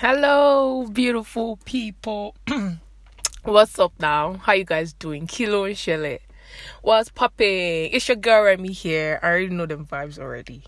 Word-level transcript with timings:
Hello, 0.00 0.86
beautiful 0.86 1.56
people. 1.64 2.36
What's 3.42 3.80
up 3.80 3.92
now? 3.98 4.34
How 4.34 4.52
you 4.52 4.64
guys 4.64 4.92
doing? 4.92 5.26
Kilo 5.26 5.64
and 5.64 5.76
Shelley. 5.76 6.20
What's 6.82 7.08
popping? 7.08 7.90
It's 7.90 8.06
your 8.06 8.16
girl 8.16 8.44
Remy 8.44 8.70
here. 8.70 9.18
I 9.24 9.26
already 9.26 9.48
know 9.48 9.66
them 9.66 9.84
vibes 9.84 10.16
already. 10.16 10.62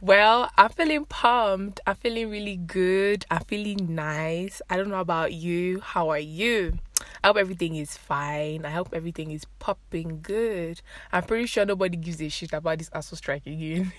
Well, 0.00 0.50
I'm 0.58 0.70
feeling 0.70 1.04
pumped. 1.04 1.78
I'm 1.86 1.94
feeling 1.94 2.28
really 2.28 2.56
good. 2.56 3.24
I'm 3.30 3.44
feeling 3.44 3.94
nice. 3.94 4.60
I 4.68 4.76
don't 4.76 4.88
know 4.88 4.98
about 4.98 5.32
you. 5.32 5.78
How 5.78 6.08
are 6.08 6.18
you? 6.18 6.76
I 7.22 7.28
hope 7.28 7.36
everything 7.36 7.76
is 7.76 7.96
fine. 7.96 8.64
I 8.66 8.70
hope 8.70 8.88
everything 8.92 9.30
is 9.30 9.44
popping 9.60 10.22
good. 10.22 10.82
I'm 11.12 11.22
pretty 11.22 11.46
sure 11.46 11.64
nobody 11.64 11.96
gives 11.96 12.20
a 12.20 12.28
shit 12.28 12.52
about 12.52 12.78
this 12.78 12.90
ASUU 12.90 13.16
strike 13.16 13.46
again. 13.46 13.92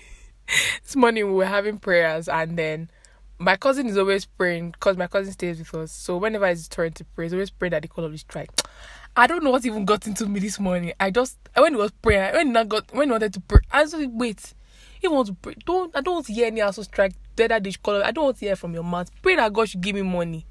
this 0.82 0.94
morning 0.94 1.28
we 1.28 1.32
were 1.32 1.46
having 1.46 1.78
prayers 1.78 2.28
and 2.28 2.58
then 2.58 2.90
my 3.42 3.56
cousin 3.56 3.86
is 3.86 3.98
always 3.98 4.24
praying 4.24 4.70
because 4.70 4.96
my 4.96 5.06
cousin 5.08 5.32
stays 5.32 5.58
with 5.58 5.74
us. 5.74 5.92
So 5.92 6.16
whenever 6.16 6.46
it's 6.46 6.68
turn 6.68 6.92
to 6.92 7.04
pray, 7.04 7.26
he's 7.26 7.32
always 7.32 7.50
praying 7.50 7.72
that 7.72 7.82
the 7.82 7.88
call 7.88 8.04
of 8.04 8.12
the 8.12 8.18
strike. 8.18 8.50
I 9.16 9.26
don't 9.26 9.44
know 9.44 9.50
what 9.50 9.66
even 9.66 9.84
got 9.84 10.06
into 10.06 10.26
me 10.26 10.40
this 10.40 10.58
morning. 10.58 10.92
I 10.98 11.10
just 11.10 11.38
when 11.56 11.74
he 11.74 11.78
was 11.78 11.90
praying, 11.90 12.34
when 12.34 12.56
I 12.56 12.64
got 12.64 12.92
when 12.94 13.08
he 13.08 13.12
wanted 13.12 13.34
to 13.34 13.40
pray, 13.40 13.60
I 13.70 13.82
like, 13.82 14.08
wait, 14.12 14.54
you 15.02 15.10
want 15.10 15.28
to 15.28 15.34
pray? 15.34 15.54
Don't 15.66 15.94
I 15.94 16.00
don't 16.00 16.14
want 16.14 16.26
to 16.26 16.32
hear 16.32 16.46
any 16.46 16.60
ASUU 16.60 16.84
strike. 16.84 17.12
That 17.36 17.64
they 17.64 17.72
call. 17.72 18.02
I 18.02 18.10
don't 18.10 18.24
want 18.24 18.38
to 18.38 18.44
hear 18.44 18.56
from 18.56 18.74
your 18.74 18.84
mouth. 18.84 19.10
Pray 19.22 19.36
that 19.36 19.52
God 19.52 19.68
should 19.68 19.80
give 19.80 19.96
me 19.96 20.02
money. 20.02 20.46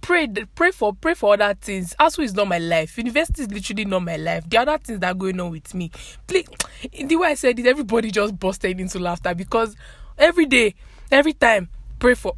Pray, 0.00 0.26
pray 0.26 0.72
for, 0.72 0.92
pray 0.92 1.14
for 1.14 1.34
other 1.34 1.54
things. 1.54 1.94
ASUU 2.00 2.24
is 2.24 2.34
not 2.34 2.48
my 2.48 2.58
life. 2.58 2.98
University 2.98 3.42
is 3.42 3.50
literally 3.50 3.84
not 3.84 4.00
my 4.00 4.16
life. 4.16 4.48
The 4.48 4.58
other 4.58 4.76
things 4.78 4.98
that 4.98 5.12
are 5.12 5.14
going 5.14 5.38
on 5.38 5.50
with 5.50 5.72
me. 5.74 5.92
Please, 6.26 6.48
the 7.04 7.16
way 7.16 7.28
I 7.28 7.34
said 7.34 7.58
it, 7.58 7.66
everybody 7.66 8.10
just 8.10 8.36
busted 8.38 8.80
into 8.80 8.98
laughter 8.98 9.34
because 9.34 9.76
every 10.18 10.46
day, 10.46 10.74
every 11.12 11.34
time 11.34 11.68
pray 12.02 12.14
for 12.14 12.34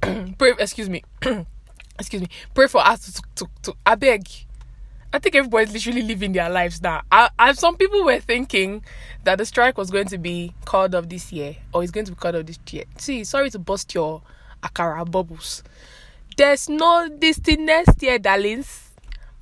pray 0.38 0.52
excuse 0.60 0.88
me 0.88 1.02
excuse 1.98 2.22
me 2.22 2.28
pray 2.54 2.68
for 2.68 2.86
us 2.86 3.14
to, 3.14 3.22
to, 3.34 3.50
to 3.60 3.74
I 3.84 3.96
beg 3.96 4.28
I 5.12 5.18
think 5.18 5.34
everybody's 5.34 5.72
literally 5.72 6.02
living 6.02 6.32
their 6.32 6.50
lives 6.50 6.82
now. 6.82 7.02
I, 7.10 7.30
I, 7.38 7.52
some 7.52 7.76
people 7.76 8.04
were 8.04 8.20
thinking 8.20 8.84
that 9.24 9.38
the 9.38 9.46
strike 9.46 9.78
was 9.78 9.90
going 9.90 10.06
to 10.08 10.18
be 10.18 10.52
called 10.66 10.94
off 10.94 11.08
this 11.08 11.32
year 11.32 11.56
or 11.72 11.82
it's 11.82 11.90
going 11.90 12.04
to 12.06 12.12
be 12.12 12.16
called 12.16 12.36
off 12.36 12.46
this 12.46 12.58
year. 12.70 12.84
See, 12.98 13.24
sorry 13.24 13.50
to 13.50 13.58
bust 13.58 13.94
your 13.94 14.22
akara 14.62 15.10
bubbles. 15.10 15.62
There's 16.36 16.68
no 16.68 17.08
this 17.08 17.38
thing 17.38 17.64
next 17.64 18.00
year, 18.02 18.18
darlings. 18.18 18.90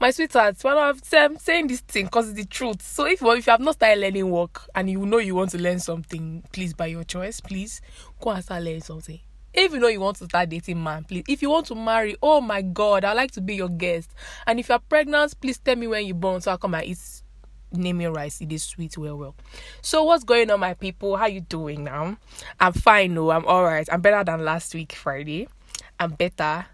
My 0.00 0.10
sweethearts, 0.10 0.62
when 0.64 0.78
I'm 0.78 0.98
saying 1.38 1.66
this 1.66 1.80
thing 1.80 2.06
because 2.06 2.28
it's 2.28 2.38
the 2.38 2.46
truth. 2.46 2.80
So 2.80 3.04
if, 3.06 3.20
if 3.20 3.46
you 3.46 3.50
have 3.50 3.60
not 3.60 3.74
started 3.74 4.00
learning 4.00 4.30
work 4.30 4.62
and 4.74 4.88
you 4.88 5.04
know 5.04 5.18
you 5.18 5.34
want 5.34 5.50
to 5.50 5.58
learn 5.58 5.80
something, 5.80 6.44
please 6.52 6.72
by 6.72 6.86
your 6.86 7.04
choice, 7.04 7.40
please 7.40 7.82
go 8.20 8.30
and 8.30 8.42
start 8.42 8.62
learning 8.62 8.82
something 8.82 9.20
if 9.54 9.72
you 9.72 9.78
know 9.78 9.88
you 9.88 10.00
want 10.00 10.16
to 10.16 10.24
start 10.24 10.48
dating 10.48 10.82
man 10.82 11.04
please 11.04 11.24
if 11.28 11.40
you 11.40 11.48
want 11.48 11.66
to 11.66 11.74
marry 11.74 12.16
oh 12.22 12.40
my 12.40 12.60
god 12.60 13.04
i'd 13.04 13.16
like 13.16 13.30
to 13.30 13.40
be 13.40 13.54
your 13.54 13.68
guest. 13.68 14.10
And 14.46 14.58
if 14.58 14.68
you're 14.68 14.78
pregnant 14.78 15.40
please 15.40 15.58
tell 15.58 15.76
me 15.76 15.86
when 15.86 16.04
you're 16.04 16.14
born 16.16 16.40
so 16.40 16.50
i'll 16.50 16.58
come 16.58 16.74
and 16.74 16.84
eat 16.84 16.98
name 17.72 18.00
your 18.00 18.12
rice. 18.12 18.40
It 18.40 18.52
is 18.52 18.62
sweet 18.62 18.96
well 18.96 19.16
well. 19.16 19.34
So 19.82 20.04
what's 20.04 20.22
going 20.22 20.48
on 20.50 20.60
my 20.60 20.74
people? 20.74 21.16
How 21.16 21.26
you 21.26 21.40
doing 21.40 21.84
now? 21.84 22.16
I'm 22.60 22.72
fine 22.72 23.14
no 23.14 23.30
i'm 23.30 23.46
all 23.46 23.64
right 23.64 23.88
i'm 23.90 24.00
better 24.00 24.22
than 24.24 24.44
last 24.44 24.74
week 24.74 24.92
friday. 24.92 25.48
I'm 25.98 26.12
better. 26.12 26.66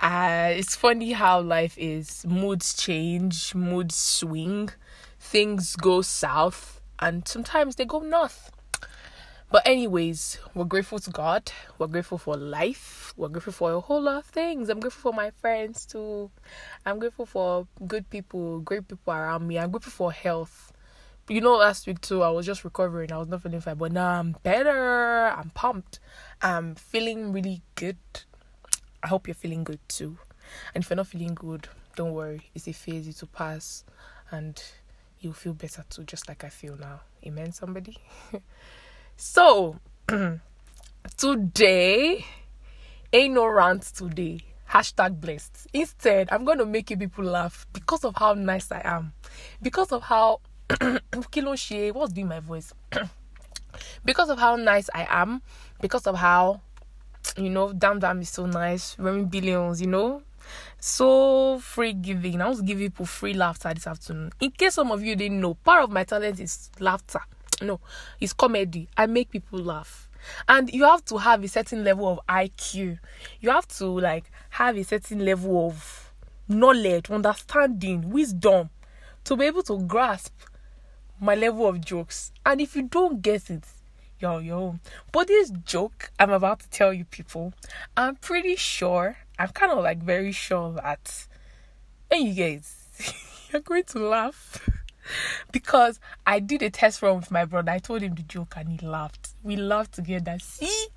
Uh 0.00 0.50
it's 0.52 0.74
funny 0.76 1.12
how 1.12 1.40
life 1.40 1.76
is. 1.78 2.24
Moods 2.26 2.74
change 2.74 3.54
moods 3.54 3.96
swing. 3.96 4.70
Things 5.18 5.76
go 5.76 6.02
south 6.02 6.80
and 6.98 7.26
sometimes 7.26 7.76
they 7.76 7.84
go 7.84 8.00
north 8.00 8.50
but 9.50 9.66
anyways, 9.66 10.38
we're 10.54 10.64
grateful 10.64 10.98
to 10.98 11.10
God. 11.10 11.52
We're 11.78 11.86
grateful 11.86 12.18
for 12.18 12.36
life. 12.36 13.14
We're 13.16 13.28
grateful 13.28 13.52
for 13.52 13.72
a 13.72 13.80
whole 13.80 14.02
lot 14.02 14.18
of 14.18 14.26
things. 14.26 14.68
I'm 14.68 14.80
grateful 14.80 15.12
for 15.12 15.16
my 15.16 15.30
friends 15.30 15.86
too. 15.86 16.30
I'm 16.84 16.98
grateful 16.98 17.26
for 17.26 17.66
good 17.86 18.10
people, 18.10 18.60
great 18.60 18.88
people 18.88 19.12
around 19.12 19.46
me. 19.46 19.58
I'm 19.58 19.70
grateful 19.70 19.92
for 19.92 20.12
health. 20.12 20.72
You 21.28 21.40
know, 21.40 21.56
last 21.56 21.86
week 21.86 22.00
too, 22.00 22.22
I 22.22 22.30
was 22.30 22.46
just 22.46 22.64
recovering. 22.64 23.12
I 23.12 23.18
was 23.18 23.28
not 23.28 23.42
feeling 23.42 23.60
fine, 23.60 23.76
but 23.76 23.92
now 23.92 24.08
I'm 24.20 24.36
better. 24.42 25.28
I'm 25.28 25.50
pumped. 25.50 26.00
I'm 26.42 26.74
feeling 26.74 27.32
really 27.32 27.62
good. 27.76 27.96
I 29.02 29.08
hope 29.08 29.26
you're 29.28 29.34
feeling 29.34 29.64
good 29.64 29.80
too. 29.88 30.18
And 30.74 30.84
if 30.84 30.90
you're 30.90 30.96
not 30.96 31.06
feeling 31.06 31.34
good, 31.34 31.68
don't 31.96 32.12
worry. 32.12 32.50
It's 32.54 32.68
a 32.68 32.72
phase. 32.72 33.08
It 33.08 33.20
will 33.20 33.28
pass, 33.28 33.84
and 34.30 34.62
you'll 35.20 35.32
feel 35.32 35.54
better 35.54 35.84
too, 35.88 36.04
just 36.04 36.28
like 36.28 36.44
I 36.44 36.48
feel 36.50 36.76
now. 36.76 37.00
Amen. 37.26 37.52
Somebody. 37.52 37.96
So, 39.16 39.78
today, 41.16 42.26
ain't 43.12 43.34
no 43.34 43.46
rant 43.46 43.82
today. 43.82 44.40
Hashtag 44.68 45.20
blessed. 45.20 45.68
Instead, 45.72 46.28
I'm 46.32 46.44
going 46.44 46.58
to 46.58 46.66
make 46.66 46.90
you 46.90 46.96
people 46.96 47.24
laugh 47.24 47.66
because 47.72 48.04
of 48.04 48.16
how 48.16 48.34
nice 48.34 48.72
I 48.72 48.82
am. 48.84 49.12
Because 49.62 49.92
of 49.92 50.02
how. 50.02 50.40
Kiloshe, 50.68 51.92
what's 51.94 52.12
doing 52.12 52.28
my 52.28 52.40
voice? 52.40 52.72
because 54.04 54.30
of 54.30 54.38
how 54.38 54.56
nice 54.56 54.90
I 54.92 55.06
am. 55.08 55.42
Because 55.80 56.06
of 56.08 56.16
how, 56.16 56.60
you 57.36 57.50
know, 57.50 57.72
Damn 57.72 58.00
Damn 58.00 58.20
is 58.20 58.30
so 58.30 58.46
nice. 58.46 58.98
Running 58.98 59.26
billions, 59.26 59.80
you 59.80 59.86
know, 59.86 60.22
so 60.80 61.60
free 61.60 61.92
giving. 61.92 62.40
I 62.40 62.46
want 62.46 62.58
to 62.58 62.64
give 62.64 62.78
people 62.78 63.06
free 63.06 63.34
laughter 63.34 63.72
this 63.72 63.86
afternoon. 63.86 64.32
In 64.40 64.50
case 64.50 64.74
some 64.74 64.90
of 64.90 65.04
you 65.04 65.14
didn't 65.14 65.40
know, 65.40 65.54
part 65.54 65.84
of 65.84 65.90
my 65.90 66.02
talent 66.02 66.40
is 66.40 66.70
laughter 66.80 67.20
no 67.64 67.80
it's 68.20 68.32
comedy. 68.32 68.88
I 68.96 69.06
make 69.06 69.30
people 69.30 69.58
laugh. 69.58 70.08
And 70.48 70.72
you 70.72 70.84
have 70.84 71.04
to 71.06 71.18
have 71.18 71.44
a 71.44 71.48
certain 71.48 71.84
level 71.84 72.08
of 72.08 72.20
iq 72.26 72.98
you 73.40 73.50
have 73.50 73.68
to 73.68 73.86
like 73.86 74.30
have 74.50 74.76
a 74.76 74.82
certain 74.84 75.24
level 75.24 75.66
of 75.68 76.12
knowledge 76.48 77.10
understanding 77.10 78.10
wisdom 78.10 78.70
to 79.24 79.36
be 79.36 79.46
able 79.46 79.62
to 79.64 79.78
grasp 79.80 80.32
my 81.20 81.34
level 81.34 81.66
of 81.66 81.80
jokes. 81.80 82.32
And 82.44 82.60
if 82.60 82.74
you 82.76 82.82
don't 82.82 83.22
get 83.22 83.50
it 83.50 83.64
your 84.20 84.54
own. 84.54 84.80
But 85.12 85.28
this 85.28 85.50
joke 85.64 86.10
i'm 86.18 86.30
about 86.30 86.60
to 86.60 86.68
tell 86.70 86.92
you 86.92 87.04
people 87.04 87.52
i'm 87.96 88.16
pretty 88.16 88.56
sure 88.56 89.16
i'm 89.38 89.48
kind 89.48 89.72
of 89.72 89.78
like 89.78 90.02
very 90.02 90.32
sure 90.32 90.72
that 90.72 91.26
and 92.10 92.28
you 92.28 92.34
guys 92.34 92.88
you're 93.52 93.62
going 93.62 93.84
to 93.84 93.98
laugh 93.98 94.68
because 95.52 96.00
I 96.26 96.40
did 96.40 96.62
a 96.62 96.70
test 96.70 97.02
run 97.02 97.16
with 97.16 97.30
my 97.30 97.44
brother. 97.44 97.72
I 97.72 97.78
told 97.78 98.02
him 98.02 98.14
the 98.14 98.22
joke 98.22 98.54
and 98.56 98.68
he 98.68 98.86
laughed. 98.86 99.30
We 99.42 99.56
laughed 99.56 99.92
together. 99.92 100.38
See, 100.40 100.88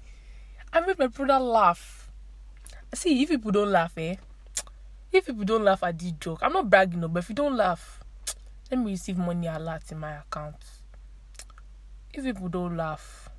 I 0.72 0.82
made 0.82 1.00
my 1.00 1.08
brother 1.08 1.44
laugh. 1.44 2.12
See, 2.94 3.22
if 3.22 3.30
people 3.30 3.52
don't 3.52 3.72
laugh, 3.72 3.94
eh? 3.98 4.16
If 5.12 5.26
people 5.26 5.46
don't 5.46 5.64
laugh 5.64 5.84
at 5.84 5.98
this 5.98 6.12
joke, 6.14 6.40
I'm 6.42 6.54
not 6.54 6.70
bragging, 6.70 7.02
but 7.02 7.20
if 7.20 7.30
you 7.30 7.36
don't 7.36 7.56
laugh, 7.56 8.04
let 8.72 8.80
me 8.80 8.92
receive 8.92 9.18
money 9.18 9.48
a 9.48 9.60
lot 9.60 9.84
in 9.92 10.00
my 10.00 10.18
account. 10.18 10.56
If 12.14 12.24
people 12.24 12.50
don't 12.50 12.76
laugh, 12.76 13.30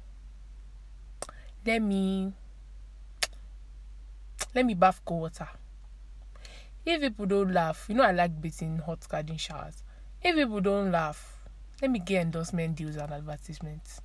let 1.66 1.82
me 1.82 2.32
let 4.54 4.64
me 4.64 4.74
bath 4.74 5.00
cold 5.04 5.22
water. 5.22 5.48
If 6.86 7.00
people 7.00 7.26
don't 7.26 7.52
laugh, 7.52 7.86
you 7.88 7.94
know 7.94 8.04
I 8.04 8.12
like 8.12 8.40
bathing 8.40 8.78
hot 8.78 9.06
garden 9.08 9.36
showers. 9.36 9.82
If 10.28 10.36
people 10.36 10.60
don't 10.60 10.92
laugh, 10.92 11.38
let 11.80 11.90
me 11.90 12.00
get 12.00 12.20
endorsement 12.20 12.76
deals 12.76 12.96
and 12.96 13.10
advertisements. 13.10 14.02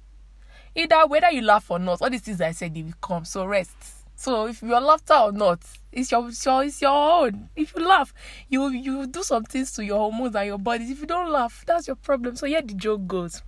Either 0.74 1.06
whether 1.06 1.30
you 1.30 1.42
laugh 1.42 1.70
or 1.70 1.80
not, 1.80 2.02
all 2.02 2.10
these 2.10 2.22
things 2.22 2.40
I 2.40 2.52
said 2.52 2.74
they 2.74 2.82
will 2.82 2.94
come. 3.02 3.26
So 3.26 3.46
rest. 3.46 3.76
So 4.16 4.48
if 4.48 4.62
you're 4.62 4.80
laughter 4.80 5.16
or 5.16 5.34
not, 5.34 5.60
it's 5.92 6.14
your, 6.14 6.30
it's 6.30 6.46
your 6.46 6.64
it's 6.64 6.82
your 6.82 6.92
own. 7.26 7.50
If 7.58 7.76
you 7.76 7.86
laugh, 7.86 8.14
you 8.48 8.70
you 8.70 9.06
do 9.06 9.22
some 9.22 9.44
things 9.44 9.74
to 9.74 9.84
your 9.84 9.98
hormones 9.98 10.34
and 10.34 10.48
your 10.48 10.58
bodies. 10.58 10.92
If 10.92 11.02
you 11.02 11.08
don't 11.08 11.30
laugh, 11.30 11.66
that's 11.68 11.88
your 11.88 11.98
problem. 11.98 12.38
So 12.38 12.48
here 12.48 12.62
the 12.62 12.74
joke 12.74 13.06
goes. 13.06 13.42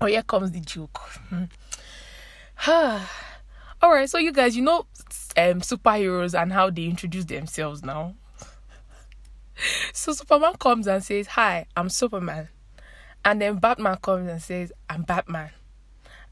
Oh, 0.00 0.06
here 0.06 0.24
comes 0.24 0.50
the 0.50 0.60
joke. 0.60 1.00
All 2.66 3.92
right, 3.92 4.10
so 4.10 4.18
you 4.18 4.32
guys, 4.32 4.56
you 4.56 4.62
know, 4.62 4.86
um, 5.36 5.60
superheroes 5.60 6.36
and 6.36 6.52
how 6.52 6.70
they 6.70 6.86
introduce 6.86 7.26
themselves 7.26 7.84
now. 7.84 8.16
so 9.92 10.12
Superman 10.12 10.54
comes 10.58 10.86
and 10.86 11.02
says, 11.02 11.26
Hi, 11.28 11.66
I'm 11.76 11.88
Superman. 11.88 12.48
And 13.24 13.40
then 13.40 13.56
Batman 13.56 13.96
comes 13.96 14.28
and 14.30 14.40
says, 14.40 14.72
I'm 14.88 15.02
Batman. 15.02 15.50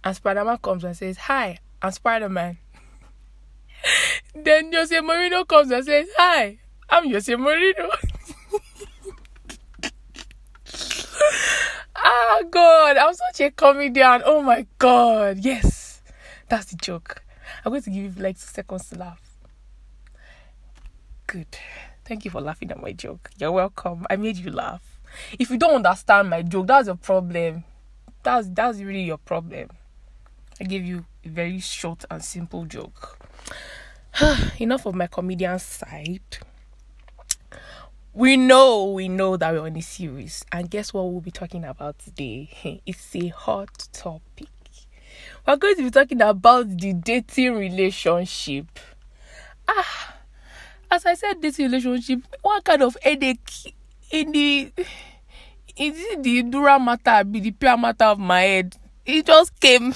And 0.05 0.14
Spider 0.17 0.44
Man 0.44 0.58
comes 0.58 0.84
and 0.84 0.96
says, 0.96 1.17
Hi, 1.19 1.58
I'm 1.82 1.90
Spider 1.93 2.28
Man. 2.28 2.58
then 4.34 4.73
Jose 4.73 4.96
Mourinho 4.96 5.46
comes 5.46 5.70
and 5.70 5.84
says, 5.84 6.06
Hi, 6.17 6.58
I'm 6.88 7.11
Jose 7.11 7.32
Mourinho. 7.34 7.90
ah, 11.96 12.43
God, 12.50 12.96
I'm 12.96 13.14
such 13.14 13.40
a 13.40 13.50
comedian. 13.50 14.23
Oh 14.25 14.43
my 14.43 14.67
God. 14.78 15.38
Yes, 15.38 16.02
that's 16.49 16.67
the 16.67 16.76
joke. 16.76 17.23
I'm 17.64 17.73
going 17.73 17.82
to 17.82 17.90
give 17.90 18.17
you 18.17 18.23
like 18.23 18.37
two 18.37 18.46
seconds 18.46 18.88
to 18.90 18.99
laugh. 18.99 19.20
Good. 21.26 21.58
Thank 22.06 22.25
you 22.25 22.31
for 22.31 22.41
laughing 22.41 22.70
at 22.70 22.81
my 22.81 22.93
joke. 22.93 23.31
You're 23.37 23.50
welcome. 23.50 24.06
I 24.08 24.14
made 24.14 24.37
you 24.37 24.53
laugh. 24.53 25.00
If 25.38 25.50
you 25.50 25.58
don't 25.58 25.75
understand 25.75 26.31
my 26.31 26.43
joke, 26.43 26.69
that's 26.69 26.87
your 26.87 26.97
problem. 26.97 27.64
That's 28.23 28.49
that's 28.49 28.79
really 28.79 29.03
your 29.03 29.19
problem. 29.19 29.70
I 30.61 30.64
gave 30.64 30.85
you 30.85 31.05
a 31.25 31.29
very 31.29 31.58
short 31.58 32.05
and 32.08 32.23
simple 32.23 32.64
joke. 32.64 33.19
enough 34.61 34.87
of 34.87 34.94
my 34.94 35.08
comedian 35.08 35.58
side. 35.58 36.38
We 38.14 38.37
know, 38.37 38.93
we 38.93 39.09
know 39.09 39.37
that 39.37 39.52
we're 39.52 39.67
on 39.67 39.76
a 39.76 39.82
series, 39.82 40.44
and 40.50 40.70
guess 40.70 40.94
what 40.94 41.11
we'll 41.11 41.20
be 41.20 41.31
talking 41.31 41.64
about 41.64 41.99
today? 41.99 42.81
It's 42.87 43.14
a 43.17 43.29
hot 43.29 43.88
topic. 43.93 44.49
We're 45.47 45.56
going 45.56 45.76
to 45.76 45.82
be 45.82 45.91
talking 45.91 46.23
about 46.23 46.79
the 46.79 46.93
dating 46.93 47.56
relationship. 47.56 48.67
Ah, 49.69 50.15
as 50.91 51.06
I 51.06 51.15
said, 51.15 51.41
this 51.43 51.59
relationship, 51.59 52.21
what 52.43 52.65
kind 52.65 52.83
of 52.83 52.97
headache 53.03 53.75
in 54.11 54.33
the 54.33 54.73
it 55.77 56.23
the 56.23 56.43
dura 56.43 56.79
mater, 56.79 57.25
be 57.25 57.41
the 57.41 57.50
pia 57.50 57.77
mater 57.77 58.05
of 58.05 58.19
my 58.19 58.41
head? 58.41 58.77
It 59.05 59.27
just 59.27 59.59
came. 59.61 59.93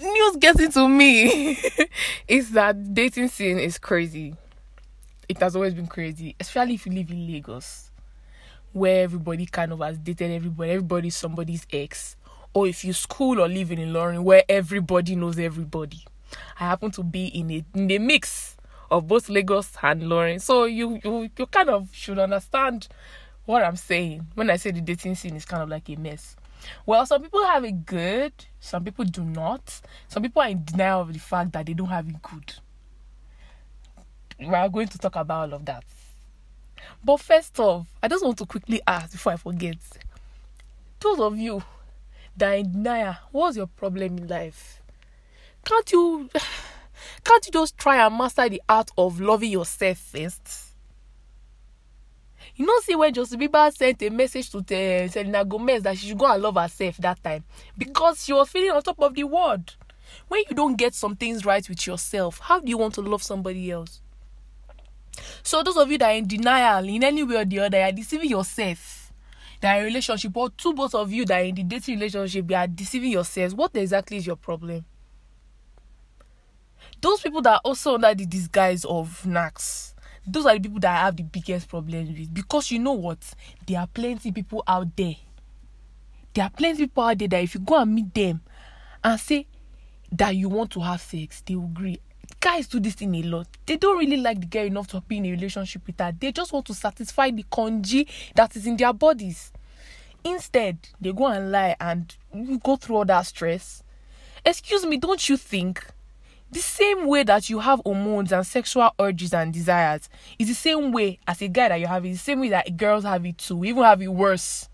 news 0.00 0.36
getting 0.36 0.70
to 0.72 0.88
me 0.88 1.58
is 2.28 2.50
that 2.52 2.94
dating 2.94 3.28
scene 3.28 3.58
is 3.58 3.78
crazy. 3.78 4.34
It 5.28 5.38
has 5.38 5.56
always 5.56 5.74
been 5.74 5.86
crazy, 5.86 6.36
especially 6.38 6.74
if 6.74 6.86
you 6.86 6.92
live 6.92 7.10
in 7.10 7.26
Lagos, 7.26 7.90
where 8.72 9.04
everybody 9.04 9.46
kind 9.46 9.72
of 9.72 9.80
has 9.80 9.98
dated 9.98 10.30
everybody, 10.30 10.70
everybody's 10.70 11.16
somebody's 11.16 11.66
ex. 11.72 12.16
Or 12.54 12.66
if 12.66 12.84
you 12.84 12.92
school 12.92 13.40
or 13.40 13.48
live 13.48 13.70
in 13.72 13.78
Ilorin, 13.78 14.24
where 14.24 14.42
everybody 14.48 15.16
knows 15.16 15.38
everybody. 15.38 16.04
I 16.58 16.64
happen 16.64 16.90
to 16.92 17.02
be 17.02 17.26
in 17.26 17.50
a 17.50 17.64
in 17.74 17.86
the 17.86 17.98
mix 17.98 18.56
of 18.90 19.06
both 19.08 19.28
Lagos 19.28 19.72
and 19.82 20.02
Ilorin, 20.02 20.40
so 20.40 20.64
you 20.64 21.00
you 21.02 21.30
you 21.36 21.46
kind 21.46 21.70
of 21.70 21.88
should 21.92 22.18
understand 22.18 22.88
what 23.44 23.64
I'm 23.64 23.76
saying 23.76 24.26
when 24.34 24.50
I 24.50 24.56
say 24.56 24.70
the 24.70 24.80
dating 24.80 25.14
scene 25.16 25.34
is 25.34 25.44
kind 25.44 25.62
of 25.62 25.68
like 25.68 25.88
a 25.88 25.96
mess. 25.96 26.36
Well, 26.86 27.04
some 27.06 27.22
people 27.22 27.44
have 27.44 27.64
it 27.64 27.84
good, 27.86 28.32
some 28.60 28.84
people 28.84 29.04
do 29.04 29.24
not. 29.24 29.80
Some 30.08 30.22
people 30.22 30.42
are 30.42 30.48
in 30.48 30.64
denial 30.64 31.00
of 31.00 31.12
the 31.12 31.18
fact 31.18 31.52
that 31.52 31.66
they 31.66 31.74
don't 31.74 31.88
have 31.88 32.08
it 32.08 32.22
good. 32.22 32.54
We 34.38 34.54
are 34.54 34.68
going 34.68 34.88
to 34.88 34.98
talk 34.98 35.16
about 35.16 35.50
all 35.50 35.54
of 35.56 35.64
that. 35.66 35.84
But 37.04 37.20
first 37.20 37.58
off, 37.60 37.86
I 38.02 38.08
just 38.08 38.24
want 38.24 38.38
to 38.38 38.46
quickly 38.46 38.80
ask 38.86 39.12
before 39.12 39.32
I 39.32 39.36
forget. 39.36 39.76
Those 41.00 41.18
of 41.20 41.36
you 41.36 41.62
that 42.36 42.52
are 42.52 42.56
in 42.56 42.72
denial, 42.72 43.16
what's 43.32 43.56
your 43.56 43.66
problem 43.66 44.18
in 44.18 44.28
life? 44.28 44.81
Can't 45.64 45.92
you 45.92 46.28
can't 47.24 47.46
you 47.46 47.52
just 47.52 47.78
try 47.78 48.04
and 48.04 48.16
master 48.16 48.48
the 48.48 48.62
art 48.68 48.90
of 48.98 49.20
loving 49.20 49.52
yourself 49.52 49.98
first? 49.98 50.72
You 52.54 52.66
know, 52.66 52.78
see 52.80 52.94
when 52.94 53.14
Justin 53.14 53.40
Bieber 53.40 53.72
sent 53.72 54.02
a 54.02 54.10
message 54.10 54.50
to 54.50 54.60
the, 54.60 55.08
Selena 55.10 55.44
Gomez 55.44 55.82
that 55.84 55.96
she 55.96 56.08
should 56.08 56.18
go 56.18 56.30
and 56.30 56.42
love 56.42 56.56
herself 56.56 56.98
that 56.98 57.22
time 57.22 57.44
because 57.78 58.24
she 58.24 58.32
was 58.32 58.48
feeling 58.50 58.70
on 58.72 58.82
top 58.82 59.00
of 59.00 59.14
the 59.14 59.24
world. 59.24 59.74
When 60.28 60.42
you 60.50 60.54
don't 60.54 60.76
get 60.76 60.94
some 60.94 61.16
things 61.16 61.46
right 61.46 61.66
with 61.66 61.86
yourself, 61.86 62.40
how 62.40 62.60
do 62.60 62.68
you 62.68 62.76
want 62.76 62.94
to 62.94 63.00
love 63.00 63.22
somebody 63.22 63.70
else? 63.70 64.02
So 65.42 65.62
those 65.62 65.76
of 65.76 65.90
you 65.90 65.98
that 65.98 66.10
are 66.10 66.16
in 66.16 66.26
denial 66.26 66.86
in 66.86 67.02
any 67.04 67.22
way 67.22 67.36
or 67.36 67.44
the 67.44 67.60
other, 67.60 67.78
you 67.78 67.84
are 67.84 67.92
deceiving 67.92 68.30
yourself. 68.30 69.12
That 69.60 69.78
in 69.78 69.84
relationship, 69.84 70.36
or 70.36 70.50
two 70.50 70.74
both 70.74 70.94
of 70.94 71.12
you 71.12 71.24
that 71.26 71.40
are 71.40 71.44
in 71.44 71.54
the 71.54 71.62
dating 71.62 71.96
relationship, 71.96 72.50
you 72.50 72.56
are 72.56 72.66
deceiving 72.66 73.12
yourselves. 73.12 73.54
What 73.54 73.74
exactly 73.76 74.16
is 74.16 74.26
your 74.26 74.36
problem? 74.36 74.84
Those 77.02 77.20
people 77.20 77.42
that 77.42 77.54
are 77.54 77.60
also 77.64 77.94
under 77.94 78.14
the 78.14 78.24
disguise 78.24 78.84
of 78.86 79.26
knacks 79.26 79.92
those 80.26 80.46
are 80.46 80.54
the 80.54 80.60
people 80.60 80.80
that 80.80 80.96
I 80.96 81.06
have 81.06 81.16
the 81.16 81.24
biggest 81.24 81.68
problems 81.68 82.08
with 82.16 82.32
because 82.32 82.70
you 82.70 82.78
know 82.78 82.92
what? 82.92 83.18
There 83.66 83.80
are 83.80 83.86
plenty 83.86 84.30
people 84.30 84.62
out 84.66 84.96
there. 84.96 85.16
There 86.34 86.44
are 86.44 86.50
plenty 86.50 86.84
people 86.84 87.04
out 87.04 87.18
there 87.18 87.28
that 87.28 87.42
if 87.42 87.54
you 87.54 87.60
go 87.60 87.80
and 87.80 87.94
meet 87.94 88.14
them 88.14 88.40
and 89.02 89.18
say 89.18 89.46
that 90.12 90.36
you 90.36 90.48
want 90.48 90.70
to 90.72 90.80
have 90.80 91.00
sex, 91.00 91.42
they 91.44 91.56
will 91.56 91.64
agree. 91.64 91.98
Guys 92.38 92.68
do 92.68 92.78
this 92.80 92.94
thing 92.94 93.14
a 93.16 93.22
lot. 93.22 93.48
They 93.66 93.76
don't 93.76 93.98
really 93.98 94.16
like 94.16 94.40
the 94.40 94.46
girl 94.46 94.64
enough 94.64 94.86
to 94.88 95.00
be 95.00 95.18
in 95.18 95.26
a 95.26 95.30
relationship 95.32 95.86
with 95.86 95.98
her. 95.98 96.12
They 96.18 96.32
just 96.32 96.52
want 96.52 96.66
to 96.66 96.74
satisfy 96.74 97.30
the 97.30 97.44
konji 97.44 98.08
that 98.34 98.54
is 98.56 98.66
in 98.66 98.76
their 98.76 98.92
bodies. 98.92 99.52
Instead, 100.24 100.78
they 101.00 101.12
go 101.12 101.26
and 101.26 101.50
lie 101.50 101.76
and 101.80 102.14
go 102.62 102.76
through 102.76 102.96
all 102.96 103.04
that 103.06 103.22
stress. 103.22 103.82
Excuse 104.44 104.86
me, 104.86 104.98
don't 104.98 105.28
you 105.28 105.36
think 105.36 105.84
the 106.52 106.60
same 106.60 107.06
way 107.06 107.22
that 107.22 107.48
you 107.48 107.58
have 107.60 107.80
hormones 107.84 108.30
and 108.30 108.46
sexual 108.46 108.90
urges 109.00 109.32
and 109.32 109.52
desires 109.52 110.08
is 110.38 110.48
the 110.48 110.54
same 110.54 110.92
way 110.92 111.18
as 111.26 111.40
a 111.40 111.48
guy 111.48 111.68
that 111.68 111.80
you 111.80 111.86
have 111.86 112.04
it. 112.04 112.10
the 112.10 112.18
same 112.18 112.40
way 112.40 112.50
that 112.50 112.76
girls 112.76 113.04
have 113.04 113.24
it 113.24 113.38
too. 113.38 113.56
We 113.56 113.70
even 113.70 113.82
have 113.82 114.02
it 114.02 114.08
worse. 114.08 114.68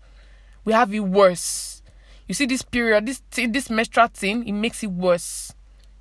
We 0.65 0.73
have 0.73 0.93
it 0.93 0.99
worse. 0.99 1.81
You 2.27 2.35
see 2.35 2.45
this 2.45 2.61
period, 2.61 3.05
this 3.05 3.21
this 3.31 3.69
menstrual 3.69 4.07
thing, 4.07 4.45
it 4.45 4.51
makes 4.51 4.83
it 4.83 4.91
worse 4.91 5.53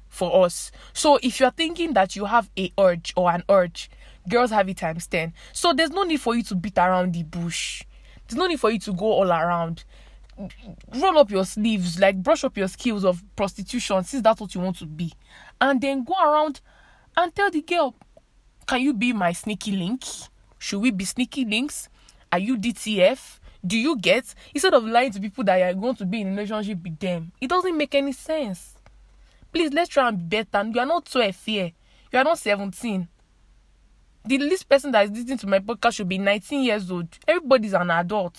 for 0.08 0.44
us. 0.44 0.72
So 0.92 1.20
if 1.22 1.38
you're 1.38 1.52
thinking 1.52 1.92
that 1.94 2.16
you 2.16 2.24
have 2.24 2.50
a 2.58 2.72
urge 2.76 3.12
or 3.16 3.31
an 3.31 3.44
urge, 3.48 3.88
girls 4.28 4.50
have 4.50 4.69
it 4.69 4.78
times 4.78 5.06
10. 5.06 5.32
So 5.52 5.72
there's 5.72 5.90
no 5.90 6.02
need 6.02 6.20
for 6.20 6.34
you 6.34 6.42
to 6.42 6.56
beat 6.56 6.76
around 6.76 7.14
the 7.14 7.22
bush. 7.22 7.84
There's 8.26 8.36
no 8.36 8.46
need 8.46 8.58
for 8.58 8.70
you 8.70 8.81
to 8.81 8.92
go 8.92 9.06
all 9.06 9.31
around 9.31 9.84
roll 10.94 11.19
up 11.19 11.31
your 11.31 11.44
sleeves, 11.44 11.99
like 11.99 12.23
brush 12.23 12.44
up 12.44 12.56
your 12.56 12.69
skills 12.69 13.05
of 13.05 13.23
prostitution 13.37 14.05
since 14.05 14.23
that's 14.23 14.40
what 14.40 14.55
you 14.55 14.61
want 14.61 14.79
to 14.79 14.87
be. 14.87 15.12
And 15.61 15.81
then 15.81 16.05
go 16.05 16.14
around 16.14 16.61
and 17.17 17.35
tell 17.35 17.50
the 17.50 17.62
girl, 17.62 17.94
Can 18.67 18.82
you 18.82 18.94
be 18.94 19.12
my 19.12 19.32
sneaky 19.32 19.73
link? 19.73 20.05
Should 20.58 20.81
we 20.81 20.90
be 20.90 21.05
sneaky 21.05 21.44
links? 21.44 21.88
Are 22.32 22.38
you 22.38 22.56
DTF? 22.56 23.38
Do 23.67 23.76
you 23.76 23.96
get? 23.96 24.35
Instead 24.55 24.75
of 24.75 24.85
lying 24.85 25.11
to 25.12 25.20
people 25.20 25.44
that 25.44 25.56
you 25.56 25.64
are 25.64 25.75
going 25.75 25.96
to 25.96 26.06
be 26.06 26.20
in 26.20 26.29
a 26.29 26.31
relationship 26.31 26.82
with 26.82 26.99
them, 26.99 27.32
it 27.41 27.49
doesn't 27.49 27.76
make 27.76 27.94
any 27.94 28.12
sense. 28.12 28.75
Please 29.52 29.73
let's 29.73 29.88
try 29.88 30.08
and 30.08 30.29
be 30.29 30.43
better. 30.43 30.69
You 30.69 30.81
are 30.81 30.87
not 30.87 31.06
12 31.06 31.44
here. 31.44 31.73
You 32.12 32.19
are 32.19 32.25
not 32.25 32.38
17. 32.38 33.08
The 34.25 34.38
least 34.38 34.69
person 34.69 34.93
that 34.93 35.06
is 35.06 35.11
listening 35.11 35.38
to 35.38 35.46
my 35.46 35.58
podcast 35.58 35.94
should 35.94 36.08
be 36.08 36.19
19 36.19 36.62
years 36.62 36.91
old. 36.91 37.08
Everybody's 37.26 37.73
an 37.73 37.91
adult. 37.91 38.38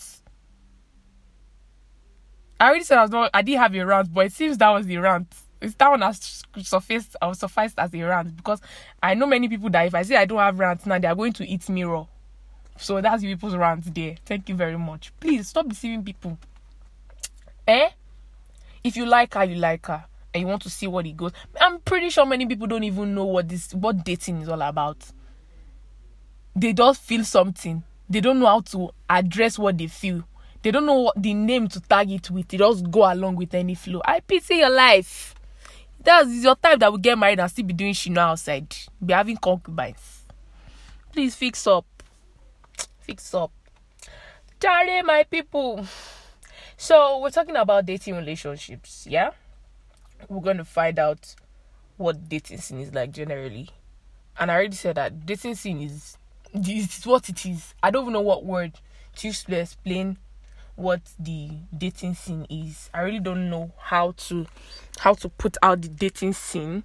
I 2.59 2.67
already 2.69 2.83
said 2.83 2.97
I 2.97 3.03
was 3.03 3.11
not. 3.11 3.31
I 3.33 3.41
didn't 3.41 3.61
have 3.61 3.75
a 3.75 3.85
rant, 3.85 4.13
but 4.13 4.25
it 4.25 4.33
seems 4.33 4.57
that 4.57 4.69
was 4.69 4.85
the 4.85 4.97
rant. 4.97 5.33
It's 5.61 5.75
that 5.75 5.89
one 5.89 6.01
has 6.01 6.43
sufficed 6.61 7.15
or 7.21 7.33
sufficed 7.33 7.79
as 7.79 7.93
a 7.93 8.01
rant 8.01 8.35
because 8.35 8.61
I 9.01 9.13
know 9.13 9.25
many 9.25 9.47
people 9.47 9.69
that 9.71 9.87
if 9.87 9.95
I 9.95 10.03
say 10.03 10.15
I 10.15 10.25
don't 10.25 10.39
have 10.39 10.59
rants 10.59 10.85
now, 10.85 10.99
they 10.99 11.07
are 11.07 11.15
going 11.15 11.33
to 11.33 11.47
eat 11.47 11.67
me 11.69 11.83
raw. 11.83 12.05
So 12.77 13.01
that's 13.01 13.23
people's 13.23 13.55
rant 13.55 13.93
there. 13.93 14.15
Thank 14.25 14.49
you 14.49 14.55
very 14.55 14.77
much. 14.77 15.11
Please 15.19 15.49
stop 15.49 15.67
deceiving 15.67 16.03
people. 16.03 16.37
Eh? 17.67 17.89
If 18.83 18.95
you 18.95 19.05
like 19.05 19.33
her, 19.33 19.43
you 19.43 19.55
like 19.55 19.85
her, 19.87 20.05
and 20.33 20.41
you 20.41 20.47
want 20.47 20.61
to 20.61 20.69
see 20.69 20.87
what 20.87 21.05
it 21.05 21.17
goes. 21.17 21.31
I'm 21.59 21.79
pretty 21.79 22.09
sure 22.09 22.25
many 22.25 22.45
people 22.45 22.67
don't 22.67 22.83
even 22.83 23.13
know 23.13 23.25
what 23.25 23.49
this 23.49 23.73
what 23.73 24.03
dating 24.03 24.41
is 24.41 24.49
all 24.49 24.61
about. 24.61 24.97
They 26.55 26.73
just 26.73 27.01
feel 27.01 27.23
something. 27.23 27.83
They 28.09 28.21
don't 28.21 28.39
know 28.39 28.47
how 28.47 28.61
to 28.61 28.89
address 29.09 29.59
what 29.59 29.77
they 29.77 29.87
feel 29.87 30.23
they 30.61 30.71
don't 30.71 30.85
know 30.85 30.99
what 30.99 31.21
the 31.21 31.33
name 31.33 31.67
to 31.69 31.79
tag 31.79 32.11
it 32.11 32.29
with. 32.29 32.47
They 32.47 32.57
just 32.57 32.89
go 32.91 33.11
along 33.11 33.37
with 33.37 33.53
any 33.53 33.75
flow. 33.75 34.01
I 34.03 34.19
pity 34.19 34.55
your 34.57 34.69
life. 34.69 35.35
That's 36.01 36.29
your 36.29 36.55
time 36.55 36.79
that 36.79 36.91
we 36.91 36.99
get 36.99 37.17
married 37.17 37.39
and 37.39 37.49
still 37.51 37.65
be 37.65 37.73
doing 37.73 37.93
shit 37.93 38.17
outside. 38.17 38.75
Be 39.05 39.13
having 39.13 39.37
concubines. 39.37 40.23
Please 41.11 41.35
fix 41.35 41.65
up. 41.67 41.85
Fix 42.99 43.33
up. 43.33 43.51
Charlie, 44.61 45.01
my 45.01 45.23
people. 45.23 45.85
So 46.77 47.19
we're 47.19 47.29
talking 47.29 47.55
about 47.55 47.85
dating 47.85 48.15
relationships, 48.15 49.05
yeah? 49.09 49.31
We're 50.27 50.41
gonna 50.41 50.65
find 50.65 50.99
out 50.99 51.35
what 51.97 52.29
dating 52.29 52.59
scene 52.59 52.79
is 52.79 52.93
like 52.93 53.11
generally. 53.11 53.69
And 54.39 54.49
I 54.51 54.55
already 54.55 54.75
said 54.75 54.95
that 54.95 55.25
dating 55.25 55.55
scene 55.55 55.81
is 55.81 56.17
this 56.53 56.99
is 56.99 57.05
what 57.05 57.27
it 57.29 57.45
is. 57.45 57.73
I 57.83 57.91
don't 57.91 58.03
even 58.03 58.13
know 58.13 58.21
what 58.21 58.45
word 58.45 58.79
to 59.17 59.27
use 59.27 59.43
to 59.43 59.59
explain 59.59 60.17
what 60.79 61.01
the 61.19 61.49
dating 61.77 62.15
scene 62.15 62.47
is. 62.49 62.89
I 62.93 63.01
really 63.01 63.19
don't 63.19 63.49
know 63.49 63.71
how 63.77 64.13
to 64.17 64.47
how 64.99 65.13
to 65.15 65.29
put 65.29 65.57
out 65.61 65.81
the 65.81 65.89
dating 65.89 66.33
scene. 66.33 66.83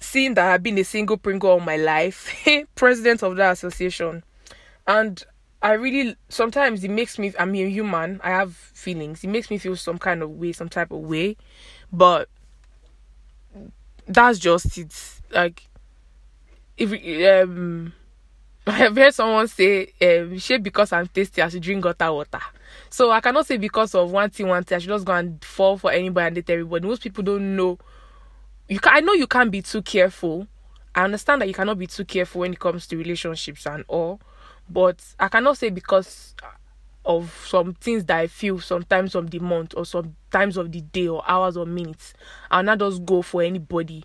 Seeing 0.00 0.34
that 0.34 0.52
I've 0.52 0.62
been 0.62 0.78
a 0.78 0.84
single 0.84 1.16
pringle 1.16 1.50
all 1.50 1.60
my 1.60 1.76
life, 1.76 2.32
president 2.74 3.22
of 3.22 3.36
that 3.36 3.52
association, 3.52 4.22
and 4.86 5.24
I 5.60 5.72
really 5.72 6.14
sometimes 6.28 6.84
it 6.84 6.90
makes 6.90 7.18
me 7.18 7.32
I'm 7.38 7.54
a 7.54 7.68
human. 7.68 8.20
I 8.22 8.30
have 8.30 8.54
feelings. 8.54 9.24
It 9.24 9.28
makes 9.28 9.50
me 9.50 9.58
feel 9.58 9.74
some 9.74 9.98
kind 9.98 10.22
of 10.22 10.30
way, 10.30 10.52
some 10.52 10.68
type 10.68 10.92
of 10.92 11.00
way, 11.00 11.36
but 11.92 12.28
that's 14.06 14.38
just 14.38 14.78
it. 14.78 14.94
Like 15.30 15.66
if 16.76 16.92
um 17.44 17.92
I've 18.72 18.96
heard 18.96 19.14
someone 19.14 19.48
say, 19.48 19.92
um, 20.02 20.38
"Shape 20.38 20.62
because 20.62 20.92
I'm 20.92 21.06
tasty, 21.06 21.40
I 21.42 21.48
should 21.48 21.62
drink 21.62 21.82
gutter 21.82 22.12
water." 22.12 22.40
So 22.90 23.10
I 23.10 23.20
cannot 23.20 23.46
say 23.46 23.56
because 23.56 23.94
of 23.94 24.10
one 24.10 24.30
thing, 24.30 24.48
one 24.48 24.64
thing, 24.64 24.76
I 24.76 24.78
should 24.78 24.88
just 24.88 25.04
go 25.04 25.14
and 25.14 25.42
fall 25.44 25.78
for 25.78 25.90
anybody 25.90 26.26
and 26.26 26.34
date 26.36 26.50
everybody. 26.50 26.86
Most 26.86 27.02
people 27.02 27.24
don't 27.24 27.56
know. 27.56 27.78
You 28.68 28.78
can, 28.78 28.94
I 28.94 29.00
know 29.00 29.14
you 29.14 29.26
can't 29.26 29.50
be 29.50 29.62
too 29.62 29.82
careful. 29.82 30.46
I 30.94 31.04
understand 31.04 31.40
that 31.40 31.48
you 31.48 31.54
cannot 31.54 31.78
be 31.78 31.86
too 31.86 32.04
careful 32.04 32.42
when 32.42 32.52
it 32.52 32.58
comes 32.60 32.86
to 32.88 32.96
relationships 32.96 33.66
and 33.66 33.84
all, 33.88 34.20
but 34.68 35.02
I 35.18 35.28
cannot 35.28 35.56
say 35.56 35.70
because 35.70 36.34
of 37.04 37.44
some 37.48 37.72
things 37.74 38.04
that 38.04 38.18
I 38.18 38.26
feel 38.26 38.60
sometimes 38.60 39.14
of 39.14 39.30
the 39.30 39.38
month 39.38 39.74
or 39.76 39.86
sometimes 39.86 40.56
of 40.58 40.72
the 40.72 40.82
day 40.82 41.08
or 41.08 41.22
hours 41.26 41.56
or 41.56 41.64
minutes. 41.64 42.12
I'll 42.50 42.62
not 42.62 42.78
just 42.80 43.04
go 43.06 43.22
for 43.22 43.42
anybody 43.42 44.04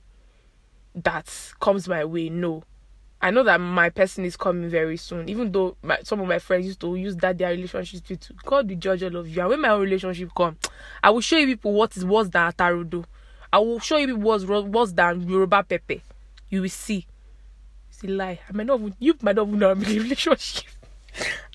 that 0.95 1.53
comes 1.59 1.87
my 1.89 2.05
way. 2.05 2.29
No. 2.29 2.63
I 3.23 3.31
know 3.31 3.43
that 3.43 3.61
my 3.61 3.89
person 3.89 4.25
is 4.25 4.35
coming 4.35 4.69
very 4.69 4.97
soon. 4.97 5.29
Even 5.29 5.49
though 5.49 5.77
my, 5.81 5.97
some 6.03 6.19
of 6.19 6.27
my 6.27 6.39
friends 6.39 6.65
used 6.65 6.81
to 6.81 6.93
use 6.97 7.15
that 7.15 7.37
their 7.37 7.51
relationships 7.51 8.01
to 8.27 8.33
God 8.43 8.69
will 8.69 8.75
judge 8.75 9.01
all 9.01 9.15
of 9.15 9.29
you. 9.29 9.39
And 9.39 9.49
when 9.49 9.61
my 9.61 9.69
own 9.69 9.79
relationship 9.79 10.31
come, 10.35 10.57
I 11.01 11.09
will 11.09 11.21
show 11.21 11.37
you 11.37 11.47
people 11.47 11.71
what 11.71 11.95
is 11.95 12.03
worse 12.03 12.27
than 12.27 12.51
Ataru 12.51 12.89
do. 12.89 13.05
I 13.53 13.59
will 13.59 13.79
show 13.79 13.95
you 13.95 14.07
people 14.07 14.23
what's 14.23 14.43
worse 14.43 14.91
than 14.91 15.21
Yoruba 15.21 15.63
Pepe. 15.63 16.03
You 16.49 16.63
will 16.63 16.69
see. 16.69 17.07
It's 17.89 18.03
a 18.03 18.07
lie. 18.07 18.41
I 18.49 18.51
might 18.51 18.65
not 18.65 18.81
even, 18.81 18.93
you 18.99 19.15
might 19.21 19.37
not 19.37 19.47
even 19.47 19.57
know 19.59 19.71
I'm 19.71 19.81
in 19.81 19.89
a 19.97 19.99
relationship. 20.03 20.69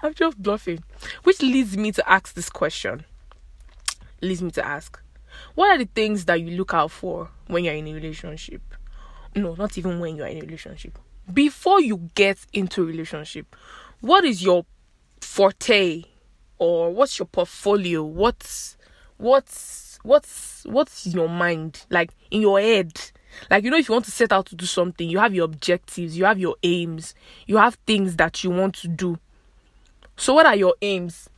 I'm 0.02 0.14
just 0.14 0.42
bluffing. 0.42 0.82
Which 1.24 1.42
leads 1.42 1.76
me 1.76 1.92
to 1.92 2.10
ask 2.10 2.32
this 2.32 2.48
question. 2.48 3.04
Leads 4.22 4.40
me 4.40 4.52
to 4.52 4.64
ask, 4.66 4.98
what 5.54 5.68
are 5.68 5.76
the 5.76 5.84
things 5.94 6.24
that 6.24 6.40
you 6.40 6.56
look 6.56 6.72
out 6.72 6.92
for 6.92 7.28
when 7.46 7.62
you're 7.64 7.74
in 7.74 7.88
a 7.88 7.92
relationship? 7.92 8.62
No, 9.36 9.54
not 9.54 9.76
even 9.76 10.00
when 10.00 10.16
you're 10.16 10.28
in 10.28 10.38
a 10.38 10.40
relationship. 10.40 10.98
Before 11.32 11.80
you 11.80 12.10
get 12.14 12.38
into 12.52 12.82
a 12.82 12.86
relationship, 12.86 13.54
what 14.00 14.24
is 14.24 14.42
your 14.42 14.64
forte 15.20 16.04
or 16.58 16.90
what's 16.92 17.18
your 17.18 17.26
portfolio? 17.26 18.02
What's 18.02 18.76
what's 19.18 19.98
what's 20.02 20.64
what's 20.64 21.06
in 21.06 21.12
your 21.12 21.28
mind 21.28 21.84
like 21.90 22.12
in 22.30 22.40
your 22.40 22.60
head? 22.60 22.98
Like 23.50 23.64
you 23.64 23.70
know, 23.70 23.76
if 23.76 23.88
you 23.88 23.92
want 23.92 24.06
to 24.06 24.10
set 24.10 24.32
out 24.32 24.46
to 24.46 24.56
do 24.56 24.64
something, 24.64 25.08
you 25.08 25.18
have 25.18 25.34
your 25.34 25.44
objectives, 25.44 26.16
you 26.16 26.24
have 26.24 26.38
your 26.38 26.56
aims, 26.62 27.14
you 27.46 27.58
have 27.58 27.74
things 27.86 28.16
that 28.16 28.42
you 28.42 28.50
want 28.50 28.74
to 28.76 28.88
do 28.88 29.18
so 30.18 30.34
what 30.34 30.46
are 30.46 30.56
your 30.56 30.74
aims? 30.82 31.30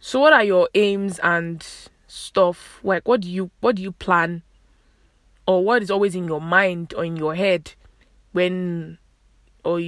So 0.00 0.18
what 0.20 0.32
are 0.32 0.42
your 0.42 0.70
aims 0.74 1.18
and 1.18 1.64
stuff? 2.06 2.80
Like 2.82 3.06
what 3.06 3.20
do 3.20 3.30
you 3.30 3.50
what 3.60 3.76
do 3.76 3.82
you 3.82 3.92
plan? 3.92 4.42
Or 5.46 5.62
what 5.62 5.82
is 5.82 5.90
always 5.90 6.14
in 6.14 6.24
your 6.24 6.40
mind 6.40 6.94
or 6.96 7.04
in 7.04 7.16
your 7.16 7.34
head 7.34 7.74
when 8.32 8.98
or 9.64 9.80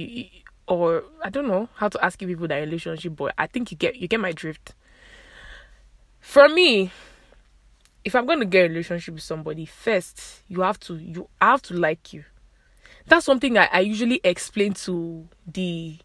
or 0.67 1.03
I 1.23 1.29
don't 1.29 1.47
know 1.47 1.69
how 1.75 1.89
to 1.89 2.03
ask 2.03 2.21
you 2.21 2.27
people 2.27 2.47
that 2.47 2.57
relationship, 2.57 3.15
but 3.15 3.33
I 3.37 3.47
think 3.47 3.71
you 3.71 3.77
get 3.77 3.95
you 3.95 4.07
get 4.07 4.19
my 4.19 4.31
drift. 4.31 4.73
For 6.19 6.47
me, 6.47 6.91
if 8.05 8.15
I'm 8.15 8.25
gonna 8.25 8.45
get 8.45 8.65
a 8.65 8.69
relationship 8.69 9.15
with 9.15 9.23
somebody, 9.23 9.65
first 9.65 10.41
you 10.47 10.61
have 10.61 10.79
to 10.81 10.95
you 10.95 11.27
have 11.41 11.61
to 11.63 11.73
like 11.73 12.13
you. 12.13 12.23
That's 13.05 13.25
something 13.25 13.57
I, 13.57 13.69
I 13.71 13.79
usually 13.81 14.21
explain 14.23 14.73
to 14.73 15.27
the 15.45 15.97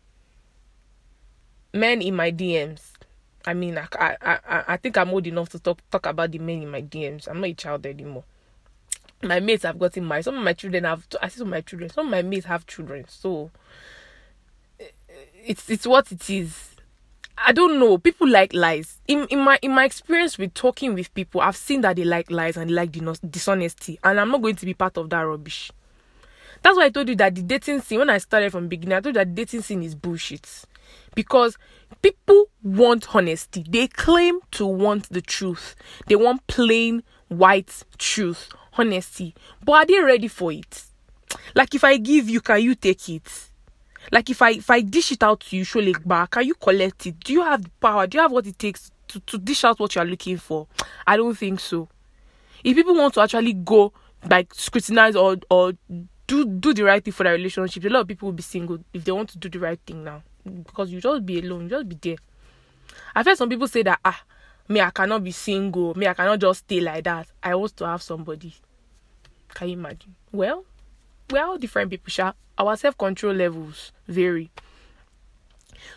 men 1.72 2.02
in 2.02 2.16
my 2.16 2.32
DMs. 2.32 2.92
I 3.46 3.54
mean, 3.54 3.78
I, 3.78 3.86
I, 3.98 4.16
I, 4.20 4.64
I 4.68 4.76
think 4.76 4.98
I'm 4.98 5.10
old 5.10 5.26
enough 5.26 5.48
to 5.50 5.58
talk 5.58 5.80
talk 5.90 6.06
about 6.06 6.32
the 6.32 6.38
men 6.38 6.62
in 6.62 6.70
my 6.70 6.82
DMs. 6.82 7.28
I'm 7.28 7.40
not 7.40 7.50
a 7.50 7.54
child 7.54 7.86
anymore. 7.86 8.24
My 9.22 9.40
mates 9.40 9.64
have 9.64 9.78
gotten 9.78 10.06
married. 10.06 10.24
Some 10.24 10.36
of 10.36 10.44
my 10.44 10.52
children 10.52 10.84
have. 10.84 11.06
I 11.20 11.28
see 11.28 11.38
some 11.38 11.48
of 11.48 11.52
my 11.52 11.60
children. 11.60 11.90
Some 11.90 12.06
of 12.06 12.10
my 12.10 12.22
mates 12.22 12.46
have 12.46 12.66
children. 12.66 13.04
So 13.08 13.50
eh, 14.78 14.84
it's 15.44 15.68
it's 15.68 15.86
what 15.86 16.12
it 16.12 16.28
is. 16.30 16.76
I 17.36 17.52
don't 17.52 17.78
know. 17.78 17.98
People 17.98 18.28
like 18.28 18.52
lies. 18.54 19.00
In 19.08 19.26
in 19.26 19.40
my 19.40 19.58
in 19.62 19.72
my 19.72 19.84
experience 19.84 20.38
with 20.38 20.54
talking 20.54 20.94
with 20.94 21.12
people, 21.14 21.40
I've 21.40 21.56
seen 21.56 21.80
that 21.82 21.96
they 21.96 22.04
like 22.04 22.30
lies 22.30 22.56
and 22.56 22.70
like 22.70 22.92
dishonesty, 23.30 23.98
and 24.04 24.20
I'm 24.20 24.30
not 24.30 24.42
going 24.42 24.56
to 24.56 24.66
be 24.66 24.74
part 24.74 24.96
of 24.96 25.10
that 25.10 25.20
rubbish. 25.22 25.70
That's 26.62 26.76
why 26.76 26.86
I 26.86 26.90
told 26.90 27.08
you 27.08 27.16
that 27.16 27.34
the 27.34 27.42
dating 27.42 27.80
scene 27.82 28.00
when 28.00 28.10
I 28.10 28.18
started 28.18 28.50
from 28.52 28.68
beginning, 28.68 28.96
I 28.96 29.00
told 29.00 29.14
you 29.14 29.20
that 29.20 29.34
dating 29.34 29.62
scene 29.62 29.82
is 29.82 29.94
bullshit 29.94 30.64
because 31.14 31.56
people 32.02 32.46
want 32.62 33.14
honesty. 33.14 33.64
They 33.68 33.86
claim 33.86 34.40
to 34.52 34.66
want 34.66 35.08
the 35.08 35.20
truth. 35.20 35.76
They 36.06 36.16
want 36.16 36.46
plain 36.46 37.02
white 37.28 37.82
truth, 37.98 38.50
honesty. 38.78 39.34
But 39.64 39.72
are 39.72 39.86
they 39.86 40.00
ready 40.00 40.28
for 40.28 40.52
it? 40.52 40.84
Like 41.54 41.74
if 41.74 41.84
I 41.84 41.96
give 41.96 42.28
you, 42.28 42.40
can 42.40 42.62
you 42.62 42.74
take 42.74 43.08
it? 43.08 43.48
Like 44.10 44.30
if 44.30 44.40
I 44.40 44.50
if 44.52 44.70
I 44.70 44.80
dish 44.80 45.12
it 45.12 45.22
out 45.22 45.40
to 45.40 45.56
you, 45.56 45.64
show 45.64 45.80
like 45.80 46.06
back, 46.06 46.30
can 46.30 46.46
you 46.46 46.54
collect 46.54 47.06
it? 47.06 47.20
Do 47.20 47.32
you 47.32 47.42
have 47.42 47.62
the 47.62 47.70
power? 47.80 48.06
Do 48.06 48.16
you 48.16 48.22
have 48.22 48.32
what 48.32 48.46
it 48.46 48.58
takes 48.58 48.90
to, 49.08 49.20
to 49.20 49.38
dish 49.38 49.64
out 49.64 49.78
what 49.78 49.94
you 49.94 50.00
are 50.00 50.06
looking 50.06 50.38
for? 50.38 50.66
I 51.06 51.16
don't 51.16 51.34
think 51.34 51.60
so. 51.60 51.88
If 52.64 52.74
people 52.74 52.94
want 52.94 53.14
to 53.14 53.20
actually 53.20 53.52
go 53.52 53.92
like 54.28 54.54
scrutinize 54.54 55.14
or 55.14 55.36
or 55.50 55.72
do 56.26 56.44
do 56.44 56.74
the 56.74 56.84
right 56.84 57.04
thing 57.04 57.12
for 57.12 57.24
their 57.24 57.34
relationship, 57.34 57.84
a 57.84 57.88
lot 57.88 58.00
of 58.00 58.08
people 58.08 58.26
will 58.26 58.32
be 58.34 58.42
single 58.42 58.78
if 58.92 59.04
they 59.04 59.12
want 59.12 59.28
to 59.30 59.38
do 59.38 59.48
the 59.48 59.58
right 59.58 59.80
thing 59.86 60.04
now 60.04 60.22
because 60.44 60.90
you 60.90 61.00
just 61.00 61.26
be 61.26 61.40
alone, 61.40 61.64
you 61.64 61.68
just 61.70 61.88
be 61.88 61.96
there. 62.00 62.16
I've 63.14 63.26
heard 63.26 63.36
some 63.36 63.48
people 63.48 63.68
say 63.68 63.82
that 63.82 64.00
ah, 64.04 64.22
me 64.68 64.80
I 64.80 64.90
cannot 64.90 65.22
be 65.22 65.32
single, 65.32 65.94
me 65.94 66.06
I 66.06 66.14
cannot 66.14 66.38
just 66.38 66.60
stay 66.60 66.80
like 66.80 67.04
that. 67.04 67.28
I 67.42 67.54
want 67.54 67.76
to 67.78 67.86
have 67.86 68.02
somebody. 68.02 68.54
Can 69.58 69.70
you 69.70 69.74
imagine? 69.74 70.14
Well, 70.30 70.64
we're 71.30 71.44
all 71.44 71.58
different 71.58 71.90
people, 71.90 72.10
sha. 72.10 72.32
Our 72.56 72.76
self 72.76 72.96
control 72.96 73.34
levels 73.34 73.90
vary. 74.06 74.52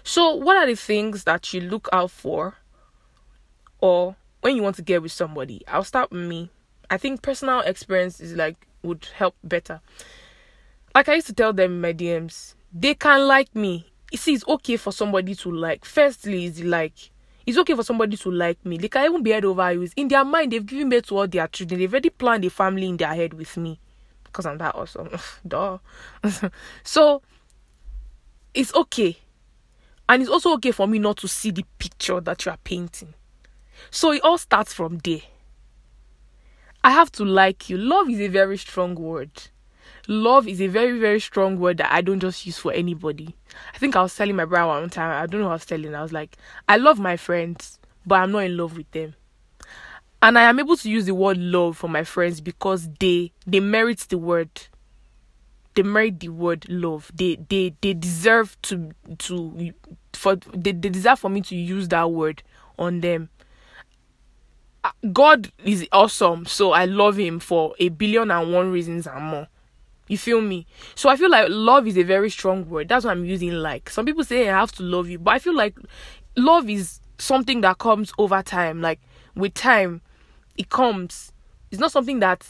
So, 0.02 0.34
what 0.34 0.58
are 0.58 0.66
the 0.66 0.76
things 0.76 1.26
that 1.26 1.54
you 1.54 1.62
look 1.62 1.88
out 1.94 2.10
for, 2.10 2.56
or 3.80 4.16
when 4.42 4.56
you 4.56 4.64
want 4.64 4.78
to 4.78 4.82
get 4.82 5.04
with 5.04 5.12
somebody? 5.12 5.62
I'll 5.68 5.84
start 5.84 6.10
with 6.10 6.28
me. 6.28 6.50
I 6.90 6.98
think 6.98 7.22
personal 7.22 7.60
experience 7.60 8.20
is 8.20 8.34
like 8.34 8.66
would 8.82 9.06
help 9.16 9.36
better. 9.44 9.80
Like 10.96 11.08
I 11.08 11.14
used 11.14 11.28
to 11.28 11.34
tell 11.34 11.54
them 11.54 11.74
in 11.74 11.82
my 11.82 11.94
DMs, 11.94 12.56
they 12.74 12.96
can 12.96 13.28
like 13.28 13.56
me 13.56 13.92
you 14.12 14.18
see, 14.18 14.34
it's 14.34 14.48
okay 14.48 14.76
for 14.76 14.92
somebody 14.92 15.36
to 15.36 15.52
like. 15.52 15.86
Firstly, 15.86 16.46
is 16.46 16.62
like 16.64 17.12
it's 17.52 17.60
okay 17.60 17.76
for 17.76 17.84
somebody 17.84 18.16
to 18.16 18.32
like 18.32 18.66
me. 18.66 18.78
They 18.78 18.88
can 18.88 19.06
even 19.06 19.24
be 19.24 19.32
head 19.32 19.46
over 19.46 19.70
heels. 19.70 19.92
In 19.96 20.08
their 20.08 20.24
mind, 20.24 20.52
they've 20.52 20.66
given 20.66 20.90
birth 20.90 21.08
to 21.08 21.18
all 21.18 21.28
their 21.28 21.48
children. 21.48 21.80
They've 21.80 21.92
already 21.92 22.10
planned 22.10 22.46
a 22.46 22.50
family 22.50 22.88
in 22.88 22.98
their 22.98 23.14
head 23.14 23.34
with 23.34 23.58
me. 23.58 23.80
Because 24.24 24.46
I'm 24.46 24.58
that 24.60 24.74
awesome. 24.74 25.10
Duh. 25.48 25.78
so 26.84 27.22
it's 28.54 28.74
okay. 28.74 29.18
And 30.08 30.22
it's 30.22 30.32
also 30.32 30.54
okay 30.54 30.72
for 30.72 30.88
me 30.88 30.98
not 30.98 31.18
to 31.18 31.28
see 31.28 31.52
the 31.52 31.66
picture 31.78 32.22
that 32.22 32.46
you 32.46 32.52
are 32.52 32.60
painting. 32.64 33.14
So 33.90 34.14
it 34.14 34.24
all 34.24 34.38
starts 34.38 34.74
from 34.74 35.00
there. 35.00 35.22
I 36.84 36.92
have 36.92 37.12
to 37.14 37.26
like 37.26 37.70
you. 37.70 37.78
Love 37.78 38.10
is 38.10 38.22
a 38.22 38.28
very 38.30 38.58
strong 38.58 38.96
word 38.96 39.30
love 40.08 40.48
is 40.48 40.62
a 40.62 40.68
very 40.68 41.00
very 41.00 41.20
strong 41.20 41.60
word 41.60 41.78
that 41.78 41.92
I 41.92 42.02
don't 42.02 42.20
just 42.20 42.46
use 42.46 42.58
for 42.58 42.74
anybody. 42.74 43.36
I 43.74 43.78
think 43.78 43.96
I 43.96 44.02
was 44.02 44.16
telling 44.16 44.36
my 44.36 44.46
brother 44.46 44.68
one 44.68 44.90
time. 44.90 45.12
I 45.12 45.26
don't 45.26 45.42
know 45.42 45.48
what 45.48 45.54
I 45.54 45.56
was 45.56 45.66
telling. 45.66 45.94
I 45.96 46.02
was 46.02 46.14
like, 46.14 46.38
I 46.68 46.78
love 46.78 47.00
my 47.00 47.18
friends, 47.18 47.80
but 48.06 48.16
I'm 48.16 48.32
not 48.32 48.40
in 48.40 48.58
love 48.58 48.78
with 48.78 48.90
them. 48.92 49.16
And 50.22 50.38
I 50.38 50.44
am 50.44 50.60
able 50.60 50.78
to 50.78 50.90
use 50.90 51.06
the 51.06 51.16
word 51.16 51.38
love 51.38 51.78
for 51.78 51.88
my 51.90 52.04
friends 52.04 52.42
because 52.42 52.88
they 53.00 53.32
they 53.48 53.60
merit 53.60 54.00
the 54.10 54.18
word. 54.18 54.50
They 55.74 55.84
merit 55.84 56.20
the 56.20 56.30
word 56.30 56.68
love. 56.70 57.12
They 57.14 57.38
they 57.50 57.74
they 57.82 57.94
deserve 57.94 58.56
to 58.64 58.92
to 59.18 59.74
for 60.14 60.36
they, 60.36 60.74
they 60.74 60.90
deserve 60.90 61.20
for 61.20 61.30
me 61.30 61.42
to 61.42 61.56
use 61.56 61.88
that 61.88 62.12
word 62.12 62.44
on 62.78 63.02
them. 63.02 63.30
Uh, 64.84 64.92
God 65.12 65.52
is 65.64 65.88
awesome, 65.92 66.46
so 66.46 66.72
I 66.72 66.86
love 66.86 67.18
him 67.18 67.40
for 67.40 67.76
a 67.80 67.90
billion 67.90 68.32
and 68.32 68.54
one 68.54 68.72
reasons 68.72 69.08
and 69.08 69.24
more. 69.24 69.48
You 70.12 70.18
feel 70.18 70.42
me? 70.42 70.68
So 70.94 71.08
I 71.08 71.16
feel 71.16 71.32
like 71.32 71.48
love 71.50 71.88
is 71.88 71.98
a 71.98 72.04
very 72.04 72.30
strong 72.30 72.68
word. 72.68 72.90
That's 72.90 73.06
what 73.06 73.12
I'm 73.12 73.24
using 73.24 73.54
like. 73.54 73.90
Some 73.90 74.06
people 74.06 74.26
say 74.26 74.50
I 74.50 74.60
have 74.60 74.74
to 74.74 74.84
love 74.84 75.08
you, 75.08 75.18
but 75.18 75.36
I 75.36 75.40
feel 75.40 75.56
like 75.56 75.78
love 76.36 76.70
is 76.70 77.00
something 77.18 77.62
that 77.62 77.78
comes 77.78 78.12
over 78.18 78.42
time. 78.42 78.82
Like 78.82 79.00
with 79.36 79.54
time, 79.54 80.02
it 80.58 80.68
comes. 80.68 81.32
It's 81.72 81.80
not 81.80 81.94
something 81.94 82.20
that 82.20 82.46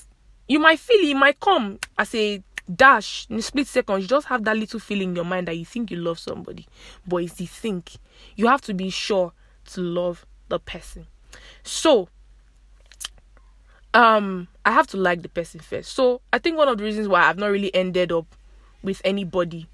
you 0.48 0.58
might 0.58 0.80
feel 0.80 1.08
it 1.08 1.14
might 1.14 1.40
come 1.40 1.78
as 2.00 2.16
a 2.16 2.42
dash 2.76 3.28
in 3.30 3.38
a 3.38 3.44
split 3.44 3.68
second. 3.68 4.02
You 4.02 4.08
just 4.08 4.26
have 4.26 4.44
that 4.46 4.58
little 4.58 4.80
feeling 4.80 5.10
in 5.10 5.18
your 5.18 5.26
mind 5.26 5.48
that 5.48 5.56
you 5.56 5.66
think 5.66 5.92
you 5.92 5.98
love 5.98 6.18
somebody, 6.18 6.66
but 7.06 7.18
it's 7.18 7.36
the 7.36 7.46
think. 7.46 7.92
You 8.36 8.48
have 8.48 8.62
to 8.62 8.74
be 8.74 8.90
sure 8.90 9.34
to 9.74 9.82
love 9.82 10.26
the 10.50 10.58
person. 10.58 11.06
So 11.62 12.10
um 13.94 14.48
I 14.66 14.72
have 14.72 14.88
to 14.88 14.98
like 14.98 15.22
the 15.22 15.30
person 15.30 15.60
first. 15.60 15.94
So 15.94 16.22
I 16.32 16.38
think 16.38 16.58
one 16.58 16.68
of 16.68 16.78
the 16.78 16.84
reasons 16.84 17.08
why 17.08 17.24
I've 17.24 17.38
not 17.38 17.48
really 17.48 17.74
ended 17.74 18.12
up 18.12 18.26
with 18.84 19.02
anybody 19.04 19.68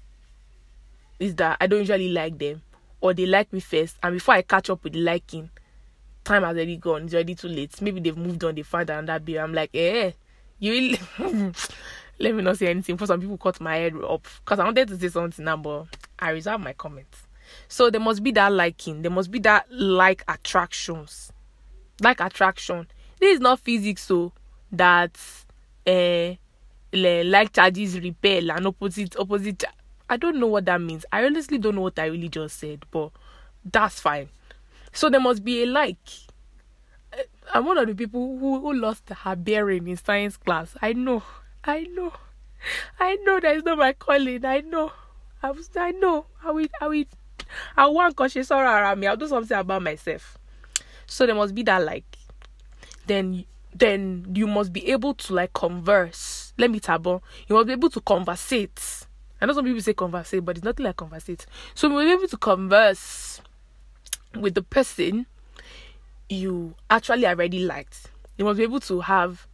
is 1.18 1.34
that 1.36 1.58
I 1.60 1.66
don't 1.66 1.80
usually 1.80 2.08
like 2.10 2.38
them 2.38 2.62
or 3.00 3.12
they 3.12 3.26
like 3.26 3.52
me 3.52 3.60
first 3.60 3.96
and 4.02 4.14
before 4.14 4.34
I 4.34 4.42
catch 4.42 4.70
up 4.70 4.84
with 4.84 4.94
liking, 4.94 5.50
time 6.24 6.42
has 6.42 6.56
already 6.56 6.76
gone. 6.76 7.04
It's 7.04 7.14
already 7.14 7.34
too 7.34 7.48
late. 7.48 7.80
Maybe 7.82 8.00
they've 8.00 8.16
moved 8.16 8.42
on, 8.44 8.54
they 8.54 8.62
found 8.62 8.90
another 8.90 9.18
beer. 9.22 9.42
I'm 9.42 9.52
like, 9.52 9.70
eh, 9.74 10.12
you 10.58 10.72
really 10.72 11.00
let 12.18 12.34
me 12.34 12.42
not 12.42 12.56
say 12.56 12.68
anything. 12.68 12.96
For 12.96 13.06
some 13.06 13.20
people 13.20 13.38
cut 13.38 13.60
my 13.60 13.76
head 13.76 13.94
up 13.96 14.26
because 14.44 14.58
I 14.58 14.64
wanted 14.64 14.88
to 14.88 14.98
say 14.98 15.08
something 15.08 15.44
now, 15.44 15.56
but 15.56 15.86
I 16.18 16.30
reserve 16.30 16.60
my 16.60 16.72
comments. 16.72 17.22
So 17.68 17.90
there 17.90 18.00
must 18.00 18.22
be 18.22 18.30
that 18.32 18.52
liking, 18.52 19.02
there 19.02 19.10
must 19.10 19.30
be 19.30 19.38
that 19.40 19.66
like 19.70 20.24
attractions. 20.28 21.32
Like 22.00 22.20
attraction 22.20 22.86
this 23.20 23.34
is 23.34 23.40
not 23.40 23.60
physics 23.60 24.02
so 24.02 24.32
that 24.72 25.16
uh, 25.86 26.34
like 26.92 27.52
charges 27.52 27.98
repel 28.00 28.50
and 28.50 28.66
opposite 28.66 29.16
opposite 29.18 29.64
i 30.08 30.16
don't 30.16 30.36
know 30.38 30.46
what 30.46 30.64
that 30.64 30.80
means 30.80 31.04
i 31.12 31.24
honestly 31.24 31.58
don't 31.58 31.74
know 31.74 31.82
what 31.82 31.98
i 31.98 32.06
really 32.06 32.28
just 32.28 32.58
said 32.58 32.84
but 32.90 33.10
that's 33.64 34.00
fine 34.00 34.28
So 34.92 35.10
there 35.10 35.20
must 35.20 35.44
be 35.44 35.62
a 35.62 35.66
like. 35.66 35.98
Eh, 37.12 37.22
I'm 37.54 37.66
one 37.66 37.78
of 37.78 37.86
the 37.86 37.94
people 37.94 38.38
who, 38.38 38.60
who 38.60 38.74
lost 38.74 39.08
her 39.08 39.36
bearing 39.36 39.86
in 39.88 39.96
science 39.96 40.36
class. 40.36 40.76
I 40.82 40.92
know. 40.92 41.22
I 41.64 41.84
know. 41.84 42.12
I 42.98 43.16
know 43.24 43.38
that 43.40 43.56
is 43.56 43.62
not 43.64 43.78
my 43.78 43.92
calling. 43.92 44.44
I 44.44 44.60
know. 44.60 44.92
I 45.42 45.50
was 45.52 45.70
I 45.76 45.92
know. 45.92 46.26
I 46.44 46.50
will 46.50 46.66
I 46.80 46.88
will 46.88 47.04
I 47.76 47.86
want 47.86 48.16
conscious 48.16 48.50
around 48.50 48.98
me. 49.00 49.06
I'll 49.06 49.16
do 49.16 49.28
something 49.28 49.56
about 49.56 49.82
myself. 49.82 50.36
So 51.06 51.26
there 51.26 51.34
must 51.34 51.54
be 51.54 51.62
that 51.64 51.84
like 51.84 52.04
then 53.06 53.44
then 53.78 54.26
you 54.34 54.46
must 54.46 54.72
be 54.72 54.90
able 54.90 55.14
to 55.14 55.34
like 55.34 55.52
converse. 55.52 56.52
Let 56.58 56.70
me 56.70 56.80
tabo. 56.80 57.22
You 57.48 57.56
must 57.56 57.66
be 57.66 57.72
able 57.72 57.90
to 57.90 58.00
conversate. 58.00 59.06
I 59.40 59.46
know 59.46 59.52
some 59.52 59.64
people 59.64 59.80
say 59.80 59.94
conversate, 59.94 60.44
but 60.44 60.56
it's 60.56 60.64
nothing 60.64 60.84
like 60.84 60.96
conversate. 60.96 61.46
So 61.74 61.88
you 61.88 61.94
must 61.94 62.06
be 62.06 62.12
able 62.12 62.28
to 62.28 62.36
converse 62.36 63.40
with 64.34 64.54
the 64.54 64.62
person 64.62 65.26
you 66.28 66.74
actually 66.90 67.26
already 67.26 67.60
liked. 67.60 68.10
You 68.36 68.44
must 68.44 68.58
be 68.58 68.64
able 68.64 68.80
to 68.80 69.00
have 69.00 69.46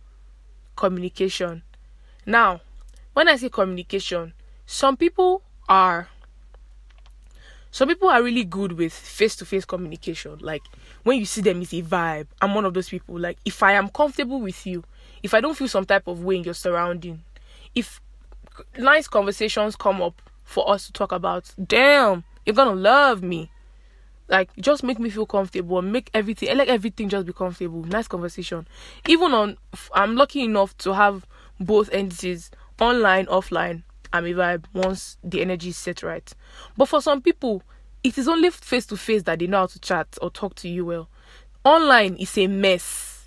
communication. 0.76 1.62
Now, 2.26 2.62
when 3.12 3.28
I 3.28 3.36
say 3.36 3.48
communication, 3.48 4.32
some 4.66 4.96
people 4.96 5.42
are 5.68 6.08
some 7.74 7.88
people 7.88 8.08
are 8.08 8.22
really 8.22 8.44
good 8.44 8.70
with 8.70 8.92
face 8.92 9.34
to 9.34 9.44
face 9.44 9.64
communication. 9.64 10.38
Like 10.38 10.62
when 11.02 11.18
you 11.18 11.24
see 11.24 11.40
them, 11.40 11.60
it's 11.60 11.72
a 11.72 11.82
vibe. 11.82 12.28
I'm 12.40 12.54
one 12.54 12.64
of 12.64 12.72
those 12.72 12.88
people. 12.88 13.18
Like 13.18 13.36
if 13.44 13.64
I 13.64 13.72
am 13.72 13.88
comfortable 13.88 14.40
with 14.40 14.64
you, 14.64 14.84
if 15.24 15.34
I 15.34 15.40
don't 15.40 15.56
feel 15.56 15.66
some 15.66 15.84
type 15.84 16.06
of 16.06 16.22
way 16.22 16.36
in 16.36 16.44
your 16.44 16.54
surrounding, 16.54 17.24
if 17.74 18.00
nice 18.78 19.08
conversations 19.08 19.74
come 19.74 20.00
up 20.00 20.22
for 20.44 20.70
us 20.70 20.86
to 20.86 20.92
talk 20.92 21.10
about, 21.10 21.52
damn, 21.66 22.22
you're 22.46 22.54
gonna 22.54 22.76
love 22.76 23.24
me. 23.24 23.50
Like 24.28 24.50
just 24.56 24.84
make 24.84 25.00
me 25.00 25.10
feel 25.10 25.26
comfortable 25.26 25.82
make 25.82 26.10
everything 26.14 26.56
like 26.56 26.68
everything 26.68 27.08
just 27.08 27.26
be 27.26 27.32
comfortable. 27.32 27.82
Nice 27.82 28.06
conversation. 28.06 28.68
Even 29.08 29.34
on 29.34 29.56
I'm 29.92 30.14
lucky 30.14 30.42
enough 30.42 30.78
to 30.78 30.94
have 30.94 31.26
both 31.58 31.90
entities 31.90 32.52
online, 32.80 33.26
offline. 33.26 33.82
I'm 34.14 34.26
a 34.26 34.32
vibe 34.32 34.66
once 34.72 35.18
the 35.24 35.42
energy 35.42 35.70
is 35.70 35.76
set 35.76 36.04
right. 36.04 36.32
But 36.76 36.88
for 36.88 37.02
some 37.02 37.20
people, 37.20 37.64
it 38.04 38.16
is 38.16 38.28
only 38.28 38.48
face 38.50 38.86
to 38.86 38.96
face 38.96 39.24
that 39.24 39.40
they 39.40 39.48
know 39.48 39.58
how 39.58 39.66
to 39.66 39.80
chat 39.80 40.06
or 40.22 40.30
talk 40.30 40.54
to 40.56 40.68
you 40.68 40.84
well. 40.84 41.08
Online 41.64 42.14
is 42.14 42.38
a 42.38 42.46
mess. 42.46 43.24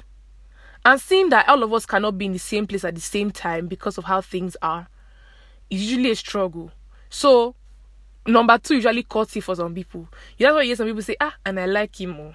And 0.86 1.02
seeing 1.02 1.28
that 1.28 1.50
all 1.50 1.62
of 1.62 1.74
us 1.74 1.86
cannot 1.86 2.18
be 2.18 2.28
in 2.28 2.32
the 2.32 2.40
same 2.40 2.66
place 2.66 2.86
at 2.86 2.96
the 2.96 3.02
same 3.02 3.32
time 3.32 3.68
because 3.68 3.98
of 3.98 4.06
how 4.06 4.22
things 4.22 4.56
are 4.62 4.88
is 5.70 5.84
usually 5.84 6.12
a 6.12 6.16
struggle. 6.16 6.72
So 7.10 7.54
number 8.26 8.58
two 8.58 8.76
usually 8.76 9.04
cuts 9.04 9.36
it 9.36 9.44
for 9.44 9.56
some 9.56 9.76
people. 9.76 10.08
You 10.38 10.46
that's 10.46 10.56
why 10.56 10.62
you 10.62 10.68
hear 10.68 10.78
some 10.78 10.88
people 10.88 11.02
say, 11.02 11.18
ah, 11.20 11.36
and 11.46 11.60
I 11.60 11.66
like 11.66 12.00
him 12.00 12.18
or, 12.18 12.34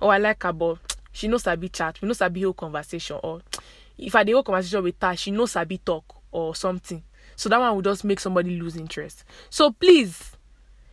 oh, 0.00 0.06
or 0.06 0.14
I 0.14 0.16
like 0.16 0.42
her, 0.42 0.54
but 0.54 0.78
she 1.12 1.28
knows 1.28 1.42
Sabi 1.42 1.68
chat, 1.68 1.98
she 2.00 2.06
knows 2.06 2.16
Sabi 2.16 2.40
whole 2.40 2.54
conversation, 2.54 3.18
or 3.22 3.42
if 3.98 4.14
I 4.14 4.24
do 4.24 4.32
whole 4.32 4.42
conversation 4.42 4.82
with 4.84 4.94
her, 5.02 5.14
she 5.16 5.32
knows 5.32 5.52
Sabi 5.52 5.76
talk 5.76 6.16
or 6.32 6.54
something. 6.54 7.02
So 7.40 7.48
that 7.48 7.58
one 7.58 7.74
will 7.74 7.82
just 7.82 8.04
make 8.04 8.20
somebody 8.20 8.60
lose 8.60 8.76
interest. 8.76 9.24
So 9.48 9.72
please, 9.72 10.32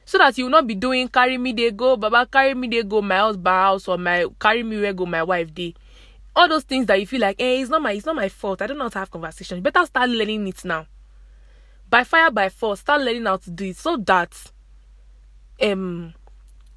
so 0.05 0.17
that 0.17 0.37
you 0.37 0.45
will 0.45 0.51
not 0.51 0.67
be 0.67 0.75
doing 0.75 1.07
carry 1.09 1.37
me 1.37 1.51
they 1.51 1.71
go, 1.71 1.97
Baba 1.97 2.25
carry 2.25 2.53
me 2.53 2.67
they 2.67 2.83
go, 2.83 3.01
my 3.01 3.17
husband 3.17 3.47
house 3.47 3.87
or 3.87 3.97
my 3.97 4.25
carry 4.39 4.63
me 4.63 4.79
where 4.79 4.93
go 4.93 5.05
my 5.05 5.23
wife 5.23 5.53
day. 5.53 5.73
All 6.35 6.47
those 6.47 6.63
things 6.63 6.85
that 6.85 6.99
you 6.99 7.07
feel 7.07 7.21
like, 7.21 7.37
hey, 7.39 7.57
eh, 7.57 7.61
it's 7.61 7.69
not 7.69 7.81
my 7.81 7.91
it's 7.91 8.05
not 8.05 8.15
my 8.15 8.29
fault. 8.29 8.61
I 8.61 8.67
don't 8.67 8.77
know 8.77 8.85
how 8.85 8.89
to 8.89 8.99
have 8.99 9.11
conversation. 9.11 9.57
You 9.57 9.63
better 9.63 9.85
start 9.85 10.09
learning 10.09 10.47
it 10.47 10.63
now 10.63 10.87
by 11.89 12.03
fire 12.03 12.31
by 12.31 12.49
force 12.49 12.81
start 12.81 13.01
learning 13.01 13.25
how 13.25 13.37
to 13.37 13.49
do 13.49 13.65
it 13.65 13.77
so 13.77 13.97
that 13.97 14.51
um 15.61 16.13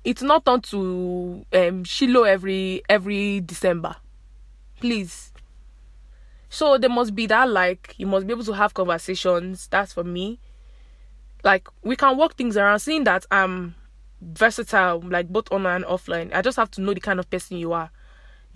it's 0.05 0.23
not 0.23 0.47
on 0.49 0.61
to 0.63 1.45
um 1.53 1.85
Shiloh 1.85 2.25
every 2.25 2.83
every 2.89 3.41
December. 3.41 3.97
Please. 4.81 5.30
So 6.51 6.77
there 6.77 6.91
must 6.91 7.15
be 7.15 7.27
that 7.27 7.49
like 7.49 7.95
you 7.97 8.07
must 8.07 8.27
be 8.27 8.33
able 8.33 8.45
to 8.45 8.53
have 8.53 8.75
conversations. 8.75 9.69
That's 9.69 9.93
for 9.93 10.05
me. 10.05 10.39
Like 11.43 11.69
we 11.83 11.97
can 11.97 12.19
work 12.19 12.37
things 12.37 12.57
around 12.57 12.81
seeing 12.81 13.05
that 13.05 13.25
I'm 13.31 13.75
versatile, 14.21 15.01
like 15.01 15.29
both 15.29 15.51
online 15.51 15.77
and 15.77 15.85
offline. 15.87 16.35
I 16.35 16.43
just 16.43 16.59
have 16.59 16.71
to 16.73 16.83
know 16.83 16.93
the 16.93 17.01
kind 17.01 17.19
of 17.19 17.31
person 17.31 17.57
you 17.57 17.73
are. 17.73 17.91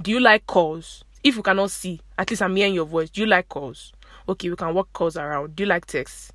Do 0.02 0.10
you 0.10 0.20
like 0.20 0.46
calls? 0.46 1.04
If 1.22 1.36
you 1.36 1.42
cannot 1.42 1.70
see, 1.70 2.02
at 2.18 2.28
least 2.28 2.42
I'm 2.42 2.54
hearing 2.54 2.74
your 2.74 2.84
voice. 2.84 3.08
Do 3.08 3.22
you 3.22 3.26
like 3.26 3.48
calls? 3.48 3.92
Okay, 4.28 4.50
we 4.50 4.56
can 4.56 4.74
work 4.74 4.92
calls 4.92 5.16
around. 5.16 5.56
Do 5.56 5.62
you 5.62 5.68
like 5.68 5.86
texts? 5.86 6.32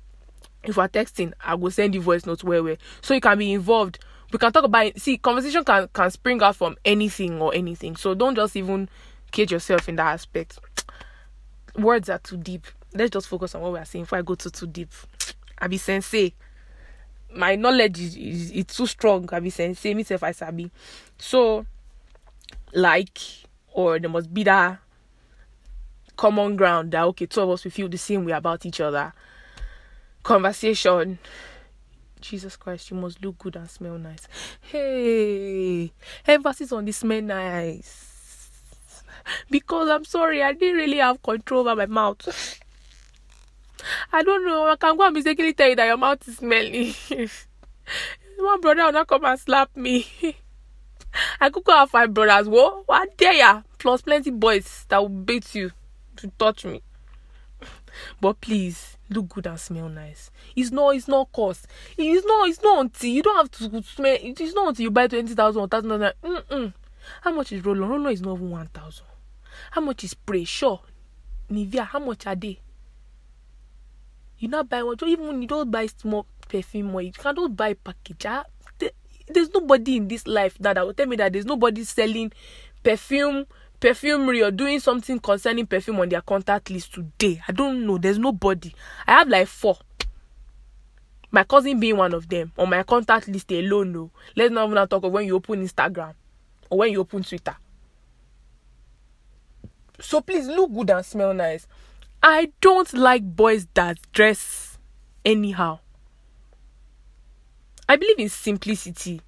if 0.64 0.76
we're 0.76 0.88
texting, 0.88 1.32
I 1.40 1.54
will 1.54 1.70
send 1.70 1.94
you 1.94 2.00
voice 2.00 2.26
notes 2.26 2.44
where 2.44 2.62
where 2.62 2.76
so 3.00 3.14
you 3.14 3.20
can 3.20 3.38
be 3.38 3.52
involved. 3.52 3.98
We 4.32 4.38
can 4.38 4.52
talk 4.52 4.64
about 4.64 4.86
it. 4.86 5.00
See, 5.00 5.18
conversation 5.18 5.64
can 5.64 5.88
can 5.92 6.10
spring 6.10 6.42
out 6.42 6.56
from 6.56 6.76
anything 6.84 7.40
or 7.40 7.54
anything. 7.54 7.96
So 7.96 8.14
don't 8.14 8.34
just 8.34 8.56
even 8.56 8.88
cage 9.32 9.52
yourself 9.52 9.88
in 9.88 9.96
that 9.96 10.12
aspect. 10.12 10.58
Words 11.76 12.08
are 12.08 12.18
too 12.18 12.36
deep. 12.36 12.66
Let's 12.94 13.10
just 13.10 13.28
focus 13.28 13.54
on 13.54 13.62
what 13.62 13.72
we 13.72 13.78
are 13.78 13.84
saying 13.84 14.04
before 14.04 14.18
I 14.18 14.22
go 14.22 14.34
too 14.34 14.50
too 14.50 14.66
deep. 14.66 14.90
I 15.58 15.68
be 15.68 15.78
sensei. 15.78 16.34
My 17.32 17.54
knowledge 17.54 18.00
is, 18.00 18.16
is 18.16 18.50
it's 18.50 18.76
too 18.76 18.86
strong. 18.86 19.28
I 19.32 19.40
be 19.40 19.50
sensei. 19.50 19.94
Myself 19.94 20.22
I 20.22 20.32
sabi. 20.32 20.70
So, 21.18 21.66
like, 22.72 23.18
or 23.72 23.98
there 23.98 24.10
must 24.10 24.32
be 24.32 24.42
that 24.44 24.78
common 26.16 26.54
ground 26.54 26.92
that 26.92 27.02
okay, 27.04 27.26
two 27.26 27.40
of 27.40 27.50
us 27.50 27.64
we 27.64 27.70
feel 27.70 27.88
the 27.88 27.96
same 27.96 28.24
way 28.26 28.32
about 28.32 28.66
each 28.66 28.80
other 28.80 29.12
conversation. 30.22 31.18
Jesus 32.20 32.56
Christ, 32.56 32.90
you 32.90 32.96
must 32.96 33.22
look 33.24 33.38
good 33.38 33.56
and 33.56 33.70
smell 33.70 33.96
nice. 33.96 34.28
Hey, 34.60 35.90
emphasis 36.26 36.72
on 36.72 36.84
the 36.84 36.92
smell 36.92 37.22
nice. 37.22 38.09
Because 39.50 39.88
I'm 39.88 40.04
sorry, 40.04 40.42
I 40.42 40.52
didn't 40.52 40.76
really 40.76 40.98
have 40.98 41.22
control 41.22 41.68
over 41.68 41.76
my 41.76 41.86
mouth. 41.86 42.60
I 44.12 44.22
don't 44.22 44.46
know. 44.46 44.66
I 44.68 44.76
can 44.76 44.96
go 44.96 45.04
and 45.04 45.14
mistakenly 45.14 45.52
tell 45.52 45.68
you 45.68 45.76
that 45.76 45.86
your 45.86 45.96
mouth 45.96 46.26
is 46.28 46.36
smelly. 46.36 46.94
One 48.38 48.60
brother 48.60 48.84
will 48.84 48.92
not 48.92 49.08
come 49.08 49.24
and 49.24 49.38
slap 49.38 49.74
me. 49.76 50.06
I 51.40 51.50
could 51.50 51.64
go 51.64 51.72
have 51.72 51.90
five 51.90 52.14
brothers. 52.14 52.48
What? 52.48 52.86
What 52.86 53.16
dare 53.16 53.34
ya? 53.34 53.62
Plus 53.78 54.02
plenty 54.02 54.30
boys 54.30 54.86
that 54.88 54.98
will 54.98 55.08
beat 55.08 55.54
you 55.54 55.72
to 56.16 56.30
touch 56.38 56.64
me. 56.64 56.82
But 58.20 58.40
please, 58.40 58.96
look 59.08 59.28
good 59.30 59.46
and 59.46 59.58
smell 59.58 59.88
nice. 59.88 60.30
It's 60.54 60.70
not 60.70 60.94
it's 60.94 61.08
not 61.08 61.32
cost. 61.32 61.66
It's 61.98 62.26
not 62.26 62.48
it's 62.48 62.62
not 62.62 62.80
until 62.80 63.10
you 63.10 63.22
don't 63.22 63.36
have 63.36 63.50
to 63.50 63.82
smell 63.82 64.16
it's 64.20 64.54
not 64.54 64.68
until 64.68 64.84
you 64.84 64.90
buy 64.90 65.06
twenty 65.06 65.34
thousand 65.34 65.60
or 65.60 65.68
thousand 65.68 66.12
How 67.22 67.32
much 67.32 67.52
is 67.52 67.64
roll 67.64 67.82
on? 67.82 67.90
Roll 67.90 68.06
is 68.06 68.22
not 68.22 68.36
even 68.36 68.50
one 68.50 68.68
thousand. 68.68 69.06
How 69.70 69.80
much 69.80 70.04
is 70.04 70.10
spray? 70.10 70.44
Sure. 70.44 70.80
Nivea, 71.50 71.86
how 71.86 71.98
much 71.98 72.26
are 72.26 72.36
they? 72.36 72.60
You 74.38 74.48
not 74.48 74.68
buy 74.68 74.82
one, 74.82 74.96
even 75.06 75.26
when 75.26 75.42
you 75.42 75.48
don't 75.48 75.70
buy 75.70 75.86
small 75.86 76.26
perfume 76.48 76.94
or 76.94 77.02
you 77.02 77.12
can 77.12 77.34
not 77.34 77.56
buy 77.56 77.74
package. 77.74 78.26
Ah, 78.26 78.44
there's 79.28 79.50
nobody 79.50 79.96
in 79.96 80.08
this 80.08 80.26
life 80.26 80.56
that, 80.58 80.74
that 80.74 80.86
will 80.86 80.94
tell 80.94 81.06
me 81.06 81.16
that 81.16 81.32
there's 81.32 81.44
nobody 81.46 81.84
selling 81.84 82.32
perfume 82.82 83.46
perfumery 83.78 84.42
or 84.42 84.50
doing 84.50 84.78
something 84.78 85.18
concerning 85.18 85.66
perfume 85.66 86.00
on 86.00 86.08
their 86.08 86.20
contact 86.20 86.70
list 86.70 86.94
today. 86.94 87.40
I 87.48 87.52
don't 87.52 87.86
know. 87.86 87.96
There's 87.96 88.18
nobody. 88.18 88.72
I 89.06 89.12
have 89.12 89.28
like 89.28 89.48
four. 89.48 89.78
My 91.30 91.44
cousin 91.44 91.80
being 91.80 91.96
one 91.96 92.12
of 92.12 92.28
them 92.28 92.52
on 92.58 92.68
my 92.68 92.82
contact 92.82 93.28
list 93.28 93.50
alone. 93.52 93.92
No, 93.92 94.10
let's 94.36 94.52
not 94.52 94.70
even 94.70 94.88
talk 94.88 95.04
of 95.04 95.12
when 95.12 95.26
you 95.26 95.36
open 95.36 95.66
Instagram 95.66 96.14
or 96.68 96.78
when 96.78 96.92
you 96.92 97.00
open 97.00 97.22
Twitter. 97.22 97.56
So 100.00 100.20
please 100.20 100.46
look 100.46 100.72
good 100.72 100.90
and 100.90 101.04
smell 101.04 101.34
nice. 101.34 101.66
I 102.22 102.52
don't 102.60 102.92
like 102.92 103.22
boys 103.24 103.66
that 103.74 103.98
dress 104.12 104.78
anyhow. 105.24 105.80
I 107.88 107.96
believe 107.96 108.18
in 108.18 108.28
simplicity. 108.28 109.20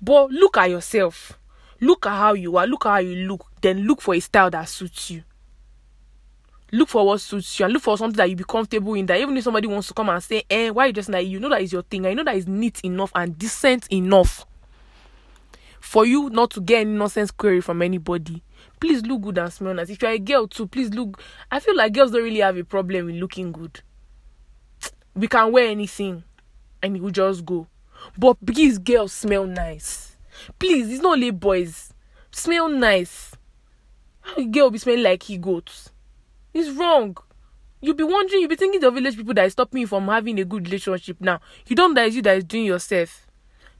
But 0.00 0.30
look 0.30 0.56
at 0.56 0.70
yourself. 0.70 1.38
Look 1.80 2.06
at 2.06 2.16
how 2.16 2.34
you 2.34 2.56
are. 2.56 2.66
Look 2.66 2.86
at 2.86 2.90
how 2.90 2.98
you 2.98 3.28
look. 3.28 3.46
Then 3.60 3.80
look 3.86 4.00
for 4.00 4.14
a 4.14 4.20
style 4.20 4.50
that 4.50 4.68
suits 4.68 5.10
you. 5.10 5.24
Look 6.70 6.88
for 6.88 7.06
what 7.06 7.20
suits 7.20 7.58
you 7.58 7.64
and 7.64 7.72
look 7.72 7.82
for 7.82 7.96
something 7.96 8.16
that 8.16 8.28
you 8.28 8.36
be 8.36 8.44
comfortable 8.44 8.94
in. 8.94 9.06
That 9.06 9.20
even 9.20 9.36
if 9.36 9.44
somebody 9.44 9.66
wants 9.66 9.88
to 9.88 9.94
come 9.94 10.10
and 10.10 10.22
say, 10.22 10.42
eh, 10.50 10.70
why 10.70 10.86
you 10.86 10.92
just 10.92 11.08
like 11.08 11.26
you 11.26 11.40
know 11.40 11.48
that 11.48 11.62
is 11.62 11.72
your 11.72 11.82
thing. 11.82 12.06
I 12.06 12.14
know 12.14 12.24
that 12.24 12.36
is 12.36 12.46
neat 12.46 12.80
enough 12.84 13.10
and 13.14 13.38
decent 13.38 13.86
enough 13.90 14.44
for 15.80 16.04
you 16.04 16.28
not 16.30 16.50
to 16.50 16.60
get 16.60 16.80
any 16.80 16.92
nonsense 16.92 17.30
query 17.30 17.60
from 17.60 17.80
anybody. 17.82 18.42
Please 18.80 19.02
look 19.02 19.22
good 19.22 19.38
and 19.38 19.52
smell 19.52 19.74
nice. 19.74 19.90
If 19.90 20.02
you're 20.02 20.10
a 20.12 20.18
girl 20.18 20.46
too, 20.46 20.66
please 20.66 20.90
look. 20.90 21.20
I 21.50 21.60
feel 21.60 21.76
like 21.76 21.92
girls 21.92 22.12
don't 22.12 22.22
really 22.22 22.40
have 22.40 22.56
a 22.56 22.64
problem 22.64 23.06
with 23.06 23.16
looking 23.16 23.52
good. 23.52 23.80
We 25.14 25.26
can 25.28 25.50
wear 25.52 25.68
anything 25.68 26.22
and 26.82 26.96
it 26.96 27.02
will 27.02 27.10
just 27.10 27.44
go. 27.44 27.66
But 28.16 28.44
please, 28.44 28.78
girls 28.78 29.12
smell 29.12 29.46
nice. 29.46 30.16
Please, 30.58 30.90
it's 30.92 31.02
not 31.02 31.14
only 31.14 31.30
boys. 31.32 31.92
Smell 32.30 32.68
nice. 32.68 33.34
How 34.20 34.36
a 34.36 34.44
girl 34.44 34.70
be 34.70 34.78
smelling 34.78 35.02
like 35.02 35.24
he 35.24 35.38
goats? 35.38 35.90
It's 36.54 36.70
wrong. 36.70 37.16
You'll 37.80 37.94
be 37.94 38.04
wondering, 38.04 38.40
you'll 38.40 38.50
be 38.50 38.56
thinking 38.56 38.80
the 38.80 38.90
village 38.90 39.16
people 39.16 39.34
that 39.34 39.46
is 39.46 39.52
stopping 39.52 39.80
you 39.80 39.86
from 39.86 40.06
having 40.08 40.38
a 40.38 40.44
good 40.44 40.66
relationship 40.66 41.20
now. 41.20 41.40
You 41.66 41.74
don't 41.74 41.94
that 41.94 42.08
is 42.08 42.16
you 42.16 42.22
that 42.22 42.36
is 42.38 42.44
doing 42.44 42.64
yourself. 42.64 43.28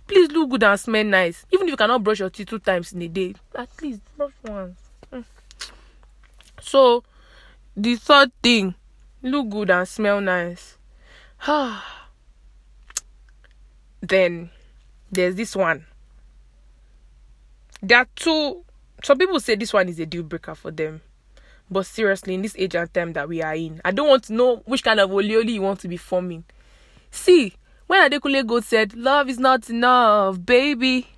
please 0.09 0.31
look 0.33 0.51
good 0.51 0.65
and 0.65 0.81
smell 0.81 1.05
nice 1.05 1.45
even 1.53 1.69
if 1.69 1.73
you 1.73 1.77
cannot 1.77 2.03
brush 2.03 2.19
your 2.19 2.31
teeth 2.31 2.49
two 2.49 2.59
times 2.59 2.93
in 2.93 3.03
a 3.03 3.09
day 3.09 3.35
at 3.55 3.69
least 3.83 4.01
brush 4.17 4.33
once. 4.45 4.88
So 6.68 7.02
the 7.76 7.96
third 7.96 8.31
thing 8.42 8.74
look 9.22 9.48
good 9.48 9.70
and 9.70 9.88
smell 9.88 10.20
nice. 10.20 10.76
Then 14.00 14.50
there's 15.11 15.35
this 15.35 15.57
one. 15.57 15.87
There 17.83 17.98
are 17.98 18.07
two 18.14 18.64
some 19.02 19.16
people 19.18 19.40
say 19.40 19.54
this 19.54 19.72
one 19.72 19.88
is 19.88 19.98
a 19.98 20.07
deal 20.07 20.22
breaker 20.22 20.54
for 20.54 20.70
them. 20.70 21.00
But 21.70 21.87
seriously 21.87 22.35
in 22.35 22.42
this 22.42 22.54
age 22.59 22.74
and 22.74 22.92
time 22.92 23.12
that 23.14 23.28
we 23.28 23.42
are 23.42 23.54
in 23.54 23.81
i 23.85 23.90
don't 23.90 24.09
want 24.09 24.24
to 24.24 24.33
know 24.33 24.57
which 24.64 24.83
kind 24.83 25.00
of 25.00 25.11
olioli 25.11 25.54
you 25.54 25.62
want 25.62 25.81
to 25.81 25.88
be 25.88 25.96
forming. 25.96 26.44
See 27.11 27.54
when 27.87 28.11
adekunle 28.11 28.46
gold 28.46 28.64
said 28.64 28.94
love 28.94 29.28
is 29.31 29.38
not 29.38 29.70
enough 29.70 30.44
baby 30.44 31.09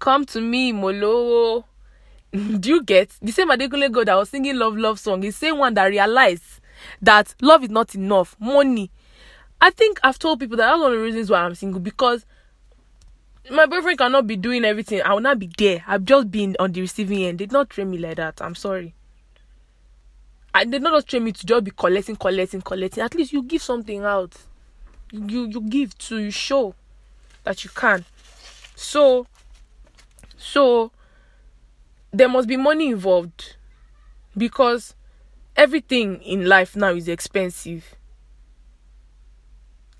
come 0.00 0.24
to 0.26 0.40
me 0.40 0.72
molo 0.72 1.64
do 2.60 2.68
you 2.68 2.82
get 2.82 3.10
the 3.22 3.32
same 3.32 3.48
adekunle 3.48 3.90
gold 3.90 4.06
that 4.08 4.14
was 4.14 4.28
singing 4.28 4.56
love 4.56 4.76
love 4.76 4.98
song 4.98 5.22
is 5.24 5.36
same 5.36 5.58
one 5.58 5.74
that 5.74 5.86
realized 5.86 6.60
that 7.00 7.34
love 7.40 7.62
is 7.64 7.70
not 7.70 7.94
enough 7.94 8.36
money 8.38 8.90
i 9.60 9.70
think 9.70 9.98
i've 10.02 10.18
told 10.18 10.38
people 10.38 10.56
that 10.56 10.66
that's 10.66 10.80
one 10.80 10.92
of 10.92 10.98
the 10.98 11.04
reasons 11.04 11.30
why 11.30 11.38
i'm 11.40 11.54
single 11.54 11.80
because 11.80 12.24
my 13.50 13.66
boyfriend 13.66 13.98
cannot 13.98 14.26
be 14.26 14.36
doing 14.36 14.64
everything. 14.64 15.02
I 15.02 15.14
will 15.14 15.20
not 15.20 15.38
be 15.38 15.50
there. 15.58 15.82
I've 15.86 16.04
just 16.04 16.30
been 16.30 16.56
on 16.58 16.72
the 16.72 16.80
receiving 16.80 17.24
end. 17.24 17.38
They 17.38 17.46
did 17.46 17.52
not 17.52 17.70
train 17.70 17.90
me 17.90 17.98
like 17.98 18.16
that. 18.16 18.40
I'm 18.42 18.54
sorry. 18.54 18.94
I 20.54 20.64
did 20.64 20.82
not 20.82 20.94
just 20.94 21.08
train 21.08 21.24
me 21.24 21.32
to 21.32 21.46
just 21.46 21.64
be 21.64 21.70
collecting, 21.70 22.16
collecting, 22.16 22.62
collecting. 22.62 23.02
At 23.02 23.14
least 23.14 23.32
you 23.32 23.42
give 23.42 23.62
something 23.62 24.04
out. 24.04 24.34
You 25.12 25.46
you 25.46 25.60
give 25.62 25.96
to 25.98 26.18
you 26.18 26.30
show 26.30 26.74
that 27.44 27.64
you 27.64 27.70
can. 27.70 28.04
So 28.74 29.26
so 30.36 30.90
there 32.12 32.28
must 32.28 32.48
be 32.48 32.56
money 32.56 32.88
involved 32.88 33.56
because 34.36 34.94
everything 35.56 36.20
in 36.22 36.46
life 36.46 36.76
now 36.76 36.90
is 36.90 37.08
expensive 37.08 37.96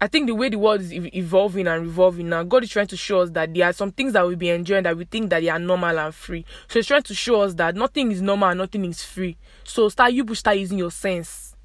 I 0.00 0.06
think 0.06 0.28
the 0.28 0.34
way 0.34 0.48
the 0.48 0.58
world 0.58 0.80
is 0.80 0.92
evolving 0.92 1.66
and 1.66 1.82
revolving 1.82 2.28
now, 2.28 2.44
God 2.44 2.62
is 2.62 2.70
trying 2.70 2.86
to 2.86 2.96
show 2.96 3.20
us 3.20 3.30
that 3.30 3.52
there 3.52 3.66
are 3.66 3.72
some 3.72 3.90
things 3.90 4.12
that 4.12 4.26
we 4.26 4.36
be 4.36 4.48
enjoying 4.48 4.84
that 4.84 4.96
we 4.96 5.04
think 5.04 5.28
that 5.30 5.40
they 5.40 5.48
are 5.48 5.58
normal 5.58 5.98
and 5.98 6.14
free. 6.14 6.44
So 6.68 6.78
He's 6.78 6.86
trying 6.86 7.02
to 7.02 7.14
show 7.14 7.40
us 7.40 7.54
that 7.54 7.74
nothing 7.74 8.12
is 8.12 8.22
normal 8.22 8.50
and 8.50 8.58
nothing 8.58 8.84
is 8.84 9.02
free. 9.02 9.36
So 9.64 9.88
start 9.88 10.12
you 10.12 10.34
start 10.36 10.56
using 10.58 10.78
your 10.78 10.92
sense. 10.92 11.56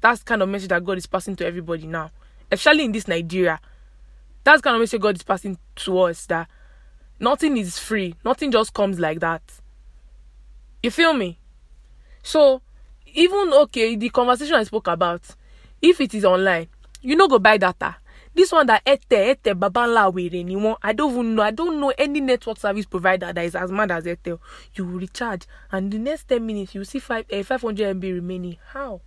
That's 0.00 0.22
kind 0.22 0.40
of 0.40 0.48
message 0.48 0.70
that 0.70 0.82
God 0.82 0.96
is 0.96 1.06
passing 1.06 1.36
to 1.36 1.46
everybody 1.46 1.86
now, 1.86 2.10
especially 2.50 2.84
in 2.84 2.92
this 2.92 3.06
Nigeria. 3.06 3.60
That's 4.44 4.62
kind 4.62 4.76
of 4.76 4.80
message 4.80 5.00
God 5.02 5.16
is 5.16 5.22
passing 5.22 5.58
to 5.76 5.98
us 6.00 6.24
that 6.26 6.48
nothing 7.20 7.58
is 7.58 7.78
free. 7.78 8.14
Nothing 8.24 8.50
just 8.50 8.72
comes 8.72 8.98
like 8.98 9.20
that. 9.20 9.42
You 10.84 10.90
feel 10.90 11.14
me? 11.14 11.38
So 12.22 12.60
even 13.06 13.54
okay, 13.54 13.96
the 13.96 14.10
conversation 14.10 14.56
I 14.56 14.64
spoke 14.64 14.86
about, 14.88 15.22
if 15.80 15.98
it 15.98 16.12
is 16.12 16.26
online 16.26 16.68
you 17.00 17.16
no 17.16 17.26
go 17.26 17.38
buy 17.38 17.56
data. 17.56 17.96
This 18.34 18.52
one 18.52 18.66
that 18.66 18.84
airtel 18.84 19.34
airtel 19.34 19.54
babanla 19.58 20.12
were 20.12 20.44
ni 20.44 20.56
one 20.56 20.76
i 20.82 20.92
don't 20.92 21.10
even 21.12 21.34
know. 21.34 21.42
I 21.42 21.52
don't 21.52 21.80
know 21.80 21.90
any 21.96 22.20
network 22.20 22.58
service 22.58 22.84
provider 22.84 23.32
that 23.32 23.42
is 23.46 23.54
as 23.54 23.72
mad 23.72 23.92
as 23.92 24.04
airtel 24.04 24.38
you 24.74 24.84
will 24.84 24.98
recharge 24.98 25.46
and 25.72 25.90
the 25.90 25.98
next 25.98 26.28
ten 26.28 26.44
minutes 26.44 26.74
you 26.74 26.84
see 26.84 26.98
five 26.98 27.24
uh, 27.32 27.42
five 27.42 27.62
hundred 27.62 27.98
mb 27.98 28.02
remaining. 28.02 28.58
How? 28.74 29.00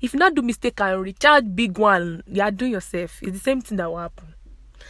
If 0.00 0.14
you 0.14 0.18
not 0.18 0.34
do 0.34 0.42
mistake 0.42 0.80
and 0.80 1.00
recharge 1.00 1.44
big 1.54 1.78
one 1.78 2.24
you 2.26 2.42
are 2.42 2.50
doing 2.50 2.72
yourself. 2.72 3.22
It's 3.22 3.34
the 3.34 3.38
same 3.38 3.60
thing 3.60 3.76
that 3.76 3.88
will 3.88 3.98
happen. 3.98 4.34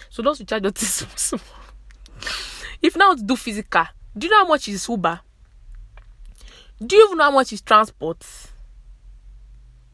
So 0.09 0.23
just 0.23 0.41
recharge 0.41 0.63
your 0.63 0.73
small 0.75 1.41
if 2.81 2.97
not 2.97 3.27
do 3.27 3.37
physical 3.37 3.85
do 4.17 4.27
you 4.27 4.31
know 4.31 4.45
how 4.45 4.49
much 4.49 4.69
is 4.69 4.89
uber 4.89 5.21
do 6.85 6.97
you 6.97 7.07
even 7.07 7.19
know 7.19 7.25
how 7.25 7.31
much 7.31 7.53
is 7.53 7.61
transport 7.61 8.25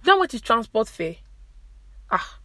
Do 0.06 0.12
you 0.12 0.16
know 0.18 0.20
what 0.20 0.34
is 0.34 0.40
transport 0.40 0.86
fare? 0.86 1.16
Ah. 2.12 2.38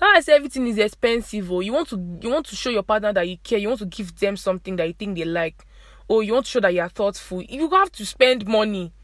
Now 0.00 0.12
I 0.14 0.20
say 0.20 0.32
everything 0.34 0.66
is 0.66 0.78
expensive. 0.78 1.52
Oh, 1.52 1.60
you 1.60 1.70
want 1.70 1.88
to 1.88 1.96
you 2.22 2.30
want 2.30 2.46
to 2.46 2.56
show 2.56 2.70
your 2.70 2.82
partner 2.84 3.12
that 3.12 3.28
you 3.28 3.36
care. 3.36 3.58
You 3.58 3.68
want 3.68 3.80
to 3.80 3.84
give 3.84 4.18
them 4.18 4.34
something 4.38 4.76
that 4.76 4.86
you 4.86 4.94
think 4.94 5.18
they 5.18 5.26
like. 5.26 5.62
Or 6.08 6.22
you 6.22 6.32
want 6.32 6.46
to 6.46 6.50
show 6.52 6.60
that 6.60 6.72
you 6.72 6.80
are 6.80 6.88
thoughtful. 6.88 7.42
You 7.42 7.68
have 7.68 7.92
to 7.92 8.06
spend 8.06 8.46
money. 8.48 8.94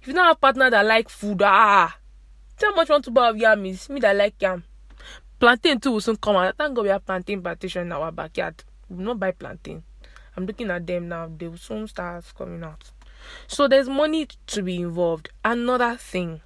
If 0.00 0.08
you 0.08 0.14
don't 0.14 0.24
have 0.24 0.36
a 0.36 0.38
partner 0.38 0.70
that 0.70 0.86
like 0.86 1.10
food, 1.10 1.42
ah, 1.42 1.94
how 2.58 2.74
much 2.74 2.88
want 2.88 3.04
to 3.04 3.10
buy 3.10 3.28
of 3.28 3.36
yam 3.36 3.66
is 3.66 3.86
me 3.90 4.00
that 4.00 4.16
like 4.16 4.40
yam. 4.40 4.64
Plantain 5.38 5.78
too 5.78 5.90
will 5.92 6.00
soon 6.00 6.16
come 6.16 6.36
out. 6.36 6.56
Thank 6.56 6.74
God 6.74 6.84
we 6.84 6.88
have 6.88 7.04
plantain 7.04 7.42
plantation 7.42 7.82
in 7.82 7.92
our 7.92 8.10
backyard. 8.10 8.64
We 8.88 8.96
will 8.96 9.04
not 9.04 9.20
buy 9.20 9.32
plantain. 9.32 9.82
I'm 10.36 10.46
looking 10.46 10.70
at 10.70 10.86
them 10.86 11.08
now. 11.08 11.30
They 11.36 11.48
will 11.48 11.56
soon 11.58 11.86
start 11.88 12.24
coming 12.36 12.62
out. 12.64 12.90
So 13.46 13.68
there's 13.68 13.88
money 13.88 14.28
to 14.48 14.62
be 14.62 14.76
involved. 14.76 15.28
Another 15.44 15.96
thing 15.96 16.40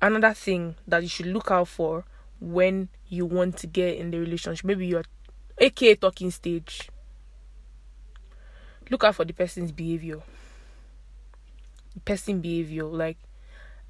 another 0.00 0.34
thing 0.34 0.76
that 0.86 1.02
you 1.02 1.08
should 1.08 1.26
look 1.26 1.50
out 1.50 1.68
for 1.68 2.04
when 2.40 2.88
you 3.08 3.26
want 3.26 3.56
to 3.58 3.66
get 3.66 3.96
in 3.96 4.10
the 4.10 4.18
relationship 4.18 4.64
maybe 4.64 4.86
you're 4.86 5.04
aka 5.58 5.94
talking 5.94 6.30
stage 6.30 6.88
look 8.90 9.04
out 9.04 9.14
for 9.14 9.24
the 9.24 9.32
person's 9.32 9.72
behavior 9.72 10.20
the 11.94 12.00
person 12.00 12.40
behavior 12.40 12.84
like 12.84 13.18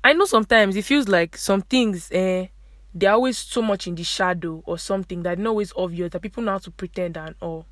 i 0.02 0.12
know 0.12 0.24
sometimes 0.24 0.76
it 0.76 0.84
feels 0.84 1.08
like 1.08 1.36
some 1.36 1.62
things 1.62 2.08
eh 2.12 2.46
they're 2.94 3.12
always 3.12 3.38
so 3.38 3.62
much 3.62 3.87
in 3.87 3.94
the 3.94 4.03
shadow 4.03 4.62
or 4.66 4.79
something 4.79 5.22
that 5.22 5.38
not 5.38 5.50
always 5.50 5.72
obvious 5.76 6.11
that 6.11 6.22
people 6.22 6.42
know 6.42 6.53
how 6.53 6.59
to 6.59 6.70
pretend 6.70 7.16
and 7.16 7.35
all. 7.40 7.66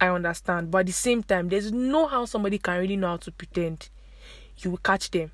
I 0.00 0.08
understand. 0.08 0.70
But 0.70 0.78
at 0.78 0.86
the 0.86 0.92
same 0.92 1.22
time 1.22 1.48
there's 1.48 1.72
no 1.72 2.06
how 2.06 2.24
somebody 2.24 2.58
can 2.58 2.78
really 2.78 2.96
know 2.96 3.08
how 3.08 3.16
to 3.18 3.32
pretend. 3.32 3.88
You 4.58 4.70
will 4.70 4.78
catch 4.78 5.10
them. 5.10 5.32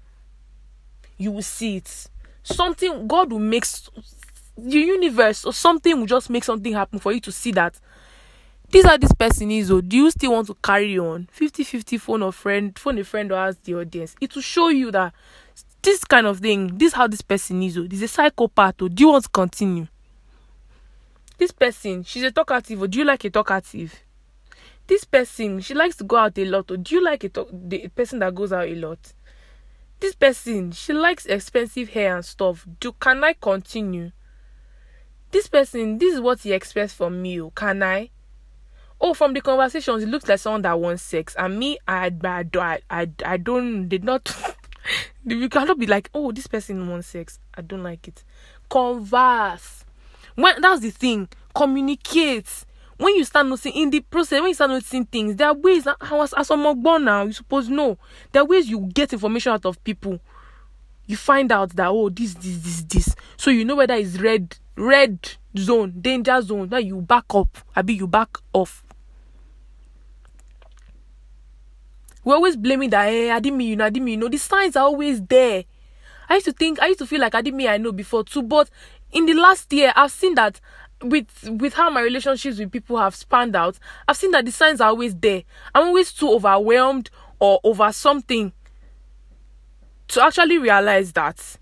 You 1.18 1.32
will 1.32 1.42
see 1.42 1.76
it. 1.76 2.08
Something 2.42 3.06
God 3.06 3.32
will 3.32 3.38
make 3.38 3.64
the 4.56 4.78
universe 4.78 5.44
or 5.44 5.52
something 5.52 5.98
will 5.98 6.06
just 6.06 6.30
make 6.30 6.44
something 6.44 6.72
happen 6.72 6.98
for 6.98 7.12
you 7.12 7.20
to 7.20 7.32
see 7.32 7.52
that 7.52 7.78
this 8.70 8.84
how 8.84 8.96
this 8.96 9.12
person 9.12 9.50
is 9.50 9.70
or 9.70 9.80
do 9.80 9.96
you 9.96 10.10
still 10.10 10.32
want 10.32 10.46
to 10.46 10.54
carry 10.54 10.98
on? 10.98 11.28
50-50 11.38 12.00
phone 12.00 12.22
or 12.22 12.32
friend 12.32 12.76
phone 12.78 12.98
a 12.98 13.04
friend 13.04 13.30
or 13.30 13.36
ask 13.36 13.62
the 13.62 13.74
audience. 13.74 14.16
It 14.20 14.34
will 14.34 14.42
show 14.42 14.68
you 14.68 14.90
that 14.92 15.12
this 15.86 16.04
kind 16.04 16.26
of 16.26 16.40
thing 16.40 16.76
this 16.76 16.92
how 16.92 17.06
this 17.06 17.22
person 17.22 17.62
is 17.62 17.78
oh. 17.78 17.84
this 17.86 17.98
is 17.98 18.02
a 18.02 18.08
psychopath 18.08 18.82
or 18.82 18.88
do 18.88 19.04
you 19.04 19.08
want 19.08 19.22
to 19.22 19.30
continue? 19.30 19.86
This 21.38 21.52
person 21.52 22.02
she's 22.02 22.24
a 22.24 22.32
talkative 22.32 22.82
or 22.82 22.88
do 22.88 22.98
you 22.98 23.04
like 23.04 23.24
a 23.24 23.30
talkative? 23.30 23.94
This 24.88 25.04
person 25.04 25.60
she 25.60 25.74
likes 25.74 25.94
to 25.98 26.04
go 26.04 26.16
out 26.16 26.36
a 26.38 26.44
lot 26.44 26.72
or 26.72 26.76
do 26.76 26.96
you 26.96 27.04
like 27.04 27.22
a 27.22 27.28
talk 27.28 27.48
the 27.52 27.86
person 27.86 28.18
that 28.18 28.34
goes 28.34 28.52
out 28.52 28.66
a 28.66 28.74
lot? 28.74 28.98
This 30.00 30.16
person 30.16 30.72
she 30.72 30.92
likes 30.92 31.24
expensive 31.24 31.90
hair 31.90 32.16
and 32.16 32.24
stuff. 32.24 32.66
Do 32.80 32.90
can 32.90 33.22
i 33.22 33.34
continue? 33.34 34.10
This 35.30 35.46
person 35.46 35.98
this 35.98 36.14
is 36.14 36.20
what 36.20 36.40
he 36.40 36.52
expects 36.52 36.94
from 36.94 37.22
me 37.22 37.40
oh. 37.40 37.50
Can 37.50 37.84
i? 37.84 38.10
Oh 39.00 39.14
from 39.14 39.34
the 39.34 39.40
conversations 39.40 40.02
it 40.02 40.08
looks 40.08 40.28
like 40.28 40.40
someone 40.40 40.62
that 40.62 40.80
wants 40.80 41.04
sex. 41.04 41.36
And 41.38 41.60
me 41.60 41.78
i 41.86 42.10
i 42.24 42.44
i 42.58 42.80
i, 42.90 43.08
I 43.24 43.36
don't 43.36 43.88
did 43.88 44.02
not 44.02 44.34
you 45.24 45.48
cannot 45.48 45.78
be 45.78 45.86
like 45.86 46.10
oh 46.14 46.32
this 46.32 46.46
person 46.46 46.88
wants 46.88 47.08
sex 47.08 47.38
i 47.54 47.60
don't 47.60 47.82
like 47.82 48.06
it 48.08 48.24
converse 48.68 49.84
when 50.34 50.60
that's 50.60 50.80
the 50.80 50.90
thing 50.90 51.28
communicate 51.54 52.64
when 52.98 53.14
you 53.14 53.24
start 53.24 53.46
noticing 53.46 53.74
in 53.74 53.90
the 53.90 54.00
process, 54.00 54.40
when 54.40 54.48
you 54.48 54.54
start 54.54 54.70
noticing 54.70 55.04
things, 55.04 55.36
there 55.36 55.48
are 55.48 55.54
ways 55.54 55.84
that 55.84 55.96
as, 56.00 56.32
as 56.32 56.50
a 56.50 56.74
born 56.74 57.04
now, 57.04 57.24
you 57.24 57.32
suppose 57.32 57.68
know. 57.68 57.98
There 58.32 58.42
are 58.42 58.46
ways 58.46 58.68
you 58.68 58.80
get 58.92 59.12
information 59.12 59.52
out 59.52 59.66
of 59.66 59.82
people. 59.84 60.18
You 61.06 61.16
find 61.16 61.52
out 61.52 61.70
that 61.76 61.88
oh 61.88 62.08
this, 62.08 62.34
this, 62.34 62.58
this, 62.58 62.82
this. 62.82 63.14
So 63.36 63.50
you 63.50 63.64
know 63.64 63.76
whether 63.76 63.94
it's 63.94 64.18
red, 64.18 64.56
red 64.76 65.18
zone, 65.56 65.94
danger 66.00 66.40
zone, 66.42 66.68
that 66.70 66.84
you 66.84 67.00
back 67.00 67.24
up, 67.30 67.58
I 67.74 67.82
be 67.82 67.94
you 67.94 68.06
back 68.06 68.38
off. 68.52 68.82
We're 72.26 72.34
always 72.34 72.56
blaming 72.56 72.90
that 72.90 73.08
hey, 73.08 73.30
I 73.30 73.38
didn't 73.38 73.56
mean 73.56 73.68
you 73.68 73.76
know, 73.76 73.84
I 73.84 73.90
didn't 73.90 74.04
mean 74.04 74.18
you 74.18 74.24
know. 74.24 74.28
The 74.28 74.36
signs 74.36 74.74
are 74.74 74.82
always 74.82 75.22
there. 75.22 75.62
I 76.28 76.34
used 76.34 76.46
to 76.46 76.52
think 76.52 76.80
I 76.80 76.88
used 76.88 76.98
to 76.98 77.06
feel 77.06 77.20
like 77.20 77.36
I 77.36 77.40
didn't 77.40 77.56
mean 77.56 77.68
I 77.68 77.76
know 77.76 77.92
before 77.92 78.24
too, 78.24 78.42
but 78.42 78.68
in 79.12 79.26
the 79.26 79.34
last 79.34 79.72
year 79.72 79.92
I've 79.94 80.10
seen 80.10 80.34
that 80.34 80.60
with 81.02 81.48
with 81.48 81.74
how 81.74 81.88
my 81.88 82.00
relationships 82.00 82.58
with 82.58 82.72
people 82.72 82.96
have 82.96 83.14
spanned 83.14 83.54
out, 83.54 83.78
I've 84.08 84.16
seen 84.16 84.32
that 84.32 84.44
the 84.44 84.50
signs 84.50 84.80
are 84.80 84.88
always 84.88 85.14
there. 85.14 85.44
I'm 85.72 85.86
always 85.86 86.12
too 86.12 86.28
overwhelmed 86.32 87.10
or 87.38 87.60
over 87.62 87.92
something 87.92 88.52
to 90.08 90.24
actually 90.24 90.58
realize 90.58 91.12
that 91.12 91.58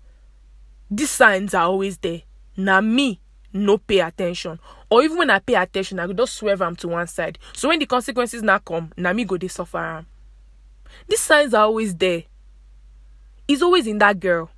these 0.89 1.11
signs 1.11 1.53
are 1.53 1.65
always 1.65 1.99
there. 1.99 2.23
Now 2.57 2.81
me 2.81 3.21
no 3.53 3.77
pay 3.77 3.99
attention. 3.99 4.59
Or 4.89 5.03
even 5.03 5.19
when 5.19 5.29
I 5.29 5.37
pay 5.37 5.53
attention, 5.53 5.99
I 5.99 6.07
could 6.07 6.17
just 6.17 6.33
swerve 6.33 6.57
them 6.57 6.75
to 6.77 6.87
one 6.87 7.05
side. 7.05 7.37
So 7.53 7.69
when 7.69 7.77
the 7.77 7.85
consequences 7.85 8.41
now 8.41 8.57
come, 8.57 8.93
now 8.97 9.13
me 9.13 9.25
go 9.25 9.37
they 9.37 9.47
suffer. 9.47 10.05
These 11.07 11.21
signs 11.21 11.53
are 11.53 11.65
always 11.65 11.95
there. 11.95 12.23
It's 13.47 13.61
always 13.61 13.87
in 13.87 13.99
that 13.99 14.19
girl. 14.19 14.49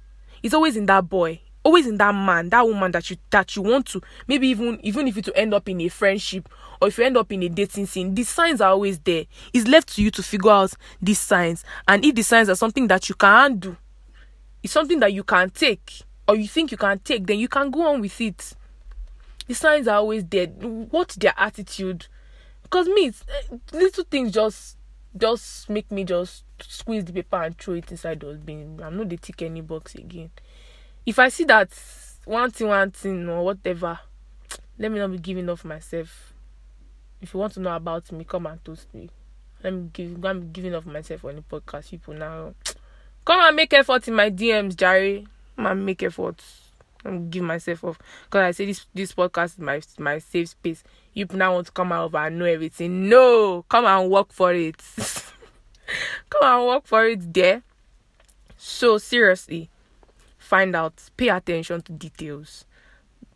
It's 0.41 0.53
always 0.53 0.77
in 0.77 0.85
that 0.85 1.09
boy 1.09 1.41
always 1.67 1.85
in 1.85 1.97
that 1.97 2.15
man, 2.15 2.47
that 2.49 2.65
woman 2.65 2.93
that 2.93 3.09
you 3.09 3.17
that 3.29 3.53
you 3.57 3.61
want 3.61 3.85
to 3.85 4.01
maybe 4.25 4.47
even 4.47 4.79
even 4.83 5.05
if 5.05 5.17
you 5.17 5.21
to 5.21 5.37
end 5.37 5.53
up 5.53 5.67
in 5.67 5.81
a 5.81 5.89
friendship 5.89 6.47
or 6.81 6.87
if 6.87 6.97
you 6.97 7.03
end 7.03 7.17
up 7.17 7.29
in 7.29 7.43
a 7.43 7.49
dating 7.49 7.85
scene, 7.85 8.15
the 8.15 8.23
signs 8.23 8.61
are 8.61 8.71
always 8.71 8.97
there. 8.99 9.25
It's 9.53 9.67
left 9.67 9.93
to 9.95 10.01
you 10.01 10.09
to 10.11 10.23
figure 10.23 10.49
out 10.49 10.71
these 11.01 11.19
signs. 11.19 11.65
And 11.87 12.05
if 12.05 12.15
the 12.15 12.21
signs 12.21 12.47
are 12.47 12.55
something 12.55 12.87
that 12.87 13.09
you 13.09 13.15
can't 13.15 13.59
do, 13.59 13.75
it's 14.63 14.71
something 14.71 14.99
that 15.01 15.11
you 15.11 15.25
can 15.25 15.49
take 15.49 16.03
or 16.25 16.37
you 16.37 16.47
think 16.47 16.71
you 16.71 16.77
can 16.77 16.99
take, 16.99 17.27
then 17.27 17.37
you 17.37 17.49
can 17.49 17.69
go 17.69 17.93
on 17.93 17.99
with 17.99 18.21
it. 18.21 18.53
The 19.47 19.53
signs 19.53 19.89
are 19.89 19.97
always 19.97 20.23
there. 20.23 20.47
What's 20.47 21.15
their 21.15 21.33
attitude? 21.35 22.07
Because 22.63 22.87
me, 22.87 23.07
eh, 23.07 23.57
little 23.73 24.05
things 24.05 24.31
just 24.31 24.76
just 25.17 25.69
make 25.69 25.91
me 25.91 26.03
just 26.03 26.43
squeeze 26.61 27.05
the 27.05 27.13
paper 27.13 27.41
and 27.43 27.57
throw 27.57 27.75
it 27.75 27.91
inside 27.91 28.19
the 28.19 28.33
bin. 28.33 28.79
I'm 28.83 28.97
not 28.97 29.09
the 29.09 29.17
tick 29.17 29.41
any 29.41 29.61
box 29.61 29.95
again. 29.95 30.31
If 31.05 31.19
I 31.19 31.29
see 31.29 31.43
that 31.45 31.69
one 32.25 32.51
thing, 32.51 32.67
one 32.67 32.91
thing 32.91 33.27
or 33.29 33.43
whatever, 33.43 33.99
let 34.79 34.91
me 34.91 34.99
not 34.99 35.11
be 35.11 35.17
giving 35.17 35.49
off 35.49 35.63
myself. 35.65 36.33
If 37.21 37.33
you 37.33 37.39
want 37.39 37.53
to 37.53 37.59
know 37.59 37.75
about 37.75 38.11
me, 38.11 38.23
come 38.23 38.45
and 38.47 38.63
toast 38.63 38.93
me. 38.93 39.09
Let 39.63 39.73
me 39.73 39.89
give 39.91 40.23
I'm 40.23 40.51
giving 40.51 40.75
off 40.75 40.85
myself 40.85 41.25
on 41.25 41.35
the 41.37 41.41
podcast. 41.41 41.89
People 41.89 42.13
now 42.13 42.53
come 43.25 43.39
and 43.41 43.55
make 43.55 43.73
effort 43.73 44.07
in 44.07 44.13
my 44.13 44.29
DMs, 44.29 44.75
Jerry. 44.75 45.27
Come 45.55 45.65
and 45.65 45.85
make 45.85 46.03
effort. 46.03 46.43
I'm 47.05 47.29
give 47.29 47.43
myself 47.43 47.83
off. 47.83 47.99
Because 48.25 48.41
I 48.41 48.51
say 48.51 48.65
this 48.65 48.85
this 48.93 49.13
podcast 49.13 49.53
is 49.53 49.59
my 49.59 49.81
my 49.99 50.19
safe 50.19 50.49
space. 50.49 50.83
You 51.17 51.25
now 51.33 51.55
want 51.55 51.65
to 51.65 51.71
come 51.71 51.91
out 51.91 52.13
and 52.13 52.37
know 52.37 52.45
everything. 52.45 53.09
No, 53.09 53.65
come 53.69 53.85
and 53.85 54.07
work 54.07 54.31
for 54.31 54.53
it. 54.53 54.79
come 56.29 56.43
and 56.43 56.67
work 56.67 56.85
for 56.85 57.07
it 57.07 57.33
there. 57.33 57.63
So 58.55 58.99
seriously, 58.99 59.71
find 60.37 60.75
out, 60.75 60.93
pay 61.17 61.29
attention 61.29 61.81
to 61.81 61.91
details. 61.91 62.65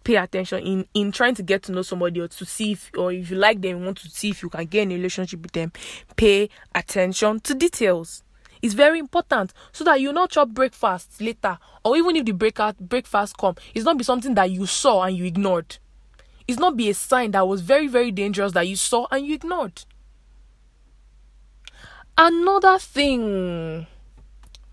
Pay 0.04 0.18
attention 0.18 0.60
in 0.60 0.86
in 0.94 1.12
trying 1.12 1.34
to 1.34 1.42
get 1.42 1.64
to 1.64 1.72
know 1.72 1.82
somebody 1.82 2.20
or 2.20 2.28
to 2.28 2.46
see 2.46 2.74
if 2.74 2.92
or 2.96 3.12
if 3.12 3.32
you 3.32 3.38
like 3.38 3.60
them, 3.60 3.80
you 3.80 3.86
want 3.86 3.98
to 3.98 4.12
see 4.12 4.30
if 4.30 4.44
you 4.44 4.50
can 4.50 4.66
get 4.66 4.84
in 4.84 4.92
a 4.92 4.96
relationship 4.98 5.42
with 5.42 5.54
them. 5.54 5.72
Pay 6.16 6.50
attention 6.76 7.40
to 7.40 7.56
details. 7.56 8.22
It's 8.62 8.76
very 8.76 9.00
important 9.00 9.54
so 9.72 9.84
that 9.86 10.00
you 10.00 10.14
not 10.14 10.30
chop 10.30 10.50
breakfast 10.50 11.20
later, 11.20 11.58
or 11.84 11.98
even 11.98 12.16
if 12.16 12.26
the 12.26 12.34
breakout 12.34 12.78
breakfast 12.78 13.40
come, 13.40 13.56
it's 13.74 13.86
not 13.86 13.98
be 13.98 14.04
something 14.04 14.36
that 14.36 14.52
you 14.52 14.68
saw 14.68 15.02
and 15.02 15.18
you 15.18 15.26
ignored. 15.26 15.80
It's 16.48 16.60
not 16.60 16.78
be 16.78 16.90
a 16.90 16.94
sign 16.94 17.32
that 17.32 17.48
was 17.48 17.62
very 17.62 17.88
very 17.88 18.12
dangerous 18.12 18.54
that 18.54 18.68
you 18.68 18.76
saw 18.76 19.08
and 19.12 19.26
you 19.26 19.36
ignored. 19.36 19.84
Another 22.18 22.78
thing, 22.78 23.88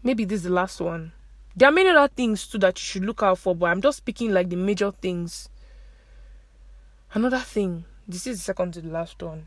maybe 0.02 0.24
this 0.24 0.38
is 0.38 0.44
the 0.44 0.50
last 0.50 0.80
one. 0.80 1.12
There 1.56 1.68
are 1.68 1.72
many 1.72 1.88
other 1.90 2.12
things 2.12 2.46
too 2.46 2.58
that 2.58 2.78
you 2.78 2.84
should 2.84 3.04
look 3.04 3.22
out 3.22 3.38
for, 3.38 3.54
but 3.54 3.66
I'm 3.66 3.80
just 3.80 3.98
speaking 3.98 4.32
like 4.32 4.48
the 4.48 4.56
major 4.56 4.90
things. 4.90 5.48
Another 7.14 7.38
thing, 7.38 7.84
this 8.06 8.26
is 8.26 8.38
the 8.38 8.44
second 8.44 8.74
to 8.74 8.80
the 8.80 8.90
last 8.90 9.22
one. 9.22 9.46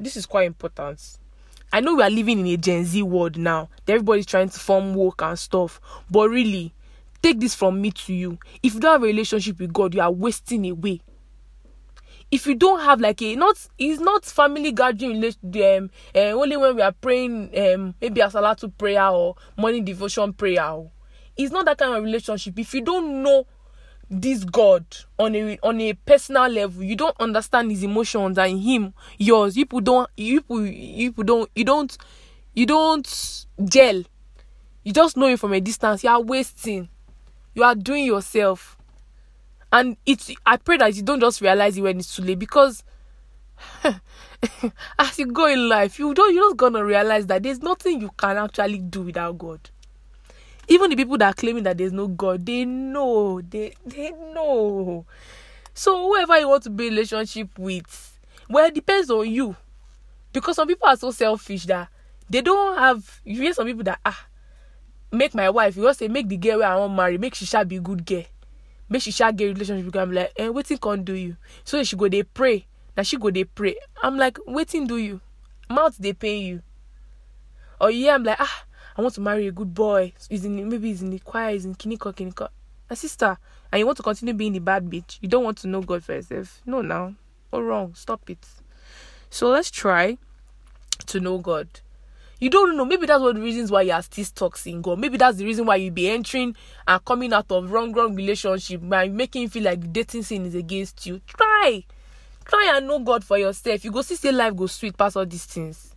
This 0.00 0.16
is 0.16 0.26
quite 0.26 0.46
important. 0.46 1.18
I 1.72 1.80
know 1.80 1.96
we 1.96 2.02
are 2.02 2.10
living 2.10 2.38
in 2.38 2.46
a 2.46 2.56
Gen 2.56 2.84
Z 2.84 3.02
world 3.02 3.36
now. 3.36 3.68
Everybody's 3.86 4.26
trying 4.26 4.48
to 4.48 4.58
form 4.58 4.94
work 4.94 5.20
and 5.20 5.38
stuff. 5.38 5.80
But 6.10 6.30
really, 6.30 6.72
take 7.20 7.40
this 7.40 7.54
from 7.54 7.82
me 7.82 7.90
to 7.90 8.14
you. 8.14 8.38
If 8.62 8.74
you 8.74 8.80
don't 8.80 8.92
have 8.92 9.02
a 9.02 9.06
relationship 9.06 9.58
with 9.58 9.72
God, 9.72 9.94
you 9.94 10.00
are 10.00 10.10
wasting 10.10 10.70
away. 10.70 11.00
If 12.30 12.46
you 12.46 12.54
don't 12.54 12.80
have 12.80 13.00
like 13.00 13.22
a 13.22 13.36
not 13.36 13.56
it's 13.78 14.00
not 14.00 14.24
family 14.24 14.72
gathering 14.72 15.24
um, 15.24 15.90
uh, 16.14 16.18
only 16.18 16.56
when 16.56 16.76
we 16.76 16.82
are 16.82 16.92
praying 16.92 17.50
um 17.58 17.94
maybe 18.00 18.20
as 18.20 18.34
a 18.34 18.38
salatu 18.38 18.70
prayer 18.76 19.08
or 19.08 19.36
morning 19.56 19.84
devotion 19.84 20.32
prayer. 20.32 20.84
It's 21.36 21.52
not 21.52 21.64
that 21.66 21.78
kind 21.78 21.94
of 21.94 22.02
relationship. 22.02 22.58
If 22.58 22.74
you 22.74 22.82
don't 22.82 23.22
know 23.22 23.46
this 24.10 24.44
God 24.44 24.84
on 25.18 25.34
a 25.34 25.58
on 25.62 25.80
a 25.80 25.92
personal 25.92 26.48
level. 26.48 26.82
You 26.82 26.96
don't 26.96 27.16
understand 27.20 27.70
his 27.70 27.82
emotions 27.82 28.38
and 28.38 28.60
him 28.60 28.94
yours. 29.18 29.54
People 29.54 29.80
don't 29.80 30.08
you 30.16 30.40
people 30.40 30.66
you 30.66 31.10
people 31.10 31.24
don't 31.24 31.50
you 31.54 31.64
don't 31.64 31.96
you 32.54 32.66
don't 32.66 33.46
gel. 33.64 34.02
You 34.84 34.92
just 34.92 35.16
know 35.16 35.26
him 35.26 35.36
from 35.36 35.52
a 35.52 35.60
distance. 35.60 36.02
You 36.02 36.10
are 36.10 36.20
wasting. 36.22 36.88
You 37.54 37.64
are 37.64 37.74
doing 37.74 38.04
yourself. 38.04 38.77
And 39.72 39.96
it's 40.06 40.30
I 40.46 40.56
pray 40.56 40.78
that 40.78 40.94
you 40.94 41.02
don't 41.02 41.20
just 41.20 41.40
realize 41.40 41.76
it 41.76 41.82
when 41.82 41.98
it's 41.98 42.14
too 42.14 42.22
late 42.22 42.38
because 42.38 42.84
as 44.98 45.18
you 45.18 45.26
go 45.26 45.46
in 45.46 45.68
life, 45.68 45.98
you 45.98 46.14
don't 46.14 46.34
you're 46.34 46.48
not 46.48 46.56
gonna 46.56 46.84
realize 46.84 47.26
that 47.26 47.42
there's 47.42 47.60
nothing 47.60 48.00
you 48.00 48.10
can 48.16 48.36
actually 48.36 48.78
do 48.78 49.02
without 49.02 49.36
God 49.36 49.68
even 50.68 50.90
the 50.90 50.96
people 50.96 51.16
that 51.18 51.32
are 51.32 51.34
claiming 51.34 51.62
that 51.64 51.78
there's 51.78 51.92
no 51.92 52.06
God, 52.06 52.44
they 52.44 52.64
know. 52.64 53.40
They 53.40 53.74
they 53.86 54.10
know. 54.10 55.06
So 55.74 56.08
whoever 56.08 56.38
you 56.38 56.48
want 56.48 56.64
to 56.64 56.70
be 56.70 56.90
relationship 56.90 57.58
with, 57.58 58.18
well, 58.48 58.66
it 58.66 58.74
depends 58.74 59.10
on 59.10 59.30
you. 59.30 59.56
Because 60.32 60.56
some 60.56 60.68
people 60.68 60.86
are 60.86 60.96
so 60.96 61.10
selfish 61.10 61.64
that 61.64 61.88
they 62.28 62.42
don't 62.42 62.76
have 62.76 63.20
you 63.24 63.42
hear 63.42 63.54
some 63.54 63.66
people 63.66 63.84
that 63.84 63.98
ah 64.04 64.26
make 65.10 65.34
my 65.34 65.48
wife, 65.48 65.76
you 65.76 65.84
just 65.84 66.00
say 66.00 66.08
make 66.08 66.28
the 66.28 66.36
girl 66.36 66.58
where 66.58 66.68
I 66.68 66.76
want 66.76 66.94
marry, 66.94 67.16
make 67.16 67.34
she 67.34 67.46
shall 67.46 67.64
be 67.64 67.78
good 67.78 68.04
girl. 68.04 68.24
Make 68.88 69.02
she 69.02 69.10
shall 69.10 69.32
get 69.32 69.46
relationship 69.46 69.86
with 69.86 69.96
I'm 69.96 70.12
like, 70.12 70.32
eh, 70.36 70.48
waiting 70.48 70.78
can 70.78 71.04
do 71.04 71.12
you. 71.12 71.36
So 71.64 71.82
she 71.82 71.96
go 71.96 72.08
they 72.08 72.22
pray. 72.22 72.66
Now 72.96 73.02
she 73.02 73.16
go 73.16 73.30
they 73.30 73.44
pray. 73.44 73.76
I'm 74.02 74.16
like, 74.16 74.38
waiting 74.46 74.86
do 74.86 74.96
you. 74.96 75.20
Mouth 75.68 75.96
they 75.98 76.12
pay 76.14 76.38
you. 76.38 76.62
Or 77.80 77.90
yeah, 77.90 78.14
I'm 78.14 78.24
like, 78.24 78.40
ah, 78.40 78.64
I 78.96 79.02
want 79.02 79.14
to 79.14 79.20
marry 79.20 79.46
a 79.46 79.52
good 79.52 79.74
boy. 79.74 80.12
He's 80.28 80.44
in 80.44 80.68
maybe 80.68 80.88
he's 80.88 81.02
in 81.02 81.10
the 81.10 81.18
choir, 81.18 81.52
he's 81.52 81.64
in 81.64 81.74
Kiniko 81.74 82.14
Kiniko. 82.14 82.48
My 82.88 82.96
sister, 82.96 83.36
and 83.70 83.78
you 83.78 83.86
want 83.86 83.96
to 83.98 84.02
continue 84.02 84.34
being 84.34 84.54
the 84.54 84.60
bad 84.60 84.86
bitch. 84.86 85.18
You 85.20 85.28
don't 85.28 85.44
want 85.44 85.58
to 85.58 85.68
know 85.68 85.82
God 85.82 86.02
for 86.02 86.14
yourself. 86.14 86.62
No, 86.64 86.80
now. 86.80 87.14
Or 87.52 87.62
wrong. 87.62 87.94
Stop 87.94 88.28
it. 88.30 88.46
So 89.30 89.50
let's 89.50 89.70
try 89.70 90.18
to 91.06 91.20
know 91.20 91.38
God. 91.38 91.68
You 92.40 92.50
don't 92.50 92.76
know. 92.76 92.84
Maybe 92.84 93.06
that's 93.06 93.20
one 93.20 93.30
of 93.30 93.36
the 93.36 93.42
reasons 93.42 93.70
why 93.70 93.82
you 93.82 93.92
are 93.92 94.02
still 94.02 94.24
stuck 94.24 94.56
single. 94.56 94.96
Maybe 94.96 95.16
that's 95.16 95.38
the 95.38 95.44
reason 95.44 95.66
why 95.66 95.76
you 95.76 95.90
be 95.90 96.08
entering 96.08 96.54
and 96.86 97.04
coming 97.04 97.32
out 97.32 97.50
of 97.50 97.70
wrong, 97.72 97.92
wrong 97.92 98.14
relationship 98.14 98.80
by 98.84 99.08
making 99.08 99.42
you 99.42 99.48
feel 99.48 99.64
like 99.64 99.92
dating 99.92 100.22
scene 100.22 100.46
is 100.46 100.54
against 100.54 101.04
you. 101.06 101.20
Try. 101.26 101.84
Try 102.44 102.72
and 102.76 102.86
know 102.86 103.00
God 103.00 103.24
for 103.24 103.38
yourself. 103.38 103.84
You 103.84 103.90
go 103.90 104.02
see 104.02 104.14
say 104.14 104.30
life 104.32 104.54
go 104.54 104.66
sweet 104.66 104.96
past 104.96 105.16
all 105.16 105.26
these 105.26 105.44
things 105.44 105.94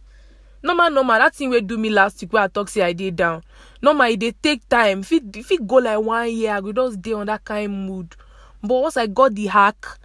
normal 0.64 0.92
normal 0.92 1.18
that 1.18 1.34
thing 1.34 1.50
wey 1.50 1.62
do 1.62 1.78
me 1.78 1.90
last 1.90 2.22
week 2.22 2.34
wey 2.34 2.42
i 2.44 2.48
talk 2.48 2.70
say 2.70 2.82
i 2.84 2.94
dey 2.94 3.10
down 3.10 3.42
normal 3.82 4.08
e 4.08 4.16
dey 4.16 4.32
take 4.32 4.68
time 4.70 5.02
fit 5.02 5.24
fit 5.44 5.66
go 5.66 5.78
like 5.78 6.00
one 6.00 6.30
year 6.32 6.54
i 6.54 6.62
go 6.62 6.72
just 6.72 7.02
dey 7.02 7.14
on 7.14 7.26
that 7.26 7.44
kind 7.44 7.72
mood 7.88 8.16
but 8.62 8.76
once 8.82 8.96
i 8.98 9.08
got 9.08 9.34
the 9.34 9.48
hack 9.48 9.98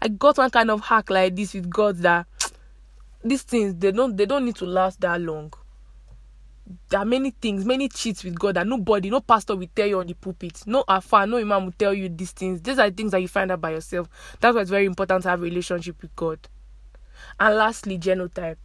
i 0.00 0.08
got 0.08 0.36
one 0.38 0.50
kind 0.50 0.70
of 0.70 0.80
hack 0.80 1.08
like 1.08 1.36
this 1.36 1.54
with 1.54 1.70
god 1.70 1.96
that 1.98 2.26
these 3.24 3.42
things 3.42 3.74
they 3.76 3.92
don't 3.92 4.16
they 4.16 4.26
don't 4.26 4.44
need 4.44 4.56
to 4.56 4.66
last 4.66 5.00
that 5.00 5.20
long 5.20 5.52
there 6.88 7.00
are 7.00 7.04
many 7.04 7.30
things 7.30 7.64
many 7.64 7.88
cheats 7.88 8.22
with 8.22 8.38
god 8.38 8.54
that 8.54 8.66
nobody 8.66 9.10
no 9.10 9.20
pastor 9.20 9.56
will 9.56 9.68
tell 9.74 9.86
you 9.86 9.98
on 9.98 10.06
the 10.06 10.14
pulpit. 10.14 10.62
No 10.66 10.84
alfa 10.86 11.26
no 11.26 11.38
imam 11.38 11.64
will 11.64 11.72
tell 11.72 11.92
you 11.92 12.08
these 12.08 12.32
things. 12.32 12.62
These 12.62 12.78
are 12.78 12.88
the 12.88 12.96
things 12.96 13.12
that 13.12 13.20
you 13.20 13.28
find 13.28 13.50
out 13.50 13.60
by 13.60 13.70
yourself. 13.72 14.08
That's 14.40 14.54
why 14.54 14.60
it's 14.62 14.70
very 14.70 14.86
important 14.86 15.24
to 15.24 15.30
have 15.30 15.40
a 15.40 15.44
relationship 15.44 16.00
with 16.00 16.14
god. 16.14 16.38
And 17.38 17.56
lastly 17.56 17.98
genotype. 17.98 18.56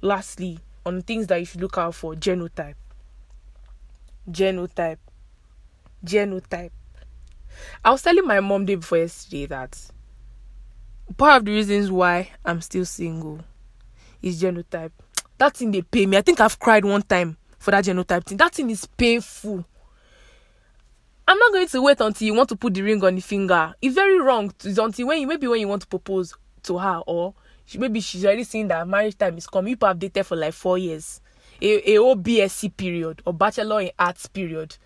Lastly 0.00 0.60
on 0.86 1.02
things 1.02 1.26
that 1.26 1.40
you 1.40 1.46
should 1.46 1.60
look 1.60 1.76
out 1.76 1.94
for 1.94 2.14
genotype. 2.14 2.74
Genotype. 4.30 4.98
Genotype. 6.04 6.70
I 7.84 7.90
was 7.90 8.02
telling 8.02 8.26
my 8.26 8.40
mom 8.40 8.66
day 8.66 8.76
before 8.76 8.98
yesterday 8.98 9.46
that 9.46 9.90
part 11.16 11.38
of 11.38 11.44
the 11.46 11.52
reasons 11.52 11.90
why 11.90 12.30
i'm 12.44 12.60
still 12.60 12.84
single 12.84 13.40
is 14.20 14.42
genotype 14.42 14.92
that 15.38 15.56
thing 15.56 15.70
they 15.70 15.82
pay 15.82 16.06
me 16.06 16.16
i 16.16 16.22
think 16.22 16.40
i've 16.40 16.58
cried 16.58 16.84
one 16.84 17.02
time 17.02 17.36
for 17.58 17.70
that 17.70 17.84
genotype 17.84 18.24
thing 18.24 18.36
that 18.36 18.54
thing 18.54 18.70
is 18.70 18.86
painful 18.86 19.64
i'm 21.26 21.38
not 21.38 21.52
going 21.52 21.66
to 21.68 21.82
wait 21.82 22.00
until 22.00 22.26
you 22.26 22.34
want 22.34 22.48
to 22.48 22.56
put 22.56 22.74
the 22.74 22.82
ring 22.82 23.02
on 23.04 23.14
the 23.14 23.20
finger 23.20 23.74
it's 23.80 23.94
very 23.94 24.20
wrong 24.20 24.50
To, 24.58 24.68
it's 24.68 24.78
until 24.78 25.08
when 25.08 25.20
you 25.20 25.26
maybe 25.26 25.46
when 25.46 25.60
you 25.60 25.68
want 25.68 25.82
to 25.82 25.88
propose 25.88 26.34
to 26.62 26.78
her 26.78 27.02
or 27.06 27.34
she, 27.68 27.76
maybe 27.76 28.00
she's 28.00 28.24
already 28.24 28.44
seeing 28.44 28.68
that 28.68 28.88
marriage 28.88 29.18
time 29.18 29.36
is 29.36 29.46
coming. 29.46 29.74
People 29.74 29.88
have 29.88 29.98
dated 29.98 30.24
for 30.24 30.36
like 30.36 30.54
four 30.54 30.78
years. 30.78 31.20
A, 31.60 31.96
a 31.96 32.68
period 32.70 33.20
or 33.26 33.34
Bachelor 33.34 33.82
in 33.82 33.90
Arts 33.98 34.26
period. 34.26 34.78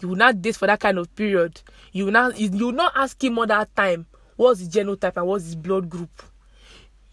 You 0.00 0.08
will 0.08 0.16
not 0.16 0.42
date 0.42 0.56
for 0.56 0.66
that 0.66 0.80
kind 0.80 0.98
of 0.98 1.14
period. 1.14 1.60
You 1.92 2.06
will 2.06 2.12
not 2.12 2.36
you 2.36 2.50
will 2.50 2.72
not 2.72 2.92
ask 2.96 3.22
him 3.22 3.38
all 3.38 3.46
that 3.46 3.74
time 3.76 4.06
what's 4.34 4.58
his 4.58 4.68
genotype 4.68 5.16
and 5.16 5.28
what's 5.28 5.44
his 5.44 5.54
blood 5.54 5.88
group. 5.88 6.24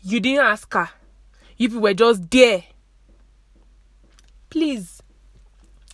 You 0.02 0.20
didn't 0.20 0.44
ask 0.44 0.74
her. 0.74 0.90
You 1.56 1.80
were 1.80 1.94
just 1.94 2.28
there. 2.32 2.64
Please. 4.52 5.02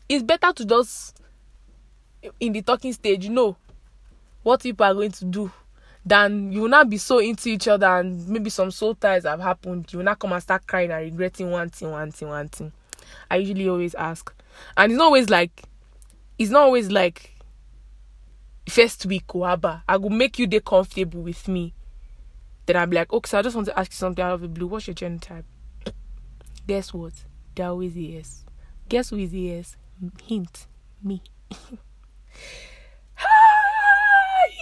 It's 0.10 0.24
better 0.24 0.52
to 0.52 0.66
just 0.66 1.22
in 2.40 2.54
the 2.54 2.62
talking 2.62 2.92
stage, 2.92 3.30
know 3.30 3.56
what 4.44 4.64
people 4.64 4.86
are 4.86 4.94
going 4.94 5.12
to 5.12 5.26
do 5.26 5.52
than 6.06 6.52
you 6.52 6.62
will 6.62 6.70
not 6.70 6.90
be 6.90 6.98
so 6.98 7.20
into 7.20 7.50
each 7.50 7.68
other 7.68 7.86
and 7.86 8.28
maybe 8.28 8.50
some 8.50 8.72
soul 8.72 8.96
ties 8.96 9.24
have 9.26 9.40
happened. 9.40 9.92
You 9.92 10.00
will 10.00 10.06
not 10.06 10.20
come 10.20 10.34
and 10.34 10.42
start 10.42 10.66
crying 10.66 10.92
and 10.92 11.04
regretting 11.04 11.52
one 11.52 11.70
thing, 11.70 11.92
one 11.92 12.12
thing, 12.12 12.30
one 12.30 12.48
thing. 12.50 12.72
I 13.30 13.38
usually 13.38 13.68
always 13.68 13.94
ask. 13.96 14.34
And 14.76 14.92
it's 14.92 14.98
not 14.98 15.06
always 15.06 15.30
like 15.30 15.64
it's 16.40 16.52
not 16.52 16.64
always 16.64 16.90
like 16.92 17.36
first 18.70 19.06
week, 19.06 19.28
Waba, 19.28 19.82
I 19.88 19.98
will 19.98 20.10
make 20.10 20.40
you 20.40 20.48
dey 20.48 20.62
comfortable 20.62 21.22
with 21.22 21.48
me. 21.48 21.74
Then 22.66 22.78
I'm 22.78 22.92
like, 22.92 23.12
okay, 23.14 23.28
so 23.30 23.40
I 23.40 23.42
just 23.42 23.56
want 23.56 23.68
to 23.68 23.80
ask 23.80 23.92
you 23.92 23.98
something 23.98 24.24
out 24.24 24.34
of 24.34 24.42
the 24.42 24.48
blue. 24.48 24.68
What's 24.68 24.88
your 24.88 24.96
genotype? 24.96 25.44
Guess 26.68 26.94
what? 26.94 27.14
They're 27.56 27.68
always 27.68 27.96
yes. 27.96 28.44
Guess 28.90 29.10
who 29.10 29.18
is 29.18 29.34
yes? 29.34 29.76
Hint. 30.26 30.68
Me. 31.04 31.22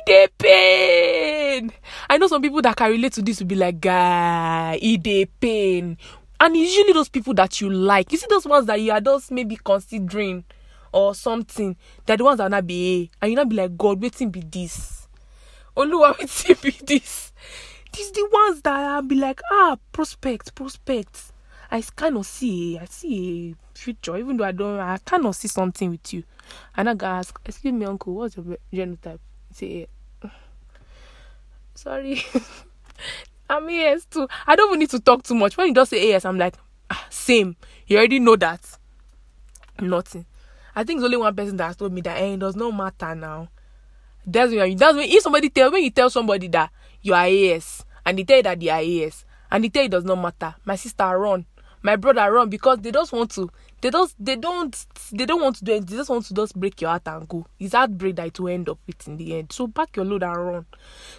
dey 0.05 0.27
pain. 0.37 1.71
I 2.09 2.17
know 2.17 2.27
some 2.27 2.41
people 2.41 2.61
that 2.61 2.75
can 2.75 2.91
relate 2.91 3.13
to 3.13 3.21
this 3.21 3.39
will 3.39 3.47
be 3.47 3.55
like, 3.55 3.81
guy, 3.81 4.77
it 4.81 5.01
dey 5.03 5.25
pain. 5.25 5.97
And 6.39 6.55
it's 6.55 6.75
usually 6.75 6.93
those 6.93 7.09
people 7.09 7.33
that 7.35 7.59
you 7.61 7.69
like. 7.69 8.11
You 8.11 8.17
see 8.17 8.27
those 8.29 8.45
ones 8.45 8.67
that 8.67 8.79
you 8.81 8.91
are 8.91 9.01
just 9.01 9.31
maybe 9.31 9.57
considering 9.63 10.43
or 10.91 11.15
something. 11.15 11.75
They're 12.05 12.17
the 12.17 12.23
ones 12.23 12.37
that 12.37 12.45
will 12.45 12.49
not 12.51 12.67
be 12.67 13.09
and 13.21 13.31
you 13.31 13.35
not 13.35 13.49
be 13.49 13.55
like, 13.55 13.77
God, 13.77 14.01
waiting 14.01 14.29
be 14.29 14.41
this. 14.41 15.07
Oluwa, 15.75 16.17
waiting 16.19 16.55
be 16.61 16.71
this. 16.85 17.33
These 17.93 18.11
the 18.11 18.29
ones 18.31 18.61
that 18.61 18.73
I'll 18.73 19.01
be 19.01 19.15
like, 19.15 19.41
ah, 19.51 19.77
prospect, 19.91 20.53
prospect. 20.55 21.31
I 21.75 22.07
of 22.07 22.25
see, 22.25 22.77
I 22.77 22.85
see 22.85 23.53
a 23.75 23.77
future, 23.77 24.15
even 24.15 24.37
though 24.37 24.45
I 24.45 24.53
don't, 24.53 24.79
I 24.79 24.97
of 25.11 25.35
see 25.35 25.49
something 25.49 25.91
with 25.91 26.13
you. 26.13 26.23
And 26.77 26.89
I 26.89 27.05
ask, 27.05 27.37
excuse 27.43 27.73
me, 27.73 27.85
uncle, 27.85 28.13
what's 28.13 28.37
your 28.37 28.57
genotype? 28.73 29.19
Say, 29.51 29.87
sorry. 31.75 32.23
I'm 33.49 33.67
AS 33.69 34.05
too. 34.05 34.27
I 34.47 34.55
don't 34.55 34.69
even 34.69 34.79
need 34.79 34.89
to 34.91 34.99
talk 34.99 35.23
too 35.23 35.35
much. 35.35 35.57
When 35.57 35.67
you 35.67 35.73
just 35.73 35.89
say 35.91 36.13
AS, 36.13 36.23
I'm 36.23 36.37
like, 36.37 36.55
ah, 36.89 37.05
same. 37.09 37.57
You 37.87 37.97
already 37.97 38.19
know 38.19 38.37
that. 38.37 38.61
Nothing. 39.81 40.25
I 40.75 40.85
think 40.85 40.99
there's 40.99 41.07
only 41.07 41.17
one 41.17 41.35
person 41.35 41.57
that 41.57 41.67
has 41.67 41.75
told 41.75 41.91
me 41.91 42.01
that 42.01 42.17
eh, 42.17 42.33
it 42.33 42.39
does 42.39 42.55
not 42.55 42.71
matter 42.71 43.13
now. 43.15 43.49
That's 44.25 44.53
when 44.53 44.77
that's 44.77 44.95
when 44.95 45.09
if 45.09 45.21
somebody 45.21 45.49
tell 45.49 45.71
when 45.71 45.83
you 45.83 45.91
tell 45.91 46.09
somebody 46.09 46.47
that 46.47 46.71
you 47.01 47.13
are 47.13 47.25
AS 47.25 47.83
and 48.05 48.17
they 48.17 48.23
tell 48.23 48.37
you 48.37 48.43
that 48.43 48.59
they 48.59 48.69
are 48.69 49.05
AS 49.05 49.25
and 49.51 49.63
they 49.63 49.69
tell 49.69 49.83
you 49.83 49.87
it 49.87 49.91
does 49.91 50.05
not 50.05 50.15
matter. 50.15 50.55
My 50.65 50.75
sister 50.75 51.03
run, 51.03 51.45
my 51.85 51.95
brother 51.95 52.31
run 52.31 52.49
because 52.49 52.79
they 52.79 52.91
just 52.91 53.11
want 53.11 53.29
to. 53.31 53.47
They 53.81 53.91
don't. 53.91 54.11
They 54.19 54.35
don't. 54.35 54.85
They 55.11 55.25
don't 55.27 55.41
want 55.41 55.57
to 55.57 55.63
do 55.63 55.73
it. 55.73 55.85
They 55.85 55.95
just 55.95 56.09
want 56.09 56.25
to 56.25 56.33
just 56.33 56.59
break 56.59 56.81
your 56.81 56.89
heart 56.89 57.03
and 57.05 57.27
go. 57.27 57.45
It's 57.59 57.75
heartbreak 57.75 58.15
that 58.15 58.27
it 58.27 58.39
will 58.39 58.49
end 58.49 58.69
up 58.69 58.79
with 58.87 59.07
in 59.07 59.17
the 59.17 59.37
end. 59.37 59.51
So 59.51 59.67
pack 59.67 59.95
your 59.95 60.05
load 60.05 60.23
and 60.23 60.35
run. 60.35 60.65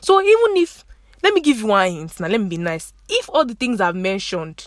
So 0.00 0.20
even 0.20 0.56
if 0.56 0.84
let 1.22 1.32
me 1.34 1.40
give 1.40 1.58
you 1.60 1.66
one 1.66 1.90
hint 1.90 2.18
now. 2.18 2.26
Let 2.26 2.40
me 2.40 2.48
be 2.48 2.56
nice. 2.56 2.92
If 3.08 3.30
all 3.30 3.44
the 3.44 3.54
things 3.54 3.80
I've 3.80 3.94
mentioned, 3.94 4.66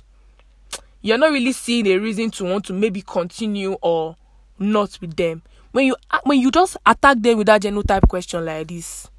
you're 1.02 1.18
not 1.18 1.32
really 1.32 1.52
seeing 1.52 1.86
a 1.88 1.98
reason 1.98 2.32
to 2.32 2.46
want 2.46 2.66
to 2.66 2.74
maybe 2.74 3.02
continue 3.02 3.74
or 3.82 4.16
not 4.58 4.98
with 5.02 5.18
them. 5.18 5.42
When 5.72 5.86
you 5.86 5.98
when 6.24 6.40
you 6.40 6.50
just 6.50 6.78
attack 6.86 7.18
them 7.20 7.38
with 7.40 7.48
that 7.48 7.62
genotype 7.62 8.08
question 8.08 8.46
like 8.46 8.70
this, 8.70 9.10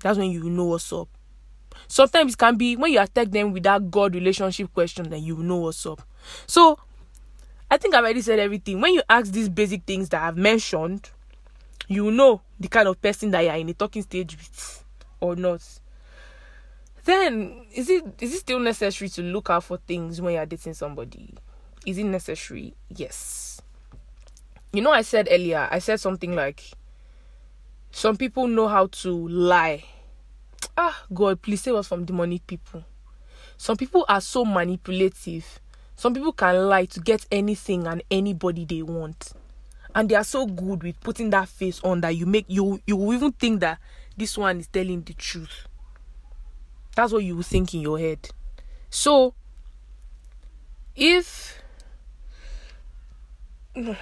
that's 0.00 0.18
when 0.18 0.30
you 0.30 0.44
know 0.44 0.64
what's 0.64 0.90
up. 0.90 1.08
Sometimes 1.86 2.32
it 2.32 2.38
can 2.38 2.56
be 2.56 2.76
when 2.76 2.92
you 2.92 3.00
attack 3.00 3.30
them 3.30 3.52
with 3.52 3.64
that 3.64 3.90
God 3.90 4.14
relationship 4.14 4.72
question, 4.72 5.10
then 5.10 5.22
you 5.22 5.36
know 5.36 5.56
what's 5.56 5.84
up. 5.84 6.00
So 6.46 6.78
I 7.70 7.76
think 7.76 7.94
I've 7.94 8.04
already 8.04 8.22
said 8.22 8.38
everything. 8.38 8.80
When 8.80 8.94
you 8.94 9.02
ask 9.08 9.32
these 9.32 9.48
basic 9.48 9.84
things 9.84 10.08
that 10.10 10.22
I've 10.22 10.36
mentioned, 10.36 11.10
you 11.88 12.10
know 12.10 12.40
the 12.58 12.68
kind 12.68 12.88
of 12.88 13.00
person 13.00 13.30
that 13.32 13.40
you're 13.42 13.54
in 13.54 13.68
a 13.68 13.74
talking 13.74 14.02
stage 14.02 14.36
with 14.36 14.84
or 15.20 15.36
not. 15.36 15.62
Then 17.04 17.66
is 17.74 17.90
it 17.90 18.04
is 18.20 18.34
it 18.34 18.38
still 18.38 18.58
necessary 18.58 19.08
to 19.10 19.22
look 19.22 19.50
out 19.50 19.64
for 19.64 19.76
things 19.76 20.20
when 20.20 20.34
you're 20.34 20.46
dating 20.46 20.74
somebody? 20.74 21.34
Is 21.84 21.98
it 21.98 22.04
necessary? 22.04 22.74
Yes. 22.88 23.60
You 24.72 24.82
know, 24.82 24.90
I 24.90 25.02
said 25.02 25.28
earlier, 25.30 25.68
I 25.70 25.78
said 25.78 26.00
something 26.00 26.34
like 26.34 26.62
some 27.90 28.16
people 28.16 28.48
know 28.48 28.68
how 28.68 28.86
to 28.86 29.28
lie. 29.28 29.84
Ah, 30.76 31.04
God, 31.12 31.40
please 31.42 31.60
save 31.60 31.76
us 31.76 31.86
from 31.86 32.04
demonic 32.04 32.46
people. 32.46 32.84
Some 33.56 33.76
people 33.76 34.04
are 34.08 34.20
so 34.20 34.44
manipulative. 34.44 35.60
Some 35.96 36.14
people 36.14 36.32
can 36.32 36.68
lie 36.68 36.86
to 36.86 37.00
get 37.00 37.26
anything 37.30 37.86
and 37.86 38.02
anybody 38.10 38.64
they 38.64 38.82
want. 38.82 39.32
And 39.94 40.08
they 40.08 40.16
are 40.16 40.24
so 40.24 40.46
good 40.46 40.82
with 40.82 41.00
putting 41.00 41.30
that 41.30 41.48
face 41.48 41.80
on 41.84 42.00
that 42.00 42.16
you 42.16 42.26
make 42.26 42.46
you 42.48 42.80
you 42.86 42.96
will 42.96 43.14
even 43.14 43.32
think 43.32 43.60
that 43.60 43.78
this 44.16 44.36
one 44.36 44.58
is 44.58 44.66
telling 44.66 45.02
the 45.02 45.14
truth. 45.14 45.68
That's 46.96 47.12
what 47.12 47.22
you 47.24 47.42
think 47.42 47.74
in 47.74 47.80
your 47.80 47.98
head. 47.98 48.28
So, 48.90 49.34
if 50.96 51.62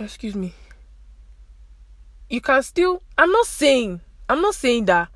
excuse 0.00 0.35
me, 0.35 0.55
you 2.28 2.40
can 2.40 2.62
still. 2.62 3.02
I'm 3.18 3.31
not 3.31 3.46
saying. 3.46 4.00
I'm 4.28 4.40
not 4.40 4.55
saying 4.55 4.87
that 4.87 5.09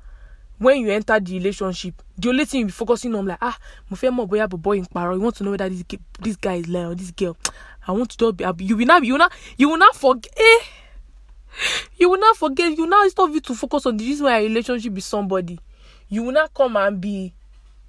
when 0.59 0.81
you 0.81 0.89
enter 0.89 1.19
the 1.19 1.33
relationship, 1.37 2.01
the 2.17 2.29
only 2.29 2.45
thing 2.45 2.61
you 2.61 2.65
be 2.67 2.71
focusing 2.71 3.13
on 3.15 3.25
like 3.25 3.37
ah, 3.41 3.57
mo 3.89 3.95
fẹ́ 3.97 4.11
mọ̀ 4.11 4.27
bóyá 4.27 4.49
boy 4.49 4.77
in 4.77 4.85
paro. 4.85 5.15
You 5.15 5.21
want 5.21 5.35
to 5.37 5.43
know 5.43 5.51
whether 5.51 5.69
this 5.69 5.83
this 6.19 6.35
guy 6.35 6.55
is 6.55 6.67
lying 6.67 6.87
or 6.87 6.95
this 6.95 7.11
girl. 7.11 7.37
I 7.87 7.91
want 7.93 8.09
to 8.17 8.31
do. 8.33 8.53
You 8.59 8.75
will 8.75 8.85
not. 8.85 9.03
You 9.05 9.13
will 9.13 9.19
not. 9.19 9.31
You 9.57 9.69
will 9.69 9.77
not 9.77 9.95
forget. 9.95 10.33
Eh? 10.37 10.59
You 11.97 12.09
will 12.09 12.19
not 12.19 12.35
forget. 12.35 12.71
You 12.77 12.83
will 12.83 12.89
not 12.89 13.09
stop 13.09 13.29
you 13.31 13.39
to 13.41 13.55
focus 13.55 13.85
on 13.85 13.97
the 13.97 14.05
reason 14.05 14.25
why 14.25 14.39
a 14.39 14.43
relationship 14.43 14.93
with 14.93 15.03
somebody. 15.05 15.57
You 16.09 16.23
will 16.23 16.33
not 16.33 16.53
come 16.53 16.75
and 16.75 16.99
be 16.99 17.33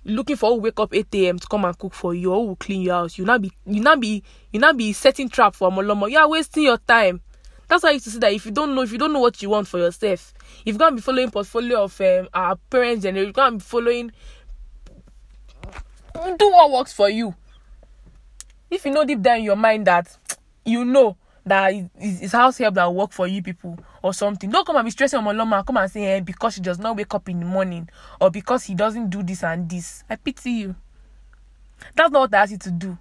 looking 0.04 0.36
for 0.36 0.50
who 0.54 0.60
wake 0.60 0.78
up 0.80 0.94
8 0.94 1.06
a.m. 1.14 1.38
to 1.38 1.46
come 1.46 1.64
and 1.64 1.76
cook 1.76 1.94
for 1.94 2.14
you 2.14 2.32
or 2.32 2.40
who 2.40 2.46
will 2.48 2.56
clean 2.56 2.80
your 2.82 2.94
house. 2.94 3.18
You 3.18 3.24
not 3.24 3.42
be 3.42 3.52
you 3.66 3.80
not 3.80 4.00
be 4.00 4.22
you 4.52 4.60
not 4.60 4.76
be 4.76 4.92
setting 4.92 5.28
trap 5.28 5.54
for 5.54 5.70
Molomo. 5.70 6.10
You 6.10 6.18
are 6.18 6.28
wasting 6.28 6.64
your 6.64 6.78
time. 6.78 7.20
That's 7.68 7.82
why 7.82 7.90
I 7.90 7.92
used 7.92 8.04
to 8.06 8.10
say 8.10 8.18
that 8.20 8.32
if 8.32 8.46
you 8.46 8.52
don't 8.52 8.74
know, 8.74 8.82
if 8.82 8.92
you 8.92 8.98
don't 8.98 9.12
know 9.12 9.20
what 9.20 9.42
you 9.42 9.50
want 9.50 9.68
for 9.68 9.78
yourself, 9.78 10.32
if 10.64 10.66
you're 10.66 10.78
gonna 10.78 10.96
be 10.96 11.02
following 11.02 11.30
portfolio 11.30 11.84
of 11.84 12.00
um, 12.00 12.28
our 12.32 12.56
parents 12.70 13.04
and 13.04 13.16
you're 13.16 13.32
gonna 13.32 13.56
be 13.56 13.62
following 13.62 14.10
do 16.36 16.50
what 16.50 16.70
works 16.70 16.92
for 16.92 17.08
you. 17.08 17.34
If 18.70 18.84
you 18.84 18.92
know 18.92 19.04
deep 19.04 19.22
down 19.22 19.38
in 19.38 19.44
your 19.44 19.56
mind 19.56 19.86
that 19.86 20.16
you 20.64 20.84
know 20.84 21.16
that 21.46 21.72
it's 21.96 22.32
house 22.32 22.58
help 22.58 22.74
that 22.74 22.92
work 22.92 23.12
for 23.12 23.26
you 23.26 23.42
people 23.42 23.78
or 24.02 24.12
something. 24.12 24.50
Don't 24.50 24.66
come 24.66 24.76
and 24.76 24.84
be 24.84 24.90
stressing 24.90 25.18
on 25.18 25.24
my 25.24 25.32
mama. 25.32 25.64
Come 25.64 25.78
and 25.78 25.90
say 25.90 26.04
eh, 26.04 26.20
because 26.20 26.54
she 26.54 26.60
does 26.60 26.78
not 26.78 26.96
wake 26.96 27.14
up 27.14 27.28
in 27.28 27.40
the 27.40 27.46
morning 27.46 27.88
or 28.20 28.30
because 28.30 28.64
he 28.64 28.74
doesn't 28.74 29.08
do 29.10 29.22
this 29.22 29.42
and 29.42 29.68
this. 29.68 30.04
I 30.08 30.16
pity 30.16 30.50
you. 30.50 30.76
That's 31.94 32.10
not 32.10 32.20
what 32.20 32.34
I 32.34 32.42
asked 32.42 32.52
you 32.52 32.58
to 32.58 32.70
do. 32.70 32.98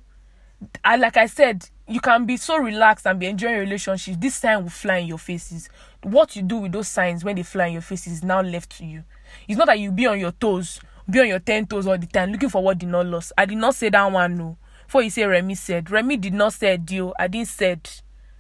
I 0.84 0.96
like 0.96 1.18
I 1.18 1.28
said, 1.28 1.70
you 1.88 2.00
can 2.00 2.26
be 2.26 2.38
so 2.38 2.58
relaxed 2.58 3.06
and 3.06 3.20
be 3.20 3.28
enjoying 3.28 3.60
relationships. 3.60 4.18
This 4.20 4.36
sign 4.36 4.64
will 4.64 4.70
fly 4.70 4.98
in 4.98 5.08
your 5.08 5.18
faces. 5.18 5.70
What 6.04 6.36
you 6.36 6.42
do 6.42 6.58
with 6.58 6.72
those 6.72 6.88
signs 6.88 7.24
when 7.24 7.36
they 7.36 7.44
fly 7.44 7.68
in 7.68 7.74
your 7.74 7.82
faces 7.82 8.14
is 8.14 8.24
now 8.24 8.42
left 8.42 8.78
to 8.78 8.86
you. 8.86 9.04
It's 9.48 9.58
not 9.58 9.68
that 9.68 9.80
you 9.80 9.92
be 9.92 10.08
on 10.08 10.20
your 10.20 10.32
toes, 10.32 10.80
be 11.10 11.20
on 11.20 11.28
your 11.28 11.40
ten 11.40 11.66
toes 11.66 11.88
all 11.88 11.98
the 11.98 12.08
time, 12.08 12.32
looking 12.32 12.50
for 12.50 12.64
what 12.64 12.78
did 12.78 12.90
not 12.90 13.06
lost. 13.06 13.32
I 13.38 13.46
did 13.46 13.58
not 13.58 13.76
say 13.76 13.90
that 13.90 14.12
one 14.12 14.36
no. 14.36 14.58
For 14.88 15.02
you 15.02 15.10
say 15.10 15.26
Remy 15.26 15.56
said, 15.56 15.92
Remy 15.92 16.18
did 16.18 16.34
not 16.34 16.54
say 16.54 16.78
deal. 16.78 17.14
I 17.20 17.28
didn't 17.28 17.50
said. 17.50 17.90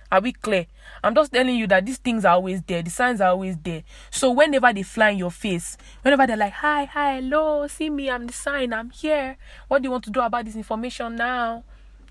Are 0.10 0.21
we 0.21 0.32
clear? 0.32 0.67
I'm 1.03 1.13
just 1.13 1.34
telling 1.34 1.58
you 1.58 1.67
that 1.67 1.86
these 1.86 1.97
things 1.97 2.23
are 2.23 2.36
always 2.36 2.62
there. 2.62 2.82
The 2.82 2.89
signs 2.89 3.19
are 3.19 3.32
always 3.32 3.58
there. 3.58 3.84
So 4.10 4.32
whenever 4.32 4.71
they 4.71 4.84
fly 4.84 5.10
in 5.10 5.17
your 5.17 5.32
face, 5.32 5.77
whenever 6.01 6.25
they're 6.25 6.38
like, 6.38 6.53
hi, 6.53 6.86
hi, 6.86 7.15
hello, 7.15 7.67
see 7.67 7.89
me, 7.89 8.10
I'm 8.10 8.25
the 8.27 8.32
sign, 8.32 8.71
I'm 8.71 8.89
here. 8.89 9.36
What 9.67 9.82
do 9.82 9.88
you 9.88 9.91
want 9.91 10.06
to 10.06 10.10
do 10.10 10.21
about 10.21 10.45
this 10.45 10.56
information 10.56 11.17
now? 11.17 11.65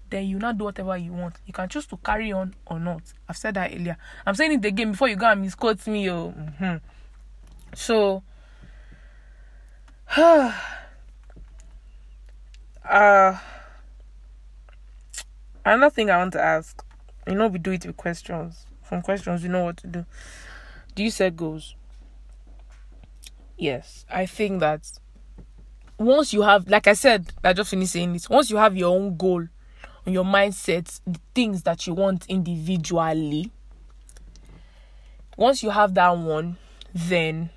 Then 0.08 0.26
you 0.26 0.38
not 0.38 0.58
do 0.58 0.64
whatever 0.64 0.96
you 0.96 1.12
want. 1.12 1.36
You 1.46 1.52
can 1.52 1.68
choose 1.68 1.86
to 1.86 1.96
carry 1.96 2.32
on 2.32 2.54
or 2.66 2.78
not. 2.78 3.02
I've 3.28 3.36
said 3.36 3.54
that 3.54 3.72
earlier. 3.72 3.96
I'm 4.24 4.34
saying 4.34 4.52
it 4.52 4.64
again 4.64 4.92
before 4.92 5.08
you 5.08 5.16
go 5.16 5.30
and 5.30 5.42
misquote 5.42 5.86
me. 5.86 6.08
Oh. 6.10 6.32
Mm-hmm. 6.36 6.76
So, 7.74 8.22
uh, 12.88 13.38
another 15.64 15.90
thing 15.90 16.10
I 16.10 16.18
want 16.18 16.32
to 16.34 16.40
ask 16.40 16.82
you 17.26 17.34
know, 17.34 17.48
we 17.48 17.58
do 17.58 17.72
it 17.72 17.84
with 17.84 17.96
questions. 17.96 18.66
From 18.82 19.02
questions, 19.02 19.42
you 19.42 19.48
know 19.48 19.64
what 19.64 19.78
to 19.78 19.86
do. 19.88 20.06
Do 20.94 21.02
you 21.02 21.10
set 21.10 21.36
goals? 21.36 21.74
Yes. 23.58 24.06
I 24.08 24.26
think 24.26 24.60
that 24.60 24.92
once 25.98 26.32
you 26.32 26.42
have, 26.42 26.68
like 26.68 26.86
I 26.86 26.92
said, 26.92 27.32
I 27.42 27.52
just 27.52 27.70
finished 27.70 27.92
saying 27.92 28.12
this, 28.12 28.30
once 28.30 28.50
you 28.50 28.58
have 28.58 28.76
your 28.76 28.94
own 28.94 29.16
goal, 29.16 29.48
your 30.06 30.24
mindset, 30.24 31.00
the 31.06 31.18
things 31.34 31.62
that 31.64 31.86
you 31.86 31.94
want 31.94 32.26
individually, 32.28 33.50
once 35.36 35.62
you 35.62 35.70
have 35.70 35.94
that 35.94 36.16
one, 36.16 36.56
then 36.94 37.50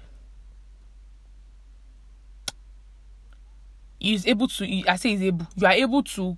is 4.00 4.26
able 4.26 4.48
to 4.48 4.84
I 4.88 4.96
say 4.96 5.14
is 5.14 5.22
able 5.22 5.46
you 5.56 5.68
are 5.68 5.74
able 5.74 6.04
to 6.04 6.38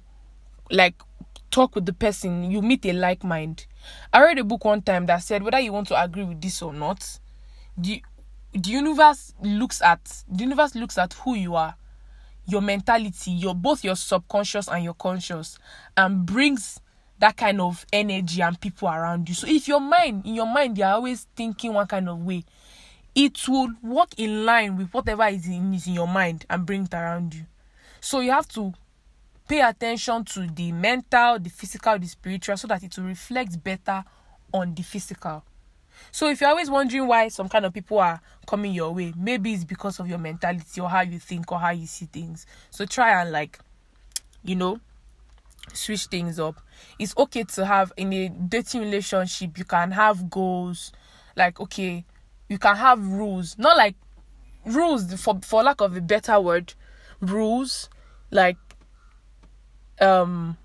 like 0.69 0.95
talk 1.51 1.75
with 1.75 1.85
the 1.85 1.93
person, 1.93 2.49
you 2.49 2.61
meet 2.61 2.85
a 2.85 2.93
like 2.93 3.23
mind. 3.23 3.65
I 4.13 4.21
read 4.21 4.39
a 4.39 4.43
book 4.43 4.65
one 4.65 4.81
time 4.81 5.05
that 5.07 5.17
said 5.17 5.43
whether 5.43 5.59
you 5.59 5.73
want 5.73 5.87
to 5.89 6.01
agree 6.01 6.23
with 6.23 6.41
this 6.41 6.61
or 6.61 6.73
not, 6.73 7.19
the 7.77 8.03
the 8.53 8.69
universe 8.69 9.33
looks 9.41 9.81
at 9.81 10.23
the 10.29 10.43
universe 10.43 10.75
looks 10.75 10.97
at 10.97 11.13
who 11.13 11.35
you 11.35 11.55
are, 11.55 11.75
your 12.45 12.61
mentality, 12.61 13.31
your 13.31 13.55
both 13.55 13.83
your 13.83 13.95
subconscious 13.95 14.67
and 14.67 14.83
your 14.83 14.93
conscious, 14.93 15.57
and 15.95 16.25
brings 16.25 16.79
that 17.19 17.37
kind 17.37 17.61
of 17.61 17.85
energy 17.93 18.41
and 18.41 18.59
people 18.59 18.87
around 18.87 19.29
you. 19.29 19.35
So 19.35 19.47
if 19.47 19.67
your 19.67 19.79
mind 19.79 20.25
in 20.25 20.35
your 20.35 20.47
mind 20.47 20.77
you're 20.77 20.87
always 20.87 21.27
thinking 21.35 21.73
one 21.73 21.87
kind 21.87 22.09
of 22.09 22.19
way, 22.19 22.43
it 23.13 23.47
will 23.47 23.71
work 23.83 24.09
in 24.17 24.45
line 24.45 24.77
with 24.77 24.93
whatever 24.93 25.27
is 25.27 25.47
in, 25.47 25.73
is 25.73 25.87
in 25.87 25.93
your 25.93 26.07
mind 26.07 26.45
and 26.49 26.65
bring 26.65 26.85
it 26.85 26.93
around 26.93 27.35
you. 27.35 27.45
So 27.99 28.21
you 28.21 28.31
have 28.31 28.47
to 28.49 28.73
pay 29.47 29.61
attention 29.61 30.23
to 30.25 30.47
the 30.47 30.71
mental, 30.71 31.37
the 31.37 31.49
physical, 31.49 31.99
the 31.99 32.07
spiritual, 32.07 32.57
so 32.57 32.67
that 32.67 32.81
it 32.83 32.97
will 32.97 33.05
reflect 33.05 33.63
better 33.63 34.03
on 34.53 34.73
the 34.73 34.81
physical. 34.81 35.43
So 36.11 36.29
if 36.29 36.41
you're 36.41 36.49
always 36.49 36.69
wondering 36.69 37.07
why 37.07 37.27
some 37.27 37.49
kind 37.49 37.65
of 37.65 37.73
people 37.73 37.99
are 37.99 38.21
coming 38.47 38.73
your 38.73 38.93
way, 38.93 39.13
maybe 39.15 39.53
it's 39.53 39.63
because 39.63 39.99
of 39.99 40.07
your 40.07 40.17
mentality 40.17 40.81
or 40.81 40.89
how 40.89 41.01
you 41.01 41.19
think 41.19 41.51
or 41.51 41.59
how 41.59 41.69
you 41.71 41.87
see 41.87 42.05
things. 42.05 42.45
So 42.69 42.85
try 42.85 43.21
and 43.21 43.31
like, 43.31 43.59
you 44.43 44.55
know, 44.55 44.79
switch 45.73 46.05
things 46.05 46.39
up. 46.39 46.61
It's 46.99 47.15
okay 47.17 47.43
to 47.43 47.65
have 47.65 47.93
in 47.97 48.13
a 48.13 48.29
dating 48.29 48.81
relationship, 48.81 49.57
you 49.57 49.65
can 49.65 49.91
have 49.91 50.29
goals, 50.29 50.91
like 51.35 51.59
okay, 51.59 52.05
you 52.49 52.57
can 52.57 52.75
have 52.75 53.05
rules. 53.05 53.57
Not 53.57 53.77
like 53.77 53.95
rules 54.65 55.13
for 55.21 55.39
for 55.43 55.63
lack 55.63 55.81
of 55.81 55.95
a 55.95 56.01
better 56.01 56.39
word, 56.39 56.73
rules 57.19 57.89
like 58.31 58.57
um 59.99 60.57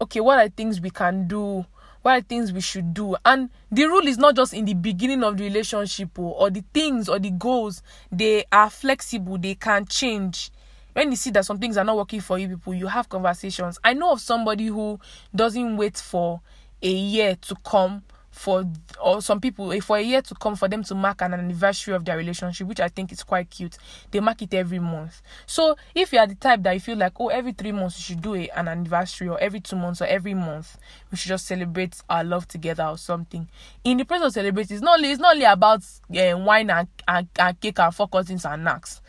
okay, 0.00 0.20
what 0.20 0.38
are 0.38 0.48
things 0.48 0.80
we 0.80 0.90
can 0.90 1.26
do? 1.28 1.64
What 2.02 2.12
are 2.18 2.20
things 2.22 2.52
we 2.52 2.60
should 2.60 2.94
do? 2.94 3.16
And 3.24 3.50
the 3.70 3.84
rule 3.84 4.06
is 4.06 4.18
not 4.18 4.36
just 4.36 4.54
in 4.54 4.64
the 4.64 4.74
beginning 4.74 5.22
of 5.22 5.36
the 5.36 5.44
relationship 5.44 6.18
or, 6.18 6.34
or 6.40 6.50
the 6.50 6.64
things 6.72 7.08
or 7.08 7.18
the 7.18 7.30
goals. 7.30 7.82
They 8.10 8.44
are 8.50 8.70
flexible, 8.70 9.38
they 9.38 9.54
can 9.54 9.86
change 9.86 10.50
when 10.92 11.10
you 11.10 11.16
see 11.16 11.30
that 11.30 11.44
some 11.44 11.58
things 11.58 11.76
are 11.76 11.84
not 11.84 11.96
working 11.96 12.20
for 12.20 12.38
you 12.38 12.48
people 12.48 12.74
you 12.74 12.88
have 12.88 13.08
conversations 13.08 13.78
i 13.84 13.92
know 13.92 14.10
of 14.12 14.20
somebody 14.20 14.66
who 14.66 14.98
doesn't 15.34 15.76
wait 15.76 15.96
for 15.96 16.40
a 16.82 16.90
year 16.90 17.36
to 17.36 17.54
come 17.64 18.02
for 18.30 18.64
or 19.02 19.20
some 19.20 19.40
people 19.40 19.72
eh, 19.72 19.80
for 19.80 19.96
a 19.96 20.02
year 20.02 20.22
to 20.22 20.34
come 20.36 20.54
for 20.54 20.68
them 20.68 20.82
to 20.84 20.94
mark 20.94 21.20
an 21.22 21.34
anniversary 21.34 21.94
of 21.94 22.04
their 22.04 22.16
relationship 22.16 22.66
which 22.66 22.80
i 22.80 22.88
think 22.88 23.10
is 23.10 23.22
quite 23.22 23.50
cute 23.50 23.76
they 24.10 24.20
mark 24.20 24.40
it 24.40 24.54
every 24.54 24.78
month 24.78 25.20
so 25.46 25.76
if 25.94 26.12
you 26.12 26.18
are 26.18 26.26
the 26.26 26.34
type 26.36 26.62
that 26.62 26.72
you 26.72 26.80
feel 26.80 26.96
like 26.96 27.12
oh 27.18 27.28
every 27.28 27.52
three 27.52 27.72
months 27.72 27.98
you 27.98 28.02
should 28.14 28.22
do 28.22 28.34
a, 28.34 28.48
an 28.50 28.68
anniversary 28.68 29.28
or 29.28 29.38
every 29.40 29.60
two 29.60 29.76
months 29.76 30.00
or 30.00 30.06
every 30.06 30.34
month 30.34 30.78
we 31.10 31.16
should 31.16 31.28
just 31.28 31.46
celebrate 31.46 32.00
our 32.08 32.22
love 32.22 32.46
together 32.46 32.84
or 32.84 32.96
something 32.96 33.48
in 33.82 33.96
the 33.96 34.04
process 34.04 34.28
of 34.28 34.32
celebrating 34.34 34.76
it's 34.76 34.84
not 34.84 34.98
only 34.98 35.10
it's 35.10 35.20
not 35.20 35.34
only 35.34 35.44
about 35.44 35.82
uh, 36.16 36.38
wine 36.38 36.70
and, 36.70 36.88
and, 37.08 37.28
and 37.38 37.60
cake 37.60 37.78
and 37.80 37.94
four 37.94 38.08
cousins 38.08 38.44
and 38.44 38.62
knacks 38.62 39.00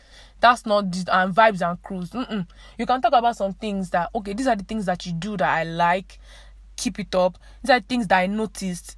that's 0.42 0.66
not 0.66 0.84
and 0.84 1.34
vibes 1.34 1.66
and 1.66 1.80
cruise. 1.82 2.10
Mm-mm. 2.10 2.46
You 2.76 2.84
can 2.84 3.00
talk 3.00 3.12
about 3.14 3.36
some 3.36 3.54
things 3.54 3.90
that 3.90 4.10
okay, 4.12 4.32
these 4.34 4.48
are 4.48 4.56
the 4.56 4.64
things 4.64 4.86
that 4.86 5.06
you 5.06 5.12
do 5.12 5.36
that 5.36 5.48
I 5.48 5.62
like. 5.62 6.18
Keep 6.76 6.98
it 6.98 7.14
up. 7.14 7.38
These 7.62 7.70
are 7.70 7.80
things 7.80 8.08
that 8.08 8.18
I 8.18 8.26
noticed. 8.26 8.96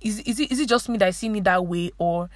Is 0.00 0.20
is 0.20 0.40
it 0.40 0.50
is 0.52 0.60
it 0.60 0.68
just 0.68 0.88
me 0.88 0.98
that 0.98 1.08
I 1.08 1.10
see 1.10 1.28
me 1.28 1.40
that 1.40 1.66
way 1.66 1.90
or 1.98 2.28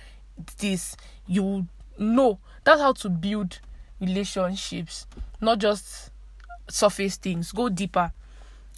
this? 0.58 0.96
You 1.26 1.66
know 1.98 2.38
that's 2.64 2.80
how 2.80 2.92
to 2.92 3.08
build 3.08 3.60
relationships, 4.00 5.06
not 5.40 5.58
just 5.58 6.10
surface 6.68 7.16
things. 7.16 7.52
Go 7.52 7.68
deeper. 7.68 8.12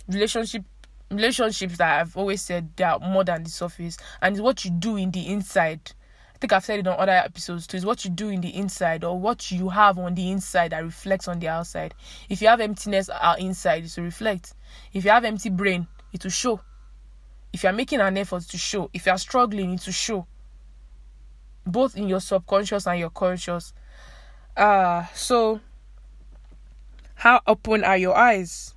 Relationship 0.08 0.64
relationships 1.10 1.78
that 1.78 2.00
I've 2.00 2.16
always 2.16 2.42
said 2.42 2.70
they 2.76 2.84
are 2.84 2.98
more 2.98 3.24
than 3.24 3.44
the 3.44 3.50
surface, 3.50 3.96
and 4.22 4.34
it's 4.34 4.42
what 4.42 4.64
you 4.64 4.70
do 4.70 4.96
in 4.96 5.10
the 5.10 5.28
inside 5.28 5.92
I 6.38 6.40
think 6.40 6.52
I've 6.52 6.64
said 6.64 6.78
it 6.78 6.86
on 6.86 7.00
other 7.00 7.10
episodes 7.10 7.66
too. 7.66 7.78
Is 7.78 7.84
what 7.84 8.04
you 8.04 8.12
do 8.12 8.28
in 8.28 8.40
the 8.40 8.54
inside 8.54 9.02
or 9.02 9.18
what 9.18 9.50
you 9.50 9.70
have 9.70 9.98
on 9.98 10.14
the 10.14 10.30
inside 10.30 10.70
that 10.70 10.84
reflects 10.84 11.26
on 11.26 11.40
the 11.40 11.48
outside. 11.48 11.96
If 12.28 12.40
you 12.40 12.46
have 12.46 12.60
emptiness 12.60 13.08
uh, 13.08 13.34
inside, 13.40 13.84
it 13.84 13.92
will 13.96 14.04
reflect. 14.04 14.54
If 14.92 15.04
you 15.04 15.10
have 15.10 15.24
empty 15.24 15.50
brain, 15.50 15.88
it 16.12 16.22
will 16.22 16.30
show. 16.30 16.60
If 17.58 17.64
you 17.64 17.70
are 17.70 17.72
making 17.72 17.98
an 17.98 18.16
effort 18.16 18.44
to 18.50 18.56
show, 18.56 18.88
if 18.92 19.06
you 19.06 19.10
are 19.10 19.18
struggling, 19.18 19.70
will 19.70 19.78
show. 19.78 20.28
Both 21.66 21.96
in 21.96 22.06
your 22.06 22.20
subconscious 22.20 22.86
and 22.86 23.00
your 23.00 23.10
conscious. 23.10 23.72
Uh 24.56 25.06
so 25.12 25.58
how 27.16 27.40
open 27.48 27.82
are 27.82 27.96
your 27.96 28.16
eyes? 28.16 28.76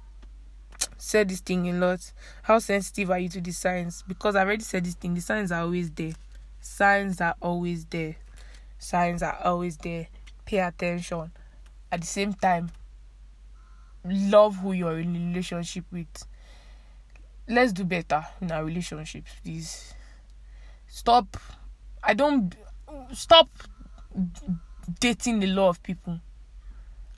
Said 0.97 1.29
this 1.29 1.41
thing 1.41 1.69
a 1.69 1.73
lot. 1.73 2.11
How 2.41 2.57
sensitive 2.57 3.11
are 3.11 3.19
you 3.19 3.29
to 3.29 3.39
the 3.39 3.51
signs? 3.51 4.03
Because 4.07 4.35
I 4.35 4.41
already 4.41 4.63
said 4.63 4.83
this 4.83 4.95
thing, 4.95 5.13
the 5.13 5.21
signs 5.21 5.51
are 5.51 5.61
always 5.61 5.91
there 5.91 6.13
signs 6.59 7.21
are 7.21 7.35
always 7.39 7.85
there 7.85 8.15
signs 8.79 9.21
are 9.21 9.37
always 9.43 9.77
there 9.77 10.07
pay 10.43 10.57
attention 10.57 11.31
at 11.91 12.01
the 12.01 12.07
same 12.07 12.33
time 12.33 12.71
love 14.03 14.55
who 14.55 14.71
you're 14.71 14.97
in 14.97 15.13
relationship 15.13 15.85
with 15.91 16.25
let's 17.51 17.71
do 17.73 17.83
better 17.83 18.25
in 18.41 18.51
our 18.51 18.63
relationships 18.63 19.31
please 19.43 19.93
stop 20.87 21.37
i 22.03 22.13
don't 22.13 22.55
stop 23.13 23.49
dating 24.99 25.43
a 25.43 25.47
lot 25.47 25.69
of 25.69 25.83
people 25.83 26.19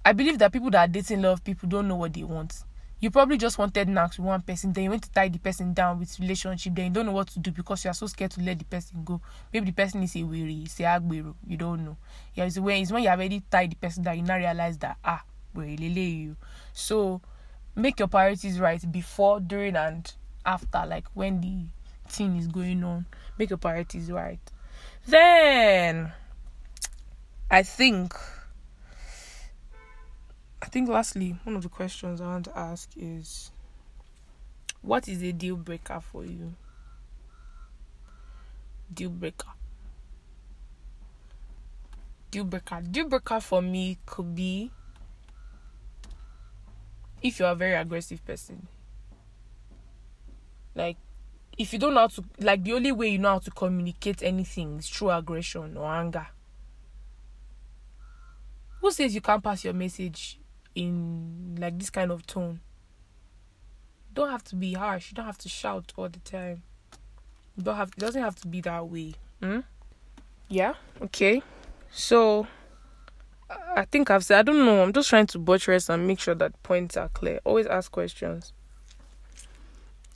i 0.06 0.12
believe 0.12 0.38
that 0.38 0.52
people 0.52 0.70
that 0.70 0.90
are 0.90 0.92
dating 0.92 1.20
a 1.20 1.22
lot 1.30 1.34
of 1.34 1.44
people 1.44 1.68
don't 1.70 1.88
know 1.88 1.96
what 1.96 2.14
they 2.14 2.24
want 2.24 2.64
you 3.04 3.12
probably 3.12 3.38
just 3.38 3.58
wanted 3.58 3.90
knacks 3.90 4.18
with 4.18 4.26
one 4.28 4.42
person, 4.42 4.72
then 4.72 4.86
you 4.86 4.90
went 4.90 5.04
to 5.04 5.12
tie 5.12 5.28
the 5.28 5.38
person 5.38 5.74
down 5.74 6.00
with 6.00 6.18
relationship, 6.22 6.74
then 6.74 6.86
you 6.86 6.92
don't 6.92 7.06
know 7.06 7.12
what 7.12 7.28
to 7.28 7.40
do 7.40 7.52
because 7.52 7.84
you 7.84 7.92
are 7.92 7.94
so 7.94 8.08
scared 8.08 8.32
to 8.32 8.42
let 8.42 8.58
the 8.58 8.64
person 8.64 9.04
go. 9.04 9.20
Maybe 9.52 9.66
the 9.66 9.72
person 9.74 10.04
is 10.04 10.16
a 10.16 10.24
weary, 10.24 10.62
it's 10.64 10.80
a 10.80 10.84
agbero, 10.84 11.36
you 11.46 11.58
don't 11.58 11.84
know. 11.84 11.98
Yeah, 12.34 12.46
it's 12.46 12.58
when 12.58 12.82
it's 12.82 12.94
when 12.94 13.04
you 13.04 13.10
already 13.10 13.44
tied 13.52 13.72
the 13.72 13.76
person 13.76 14.04
down, 14.04 14.16
you 14.16 14.24
now 14.24 14.38
realize 14.38 14.78
that 14.78 14.96
ah, 15.04 15.22
we 15.54 15.76
really 15.76 16.02
you. 16.02 16.38
So 16.72 17.20
make 17.76 18.00
your 18.00 18.08
priorities 18.08 18.58
right 18.58 18.90
before, 18.90 19.42
during, 19.42 19.76
and 19.76 20.10
after, 20.46 20.86
like 20.86 21.06
when 21.14 21.42
the 21.42 21.66
thing 22.10 22.38
is 22.38 22.48
going 22.48 22.84
on. 22.84 23.06
Make 23.38 23.50
your 23.50 23.58
priorities 23.58 24.12
right. 24.12 24.40
Then 25.08 26.12
I 27.50 27.64
think 27.64 28.14
I 30.62 30.66
think 30.68 30.90
lastly, 30.90 31.36
one 31.44 31.56
of 31.56 31.64
the 31.64 31.70
questions 31.70 32.22
I 32.22 32.26
want 32.26 32.46
to 32.46 32.58
ask 32.58 32.90
is 32.96 33.52
what 34.82 35.08
is 35.08 35.22
a 35.24 35.32
deal 35.32 35.56
breaker 35.56 36.00
for 36.00 36.26
you? 36.26 36.54
Deal 38.94 39.10
breaker. 39.10 39.50
Deal 42.32 42.44
breaker. 42.44 42.82
Deal 42.82 43.08
breaker 43.08 43.40
for 43.40 43.62
me 43.62 43.98
could 44.06 44.36
be 44.36 44.72
if 47.22 47.40
you're 47.40 47.50
a 47.50 47.56
very 47.56 47.76
aggressive 47.76 48.24
person. 48.26 48.68
Like 50.76 50.98
if 51.58 51.74
you 51.74 51.80
don't 51.80 51.94
know 51.94 52.02
how 52.02 52.08
to 52.08 52.24
like 52.40 52.64
the 52.64 52.74
only 52.74 52.92
way 52.92 53.10
you 53.10 53.20
know 53.20 53.30
how 53.30 53.40
to 53.40 53.52
communicate 53.52 54.24
anything 54.24 54.78
is 54.80 54.90
through 54.90 55.12
aggression 55.12 55.78
or 55.78 55.92
anger. 55.94 56.28
Who 58.82 58.92
says 58.92 59.16
you 59.16 59.22
can't 59.22 59.44
pass 59.44 59.64
your 59.64 59.74
message 59.74 60.40
in 60.76 61.56
like 61.60 61.78
this 61.78 61.90
kind 61.90 62.12
of 62.12 62.26
tone. 62.26 62.60
You 64.10 64.16
don't 64.16 64.30
have 64.30 64.44
to 64.46 64.56
be 64.56 64.74
harsh. 64.74 65.12
You 65.12 65.16
don't 65.16 65.26
have 65.26 65.38
to 65.40 65.50
shout 65.50 65.94
all 65.96 66.10
the 66.10 66.20
time. 66.20 66.64
You 67.56 67.64
don't 67.64 67.76
have. 67.76 67.90
It 67.90 67.98
doesn't 67.98 68.22
have 68.22 68.36
to 68.42 68.48
be 68.48 68.62
that 68.62 68.88
way. 68.88 69.14
Hmm? 69.42 69.60
Yeah. 70.50 70.74
Okay. 71.02 71.42
So 71.92 72.48
I 73.50 73.86
think 73.86 74.10
I've 74.10 74.26
said. 74.26 74.40
I 74.40 74.42
don't 74.42 74.66
know. 74.66 74.82
I'm 74.84 74.94
just 74.94 75.10
trying 75.10 75.28
to 75.28 75.40
buttress 75.40 75.90
and 75.90 76.08
make 76.08 76.20
sure 76.20 76.36
that 76.36 76.62
points 76.64 76.98
are 76.98 77.10
clear. 77.10 77.40
Always 77.44 77.68
ask 77.68 77.92
questions. 77.92 78.54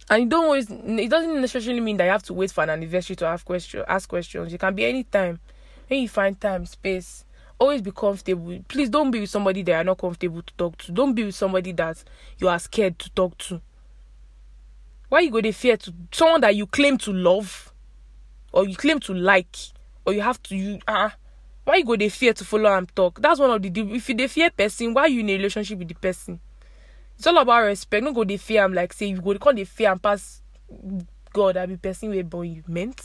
And 0.09 0.23
you 0.23 0.29
don't 0.29 0.45
always. 0.45 0.69
It 0.69 1.09
doesn't 1.09 1.41
necessarily 1.41 1.81
mean 1.81 1.97
that 1.97 2.05
you 2.05 2.11
have 2.11 2.23
to 2.23 2.33
wait 2.33 2.51
for 2.51 2.63
an 2.63 2.69
anniversary 2.69 3.15
to 3.17 3.25
ask 3.25 3.45
question. 3.45 3.83
Ask 3.87 4.07
questions. 4.07 4.53
It 4.53 4.59
can 4.59 4.73
be 4.73 4.85
any 4.85 5.03
time. 5.03 5.39
When 5.87 6.01
you 6.01 6.09
find 6.09 6.39
time, 6.39 6.65
space, 6.65 7.25
always 7.59 7.81
be 7.81 7.91
comfortable. 7.91 8.59
Please 8.67 8.89
don't 8.89 9.11
be 9.11 9.21
with 9.21 9.29
somebody 9.29 9.63
that 9.63 9.71
you're 9.71 9.83
not 9.83 9.97
comfortable 9.97 10.41
to 10.41 10.53
talk 10.53 10.77
to. 10.79 10.91
Don't 10.91 11.13
be 11.13 11.25
with 11.25 11.35
somebody 11.35 11.71
that 11.73 12.03
you 12.37 12.47
are 12.47 12.59
scared 12.59 12.99
to 12.99 13.09
talk 13.11 13.37
to. 13.39 13.61
Why 15.09 15.21
you 15.21 15.31
go 15.31 15.41
to 15.41 15.51
fear 15.53 15.77
to 15.77 15.93
someone 16.11 16.41
that 16.41 16.55
you 16.55 16.67
claim 16.67 16.97
to 16.99 17.13
love 17.13 17.73
or 18.51 18.67
you 18.67 18.75
claim 18.75 18.99
to 19.01 19.13
like 19.13 19.55
or 20.05 20.13
you 20.13 20.21
have 20.21 20.41
to 20.43 20.55
you 20.55 20.79
ah 20.87 21.05
uh, 21.05 21.09
why 21.63 21.75
you 21.77 21.85
go 21.85 21.95
to 21.97 22.09
fear 22.09 22.33
to 22.33 22.45
follow 22.45 22.73
and 22.77 22.93
talk? 22.95 23.21
That's 23.21 23.39
one 23.39 23.51
of 23.51 23.61
the 23.61 23.95
if 23.95 24.09
you 24.09 24.27
fear 24.27 24.49
person, 24.49 24.93
why 24.93 25.07
you 25.07 25.19
in 25.19 25.29
a 25.29 25.33
relationship 25.33 25.79
with 25.79 25.89
the 25.89 25.95
person? 25.95 26.39
It's 27.17 27.25
all 27.27 27.37
about 27.37 27.61
respect. 27.65 28.03
No 28.03 28.13
go 28.13 28.23
dey 28.23 28.37
fear 28.37 28.63
I'm 28.63 28.73
like 28.73 28.93
say 28.93 29.07
you 29.07 29.21
go 29.21 29.33
call 29.39 29.53
the 29.53 29.63
fear 29.63 29.91
and 29.91 30.01
pass 30.01 30.41
God 31.33 31.57
I 31.57 31.65
be 31.65 31.77
person 31.77 32.09
wey 32.11 32.21
born 32.21 32.47
you 32.53 32.63
meant. 32.67 33.01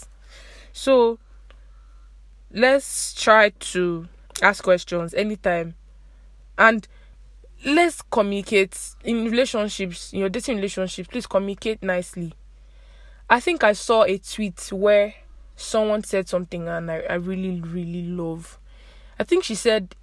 So 0.73 1.19
let's 2.51 3.15
try 3.15 3.49
to 3.49 4.07
ask 4.43 4.63
questions 4.63 5.15
anytime 5.15 5.75
and 6.59 6.87
let's 7.65 8.03
communicate 8.03 8.77
in 9.05 9.25
relationships 9.25 10.13
in 10.13 10.19
your 10.21 10.29
dating 10.29 10.57
relationships 10.57 11.09
please 11.09 11.27
communicate 11.27 11.83
nicely 11.83 12.35
i 13.31 13.39
think 13.41 13.65
i 13.65 13.73
saw 13.73 14.03
a 14.05 14.19
tweet 14.19 14.69
where 14.73 15.15
someone 15.57 16.03
said 16.03 16.29
something 16.29 16.69
and 16.69 16.91
i, 16.91 16.99
I 17.09 17.15
really 17.15 17.61
really 17.61 18.03
love 18.03 18.59
i 19.19 19.25
think 19.25 19.45
she 19.45 19.55
said 19.55 19.95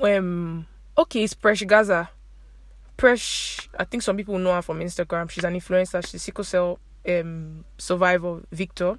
um 0.00 0.66
okay 0.96 1.24
it's 1.24 1.34
Presh 1.34 1.66
Gaza 1.66 2.08
Presh 3.02 3.66
I 3.76 3.84
think 3.84 4.04
some 4.04 4.16
people 4.16 4.38
know 4.38 4.54
her 4.54 4.62
from 4.62 4.78
Instagram. 4.78 5.28
She's 5.28 5.42
an 5.42 5.54
influencer. 5.54 6.06
She's 6.06 6.22
sickle 6.22 6.44
cell 6.44 6.78
um 7.08 7.64
survivor 7.76 8.42
Victor. 8.52 8.96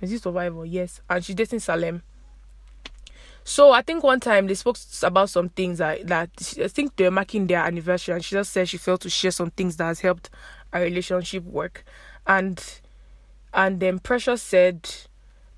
Is 0.00 0.10
this 0.10 0.22
survivor? 0.22 0.64
Yes. 0.64 1.00
And 1.10 1.24
she's 1.24 1.34
dating 1.34 1.58
Salem. 1.58 2.02
So 3.42 3.72
I 3.72 3.82
think 3.82 4.04
one 4.04 4.20
time 4.20 4.46
they 4.46 4.54
spoke 4.54 4.76
about 5.02 5.30
some 5.30 5.48
things 5.48 5.78
that, 5.78 6.06
that 6.06 6.30
I 6.62 6.68
think 6.68 6.94
they're 6.96 7.10
marking 7.10 7.46
their 7.46 7.60
anniversary, 7.64 8.14
and 8.14 8.24
she 8.24 8.34
just 8.34 8.52
said 8.52 8.68
she 8.68 8.76
felt 8.76 9.00
to 9.02 9.10
share 9.10 9.30
some 9.30 9.50
things 9.50 9.76
that 9.76 9.84
has 9.84 10.00
helped 10.00 10.30
our 10.72 10.82
relationship 10.82 11.44
work, 11.44 11.84
and 12.26 12.80
and 13.54 13.78
then 13.78 14.00
Precious 14.00 14.42
said, 14.42 14.88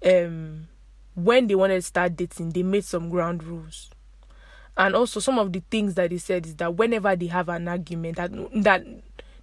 um, 0.04 0.68
when 1.14 1.46
they 1.46 1.54
wanted 1.54 1.76
to 1.76 1.82
start 1.82 2.14
dating, 2.16 2.50
they 2.50 2.62
made 2.62 2.84
some 2.84 3.08
ground 3.08 3.42
rules, 3.42 3.90
and 4.78 4.94
also 4.94 5.20
some 5.20 5.38
of 5.38 5.52
the 5.52 5.62
things 5.70 5.94
that 5.94 6.10
they 6.10 6.18
said 6.18 6.46
is 6.46 6.56
that 6.56 6.74
whenever 6.74 7.14
they 7.16 7.26
have 7.26 7.48
an 7.48 7.68
argument, 7.68 8.16
that 8.16 8.30
that 8.62 8.84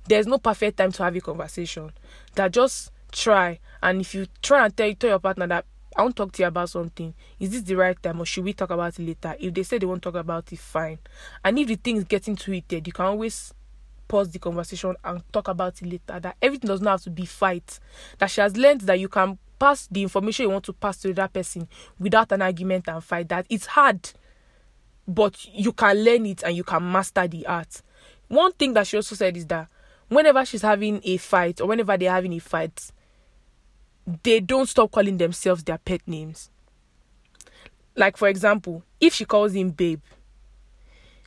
there's 0.07 0.27
no 0.27 0.37
perfect 0.37 0.77
time 0.77 0.91
to 0.93 1.03
have 1.03 1.15
a 1.15 1.21
conversation, 1.21 1.91
that 2.35 2.51
just 2.51 2.91
try, 3.11 3.59
and 3.83 4.01
if 4.01 4.15
you 4.15 4.27
try 4.41 4.65
and 4.65 4.75
tell, 4.75 4.93
tell 4.93 5.09
your 5.11 5.19
partner 5.19 5.47
that 5.47 5.65
I 5.95 6.01
want 6.01 6.15
to 6.15 6.23
talk 6.23 6.33
to 6.33 6.43
you 6.43 6.47
about 6.47 6.69
something. 6.69 7.13
Is 7.39 7.51
this 7.51 7.61
the 7.61 7.75
right 7.75 8.01
time 8.01 8.19
or 8.19 8.25
should 8.25 8.43
we 8.43 8.53
talk 8.53 8.69
about 8.69 8.99
it 8.99 9.05
later? 9.05 9.35
If 9.39 9.53
they 9.53 9.63
say 9.63 9.77
they 9.77 9.85
won't 9.85 10.01
talk 10.01 10.15
about 10.15 10.51
it, 10.51 10.59
fine. 10.59 10.99
And 11.43 11.57
if 11.57 11.67
the 11.67 11.75
thing 11.75 11.97
is 11.97 12.03
getting 12.03 12.35
too 12.35 12.51
heated, 12.51 12.85
you 12.85 12.91
can 12.91 13.05
always 13.05 13.53
pause 14.07 14.29
the 14.29 14.39
conversation 14.39 14.95
and 15.03 15.21
talk 15.31 15.47
about 15.47 15.81
it 15.81 15.85
later. 15.85 16.19
That 16.19 16.35
everything 16.41 16.67
does 16.67 16.81
not 16.81 16.91
have 16.91 17.03
to 17.03 17.09
be 17.11 17.25
fight. 17.25 17.79
That 18.17 18.29
she 18.29 18.41
has 18.41 18.57
learned 18.57 18.81
that 18.81 18.99
you 18.99 19.07
can 19.07 19.37
pass 19.57 19.87
the 19.89 20.03
information 20.03 20.43
you 20.43 20.49
want 20.49 20.65
to 20.65 20.73
pass 20.73 20.97
to 20.97 21.13
that 21.13 21.31
person 21.31 21.67
without 21.97 22.31
an 22.33 22.41
argument 22.41 22.89
and 22.89 23.01
fight. 23.01 23.29
That 23.29 23.45
it's 23.49 23.65
hard, 23.65 24.11
but 25.07 25.45
you 25.53 25.71
can 25.71 26.03
learn 26.03 26.25
it 26.25 26.43
and 26.43 26.55
you 26.55 26.63
can 26.63 26.91
master 26.91 27.27
the 27.27 27.45
art. 27.45 27.81
One 28.27 28.51
thing 28.53 28.73
that 28.73 28.87
she 28.87 28.97
also 28.97 29.15
said 29.15 29.37
is 29.37 29.45
that 29.47 29.67
whenever 30.07 30.43
she's 30.45 30.61
having 30.61 31.01
a 31.03 31.17
fight 31.17 31.61
or 31.61 31.67
whenever 31.67 31.97
they're 31.97 32.11
having 32.11 32.33
a 32.33 32.39
fight, 32.39 32.91
they 34.23 34.39
don't 34.39 34.69
stop 34.69 34.91
calling 34.91 35.17
themselves 35.17 35.63
their 35.63 35.77
pet 35.77 36.01
names. 36.07 36.49
Like, 37.95 38.17
for 38.17 38.27
example, 38.27 38.83
if 38.99 39.13
she 39.13 39.25
calls 39.25 39.53
him 39.53 39.71
babe, 39.71 40.01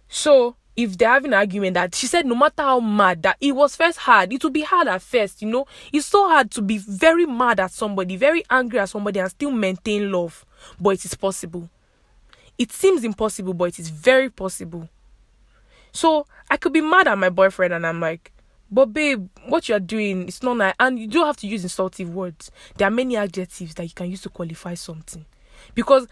so 0.09 0.57
if 0.77 0.97
they're 0.97 1.09
having 1.09 1.33
an 1.33 1.39
argument 1.39 1.75
that 1.75 1.95
she 1.95 2.07
said 2.07 2.25
no 2.25 2.37
matter 2.37 2.63
how 2.63 2.79
mad 2.79 3.23
that 3.25 3.37
it 3.41 3.53
was 3.53 3.75
first 3.75 3.99
hard, 3.99 4.33
it 4.33 4.43
will 4.45 4.51
be 4.51 4.63
hard 4.63 4.87
at 4.87 5.03
first, 5.03 5.43
you 5.43 5.49
know. 5.49 5.67
It's 5.93 6.07
so 6.07 6.29
hard 6.29 6.51
to 6.53 6.63
be 6.63 6.79
very 6.79 7.27
mad 7.27 7.59
at 7.59 7.73
somebody, 7.73 8.17
very 8.17 8.45
angry 8.49 8.79
at 8.79 8.89
somebody, 8.89 9.19
and 9.19 9.29
still 9.29 9.51
maintain 9.51 10.13
love. 10.13 10.47
But 10.81 10.91
it 10.91 11.05
is 11.05 11.15
possible. 11.15 11.69
It 12.59 12.73
seems 12.73 13.05
impossible, 13.05 13.55
but 13.55 13.67
it 13.67 13.79
is 13.79 13.89
very 13.89 14.29
possible. 14.31 14.89
So 15.93 16.27
I 16.51 16.57
could 16.57 16.73
be 16.73 16.81
mad 16.81 17.09
at 17.09 17.17
my 17.17 17.31
boyfriend, 17.31 17.73
and 17.73 17.87
I'm 17.87 18.01
like, 18.01 18.33
but 18.71 18.87
babe, 18.87 19.29
what 19.47 19.69
you're 19.69 19.81
doing 19.81 20.29
is 20.29 20.43
not 20.43 20.59
nice, 20.59 20.75
and 20.79 20.99
you 20.99 21.07
don't 21.07 21.27
have 21.27 21.37
to 21.39 21.47
use 21.47 21.63
insultive 21.63 22.11
words. 22.11 22.51
There 22.77 22.87
are 22.87 22.91
many 22.91 23.17
adjectives 23.17 23.75
that 23.75 23.85
you 23.85 23.95
can 23.95 24.11
use 24.11 24.23
to 24.23 24.29
qualify 24.29 24.75
something, 24.75 25.25
because 25.75 26.07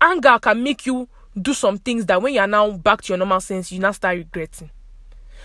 anger 0.00 0.38
can 0.40 0.62
make 0.62 0.86
you 0.86 1.08
do 1.40 1.52
some 1.52 1.78
things 1.78 2.06
that 2.06 2.22
when 2.22 2.32
you 2.34 2.40
are 2.40 2.46
now 2.46 2.70
back 2.70 3.02
to 3.02 3.08
your 3.08 3.18
normal 3.18 3.40
sense, 3.40 3.70
you 3.70 3.78
now 3.78 3.92
start 3.92 4.16
regretting. 4.16 4.70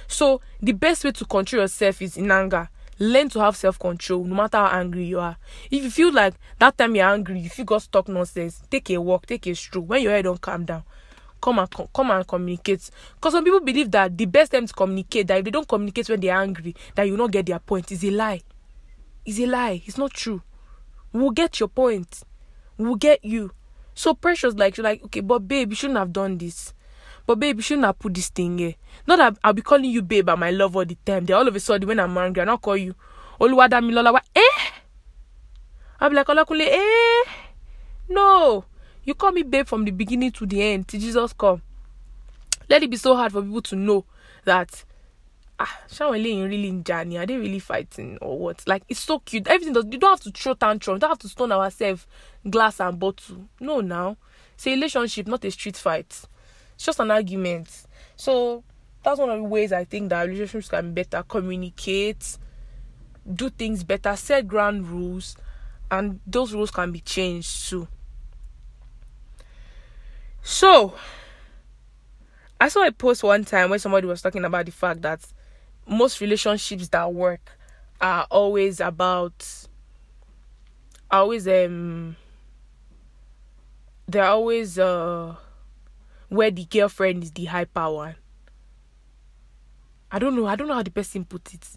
So 0.07 0.39
the 0.61 0.71
best 0.71 1.03
way 1.03 1.11
to 1.11 1.25
control 1.25 1.63
yourself 1.63 2.01
is 2.01 2.15
in 2.15 2.31
anger. 2.31 2.69
Learn 2.99 3.29
to 3.29 3.39
have 3.39 3.55
self-control, 3.55 4.23
no 4.23 4.35
matter 4.35 4.57
how 4.57 4.67
angry 4.67 5.05
you 5.05 5.19
are. 5.19 5.37
If 5.69 5.83
you 5.83 5.89
feel 5.89 6.13
like 6.13 6.35
that 6.59 6.77
time 6.77 6.95
you're 6.95 7.09
angry, 7.09 7.41
if 7.45 7.57
you 7.57 7.65
got 7.65 7.87
talk 7.91 8.07
nonsense, 8.07 8.61
take 8.69 8.89
a 8.91 8.97
walk, 9.01 9.25
take 9.25 9.47
a 9.47 9.55
stroll. 9.55 9.85
When 9.85 10.01
your 10.01 10.13
head 10.13 10.23
don't 10.23 10.39
calm 10.39 10.63
down, 10.65 10.83
come 11.41 11.59
and 11.59 11.69
come 11.93 12.11
and 12.11 12.27
communicate. 12.27 12.89
Because 13.15 13.33
some 13.33 13.43
people 13.43 13.59
believe 13.59 13.91
that 13.91 14.17
the 14.17 14.25
best 14.25 14.53
time 14.53 14.65
to 14.65 14.73
communicate 14.73 15.27
that 15.27 15.39
if 15.39 15.45
they 15.45 15.51
don't 15.51 15.67
communicate 15.67 16.09
when 16.09 16.21
they're 16.21 16.37
angry 16.37 16.73
that 16.95 17.03
you 17.07 17.17
not 17.17 17.31
get 17.31 17.45
their 17.45 17.59
point. 17.59 17.91
Is 17.91 18.03
a 18.05 18.11
lie. 18.11 18.41
Is 19.25 19.39
a 19.39 19.45
lie. 19.45 19.81
It's 19.85 19.97
not 19.97 20.13
true. 20.13 20.41
We'll 21.11 21.31
get 21.31 21.59
your 21.59 21.69
point. 21.69 22.23
We'll 22.77 22.95
get 22.95 23.23
you. 23.25 23.51
So 23.93 24.13
precious 24.13 24.53
like 24.55 24.75
you're 24.75 24.83
like 24.83 25.03
okay 25.05 25.21
but 25.21 25.47
babe 25.47 25.69
you 25.69 25.75
shouldn't 25.75 25.97
have 25.97 26.11
done 26.11 26.37
this 26.37 26.73
but 27.25 27.39
babe 27.39 27.57
you 27.57 27.61
shouldn't 27.61 27.85
have 27.85 27.99
put 27.99 28.13
this 28.13 28.29
thing 28.29 28.57
here 28.57 28.75
not 29.07 29.17
that 29.17 29.37
i'll 29.43 29.53
be 29.53 29.61
calling 29.61 29.89
you 29.89 30.01
babe 30.01 30.29
and 30.29 30.39
my 30.39 30.51
love 30.51 30.75
all 30.75 30.85
the 30.85 30.97
time 31.05 31.25
then 31.25 31.35
all 31.35 31.47
of 31.47 31.55
a 31.55 31.59
sudden 31.59 31.87
when 31.87 31.99
i'm 31.99 32.17
angry 32.17 32.43
i'll 32.43 32.57
call 32.57 32.77
you 32.77 32.93
oluwadamilola 33.39 34.19
eh 34.35 34.41
i'll 35.99 36.09
be 36.09 36.15
like 36.15 36.27
olakunle 36.27 36.67
eh 36.67 37.29
no 38.09 38.63
you 39.05 39.13
call 39.13 39.31
me 39.31 39.43
babe 39.43 39.67
from 39.67 39.85
the 39.85 39.91
beginning 39.91 40.31
to 40.31 40.45
the 40.45 40.61
end 40.61 40.87
till 40.87 40.99
Jesus 40.99 41.31
come. 41.33 41.61
Let 42.67 42.81
it 42.81 42.89
be 42.89 42.97
so 42.97 43.15
hard 43.15 43.31
for 43.31 43.41
people 43.43 43.61
to 43.61 43.75
know 43.75 44.03
that 44.45 44.83
ah, 45.59 45.79
Shawn 45.87 46.15
ain't 46.15 46.49
really 46.49 46.67
in 46.67 46.83
Johnny, 46.83 47.17
are 47.17 47.25
they 47.27 47.37
really 47.37 47.59
fighting 47.59 48.17
or 48.19 48.37
what? 48.39 48.67
Like 48.67 48.83
it's 48.89 48.99
so 48.99 49.19
cute. 49.19 49.47
Everything 49.47 49.73
does 49.73 49.85
you 49.91 49.99
don't 49.99 50.09
have 50.09 50.21
to 50.21 50.31
throw 50.31 50.55
tantrum, 50.55 50.95
you 50.95 50.99
don't 50.99 51.11
have 51.11 51.19
to 51.19 51.29
stone 51.29 51.51
ourselves 51.51 52.07
glass 52.49 52.79
and 52.79 52.99
bottle. 52.99 53.47
No 53.59 53.81
now. 53.81 54.17
It's 54.55 54.65
a 54.65 54.71
relationship, 54.71 55.27
not 55.27 55.45
a 55.45 55.51
street 55.51 55.77
fight. 55.77 56.23
It's 56.75 56.85
just 56.85 56.99
an 56.99 57.11
argument. 57.11 57.69
So 58.15 58.63
that's 59.03 59.19
one 59.19 59.29
of 59.29 59.37
the 59.37 59.43
ways 59.43 59.71
I 59.71 59.83
think 59.85 60.09
that 60.09 60.27
relationships 60.27 60.69
can 60.69 60.93
better 60.93 61.23
communicate, 61.23 62.37
do 63.33 63.49
things 63.49 63.83
better, 63.83 64.15
set 64.15 64.47
ground 64.47 64.87
rules, 64.87 65.35
and 65.91 66.19
those 66.25 66.53
rules 66.53 66.71
can 66.71 66.91
be 66.91 66.99
changed 67.01 67.69
too. 67.69 67.87
So, 70.41 70.93
I 72.59 72.69
saw 72.69 72.85
a 72.85 72.91
post 72.91 73.23
one 73.23 73.43
time 73.45 73.69
where 73.69 73.79
somebody 73.79 74.07
was 74.07 74.21
talking 74.21 74.45
about 74.45 74.65
the 74.65 74.71
fact 74.71 75.01
that 75.01 75.21
most 75.87 76.21
relationships 76.21 76.87
that 76.89 77.13
work 77.13 77.51
are 78.01 78.25
always 78.29 78.79
about 78.79 79.67
always 81.11 81.47
um 81.47 82.15
they're 84.07 84.25
always 84.25 84.77
uh 84.79 85.35
where 86.35 86.51
the 86.51 86.65
girlfriend 86.65 87.23
is 87.23 87.31
the 87.31 87.45
hyper 87.45 87.89
one. 87.89 88.15
I 90.11 90.19
don't 90.19 90.35
know, 90.35 90.45
I 90.45 90.55
don't 90.55 90.67
know 90.67 90.75
how 90.75 90.83
the 90.83 90.91
person 90.91 91.25
put 91.25 91.53
it. 91.53 91.67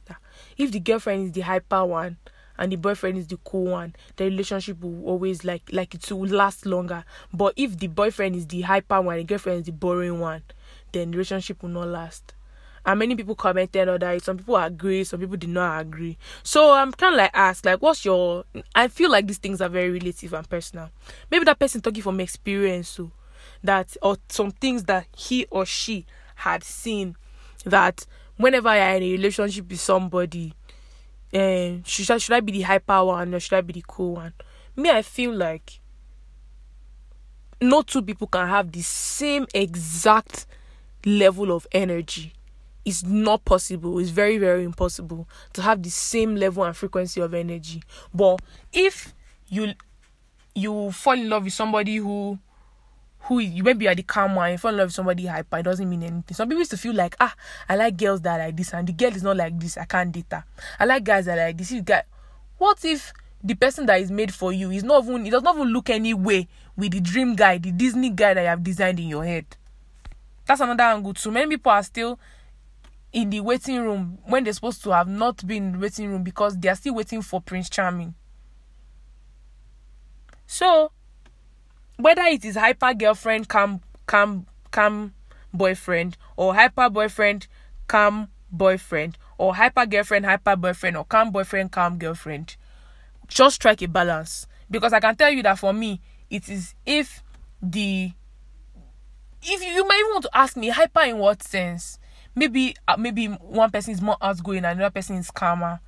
If 0.56 0.70
the 0.70 0.80
girlfriend 0.80 1.26
is 1.26 1.32
the 1.32 1.40
hyper 1.40 1.84
one 1.84 2.18
and 2.56 2.70
the 2.72 2.76
boyfriend 2.76 3.18
is 3.18 3.26
the 3.26 3.38
cool 3.44 3.72
one, 3.72 3.94
the 4.16 4.24
relationship 4.24 4.80
will 4.80 5.04
always 5.06 5.44
like 5.44 5.62
like 5.72 5.94
it 5.94 6.10
will 6.10 6.28
last 6.28 6.66
longer. 6.66 7.04
But 7.32 7.54
if 7.56 7.78
the 7.78 7.86
boyfriend 7.86 8.36
is 8.36 8.46
the 8.46 8.62
hyper 8.62 9.00
one, 9.00 9.16
the 9.16 9.24
girlfriend 9.24 9.60
is 9.60 9.66
the 9.66 9.72
boring 9.72 10.20
one, 10.20 10.42
then 10.92 11.10
the 11.10 11.16
relationship 11.16 11.62
will 11.62 11.70
not 11.70 11.88
last. 11.88 12.34
And 12.86 12.98
many 12.98 13.16
people 13.16 13.34
commented 13.34 13.88
on 13.88 14.00
that. 14.00 14.22
Some 14.22 14.38
people 14.38 14.56
agree, 14.56 15.04
some 15.04 15.20
people 15.20 15.36
did 15.36 15.50
not 15.50 15.80
agree. 15.80 16.16
So 16.42 16.72
I'm 16.72 16.92
kind 16.92 17.14
of 17.14 17.18
like 17.18 17.30
ask, 17.34 17.64
like, 17.66 17.82
what's 17.82 18.04
your? 18.04 18.44
I 18.74 18.88
feel 18.88 19.10
like 19.10 19.26
these 19.26 19.38
things 19.38 19.60
are 19.60 19.68
very 19.68 19.90
relative 19.90 20.32
and 20.32 20.48
personal. 20.48 20.90
Maybe 21.30 21.44
that 21.44 21.58
person 21.58 21.80
talking 21.80 22.02
from 22.02 22.20
experience, 22.20 22.88
so 22.88 23.10
that 23.62 23.96
or 24.02 24.16
some 24.28 24.50
things 24.50 24.84
that 24.84 25.06
he 25.16 25.46
or 25.50 25.66
she 25.66 26.06
had 26.36 26.62
seen 26.62 27.16
that 27.64 28.06
whenever 28.36 28.74
you're 28.74 28.96
in 28.96 29.02
a 29.02 29.12
relationship 29.12 29.68
with 29.68 29.80
somebody, 29.80 30.54
uh, 31.34 31.72
should 31.84 32.10
I 32.10 32.18
should 32.18 32.34
I 32.34 32.40
be 32.40 32.52
the 32.52 32.62
hyper 32.62 33.04
one 33.04 33.34
or 33.34 33.40
should 33.40 33.56
I 33.56 33.60
be 33.60 33.74
the 33.74 33.84
cool 33.86 34.14
one? 34.14 34.32
Me, 34.76 34.90
I 34.90 35.02
feel 35.02 35.34
like 35.34 35.80
no 37.60 37.82
two 37.82 38.02
people 38.02 38.26
can 38.26 38.48
have 38.48 38.70
the 38.72 38.82
same 38.82 39.46
exact 39.52 40.46
level 41.04 41.52
of 41.52 41.66
energy. 41.72 42.32
It's 42.84 43.02
not 43.02 43.44
possible. 43.44 43.98
It's 43.98 44.10
very, 44.10 44.38
very 44.38 44.64
impossible 44.64 45.28
to 45.54 45.62
have 45.62 45.82
the 45.82 45.90
same 45.90 46.36
level 46.36 46.64
and 46.64 46.76
frequency 46.76 47.20
of 47.20 47.34
energy. 47.34 47.82
But 48.14 48.40
if 48.72 49.14
you 49.48 49.74
you 50.54 50.90
fall 50.92 51.14
in 51.14 51.28
love 51.28 51.44
with 51.44 51.52
somebody 51.52 51.96
who 51.96 52.38
who 53.22 53.40
you 53.40 53.62
maybe 53.62 53.84
you 53.84 53.90
are 53.90 53.94
the 53.94 54.02
calm 54.02 54.34
one, 54.34 54.52
you 54.52 54.58
fall 54.58 54.70
in 54.70 54.78
love 54.78 54.86
with 54.86 54.94
somebody 54.94 55.26
hyper, 55.26 55.58
it 55.58 55.64
doesn't 55.64 55.88
mean 55.88 56.02
anything. 56.02 56.34
Some 56.34 56.48
people 56.48 56.60
used 56.60 56.70
to 56.70 56.76
feel 56.76 56.94
like, 56.94 57.16
ah, 57.20 57.34
I 57.68 57.76
like 57.76 57.96
girls 57.96 58.20
that 58.22 58.40
are 58.40 58.46
like 58.46 58.56
this, 58.56 58.72
and 58.72 58.86
the 58.86 58.92
girl 58.92 59.14
is 59.14 59.22
not 59.22 59.36
like 59.36 59.58
this, 59.58 59.76
I 59.76 59.84
can't 59.84 60.12
date 60.12 60.26
her. 60.30 60.44
I 60.78 60.84
like 60.84 61.04
guys 61.04 61.26
that 61.26 61.38
are 61.38 61.46
like 61.46 61.58
this. 61.58 61.72
Guy, 61.84 62.02
what 62.56 62.84
if 62.84 63.12
the 63.42 63.54
person 63.54 63.86
that 63.86 64.00
is 64.00 64.10
made 64.10 64.32
for 64.32 64.52
you 64.52 64.70
is 64.70 64.82
not 64.82 65.04
even 65.04 65.26
it 65.26 65.30
does 65.30 65.42
not 65.42 65.56
even 65.56 65.68
look 65.68 65.90
any 65.90 66.14
way 66.14 66.48
with 66.76 66.92
the 66.92 67.00
dream 67.00 67.34
guy, 67.34 67.58
the 67.58 67.72
Disney 67.72 68.10
guy 68.10 68.34
that 68.34 68.42
you 68.42 68.48
have 68.48 68.64
designed 68.64 69.00
in 69.00 69.08
your 69.08 69.24
head? 69.24 69.44
That's 70.46 70.60
another 70.60 70.84
angle 70.84 71.14
too. 71.14 71.30
Many 71.30 71.48
people 71.56 71.72
are 71.72 71.82
still 71.82 72.18
in 73.12 73.30
the 73.30 73.40
waiting 73.40 73.80
room 73.82 74.18
when 74.24 74.44
they're 74.44 74.52
supposed 74.52 74.82
to 74.84 74.90
have 74.90 75.08
not 75.08 75.46
been 75.46 75.64
in 75.64 75.72
the 75.72 75.78
waiting 75.78 76.10
room 76.10 76.22
because 76.22 76.56
they 76.56 76.68
are 76.68 76.74
still 76.74 76.94
waiting 76.94 77.22
for 77.22 77.40
Prince 77.40 77.68
Charming. 77.68 78.14
So 80.46 80.92
whether 81.98 82.22
it 82.22 82.44
is 82.44 82.56
hyper 82.56 82.94
girlfriend, 82.94 83.48
calm, 83.48 83.80
calm, 84.06 84.46
calm 84.70 85.12
boyfriend, 85.52 86.16
or 86.36 86.54
hyper 86.54 86.88
boyfriend, 86.88 87.46
calm 87.88 88.28
boyfriend, 88.50 89.18
or 89.36 89.54
hyper 89.54 89.84
girlfriend, 89.84 90.24
hyper 90.24 90.56
boyfriend, 90.56 90.96
or 90.96 91.04
calm 91.04 91.30
boyfriend, 91.30 91.70
calm 91.72 91.98
girlfriend, 91.98 92.56
just 93.26 93.56
strike 93.56 93.82
a 93.82 93.88
balance. 93.88 94.46
Because 94.70 94.92
I 94.92 95.00
can 95.00 95.16
tell 95.16 95.30
you 95.30 95.42
that 95.42 95.58
for 95.58 95.72
me, 95.72 96.00
it 96.30 96.48
is 96.48 96.74
if 96.86 97.22
the 97.60 98.12
if 99.42 99.62
you, 99.62 99.86
might 99.86 99.98
even 99.98 100.12
want 100.12 100.24
to 100.24 100.36
ask 100.36 100.56
me 100.56 100.68
hyper 100.68 101.02
in 101.02 101.18
what 101.18 101.42
sense 101.42 101.98
maybe 102.34 102.74
uh, 102.86 102.96
maybe 102.96 103.26
one 103.26 103.70
person 103.70 103.92
is 103.92 104.00
more 104.02 104.16
outgoing 104.20 104.58
and 104.64 104.78
another 104.78 104.90
person 104.90 105.16
is 105.16 105.30
calmer 105.30 105.80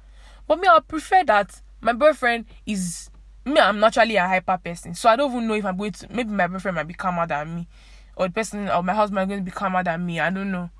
but 0.46 0.58
me 0.58 0.68
i 0.68 0.78
prefer 0.80 1.22
that 1.24 1.60
my 1.80 1.92
boyfriend 1.92 2.44
is 2.66 3.10
me, 3.44 3.58
I'm 3.58 3.80
naturally 3.80 4.16
a 4.16 4.26
hyper 4.26 4.58
person, 4.58 4.94
so 4.94 5.08
I 5.08 5.16
don't 5.16 5.30
even 5.30 5.48
know 5.48 5.54
if 5.54 5.64
I'm 5.64 5.76
going 5.76 5.92
to. 5.92 6.12
Maybe 6.12 6.30
my 6.30 6.46
boyfriend 6.46 6.74
might 6.76 6.86
be 6.86 6.94
calmer 6.94 7.26
than 7.26 7.54
me, 7.54 7.68
or 8.16 8.28
the 8.28 8.34
person 8.34 8.68
or 8.68 8.82
my 8.82 8.94
husband 8.94 9.28
going 9.28 9.40
to 9.40 9.44
be 9.44 9.50
calmer 9.50 9.82
than 9.82 10.04
me. 10.04 10.20
I 10.20 10.30
don't 10.30 10.50
know, 10.50 10.70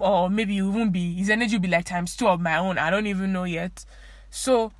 or 0.00 0.28
maybe 0.28 0.58
it 0.58 0.62
won't 0.62 0.92
be. 0.92 1.14
His 1.14 1.30
energy 1.30 1.56
will 1.56 1.62
be 1.62 1.68
like 1.68 1.84
times 1.84 2.16
two 2.16 2.28
of 2.28 2.40
my 2.40 2.58
own. 2.58 2.78
I 2.78 2.90
don't 2.90 3.06
even 3.06 3.32
know 3.32 3.44
yet. 3.44 3.84
So, 4.30 4.72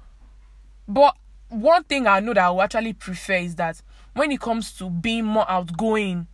but 0.88 1.16
one 1.48 1.84
thing 1.84 2.06
I 2.06 2.20
know 2.20 2.34
that 2.34 2.44
I 2.44 2.50
will 2.50 2.62
actually 2.62 2.94
prefer 2.94 3.34
is 3.34 3.56
that 3.56 3.82
when 4.14 4.32
it 4.32 4.40
comes 4.40 4.72
to 4.78 4.90
being 4.90 5.24
more 5.24 5.48
outgoing, 5.50 6.26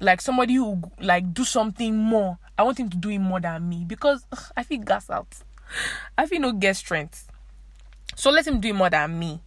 like 0.00 0.20
somebody 0.20 0.54
who 0.54 0.82
like 1.00 1.32
do 1.32 1.44
something 1.44 1.96
more, 1.96 2.38
I 2.58 2.62
want 2.62 2.80
him 2.80 2.90
to 2.90 2.96
do 2.96 3.10
it 3.10 3.18
more 3.18 3.40
than 3.40 3.68
me 3.68 3.84
because 3.86 4.26
ugh, 4.32 4.52
I 4.56 4.62
feel 4.62 4.80
gas 4.80 5.08
out. 5.10 5.36
I 6.18 6.26
feel 6.26 6.40
no 6.40 6.52
get 6.52 6.76
strength. 6.76 7.28
So 8.16 8.30
let 8.30 8.46
him 8.46 8.60
do 8.60 8.68
it 8.68 8.74
more 8.74 8.90
than 8.90 9.18
me. 9.18 9.40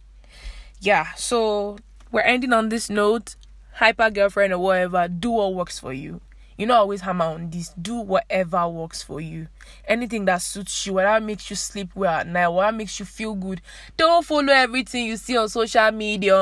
Yeah, 0.84 1.14
so 1.16 1.78
we're 2.12 2.20
ending 2.20 2.52
on 2.52 2.68
this 2.68 2.90
note. 2.90 3.36
Hyper 3.72 4.10
girlfriend 4.10 4.52
or 4.52 4.58
whatever, 4.58 5.08
do 5.08 5.30
what 5.30 5.54
works 5.54 5.78
for 5.78 5.94
you. 5.94 6.20
You 6.58 6.66
know 6.66 6.74
always 6.74 7.00
hammer 7.00 7.24
on 7.24 7.48
this 7.48 7.70
do 7.70 7.96
whatever 7.96 8.68
works 8.68 9.02
for 9.02 9.18
you. 9.18 9.48
Anything 9.88 10.26
that 10.26 10.42
suits 10.42 10.86
you 10.86 10.92
whatever 10.92 11.24
makes 11.24 11.48
you 11.48 11.56
sleep 11.56 11.88
well 11.94 12.20
at 12.20 12.26
night 12.28 12.48
whatever 12.48 12.76
makes 12.76 13.00
you 13.00 13.06
feel 13.06 13.34
good 13.34 13.62
don't 13.96 14.24
follow 14.26 14.52
everything 14.52 15.06
you 15.06 15.16
see 15.16 15.38
on 15.38 15.48
social 15.48 15.90
media. 15.90 16.36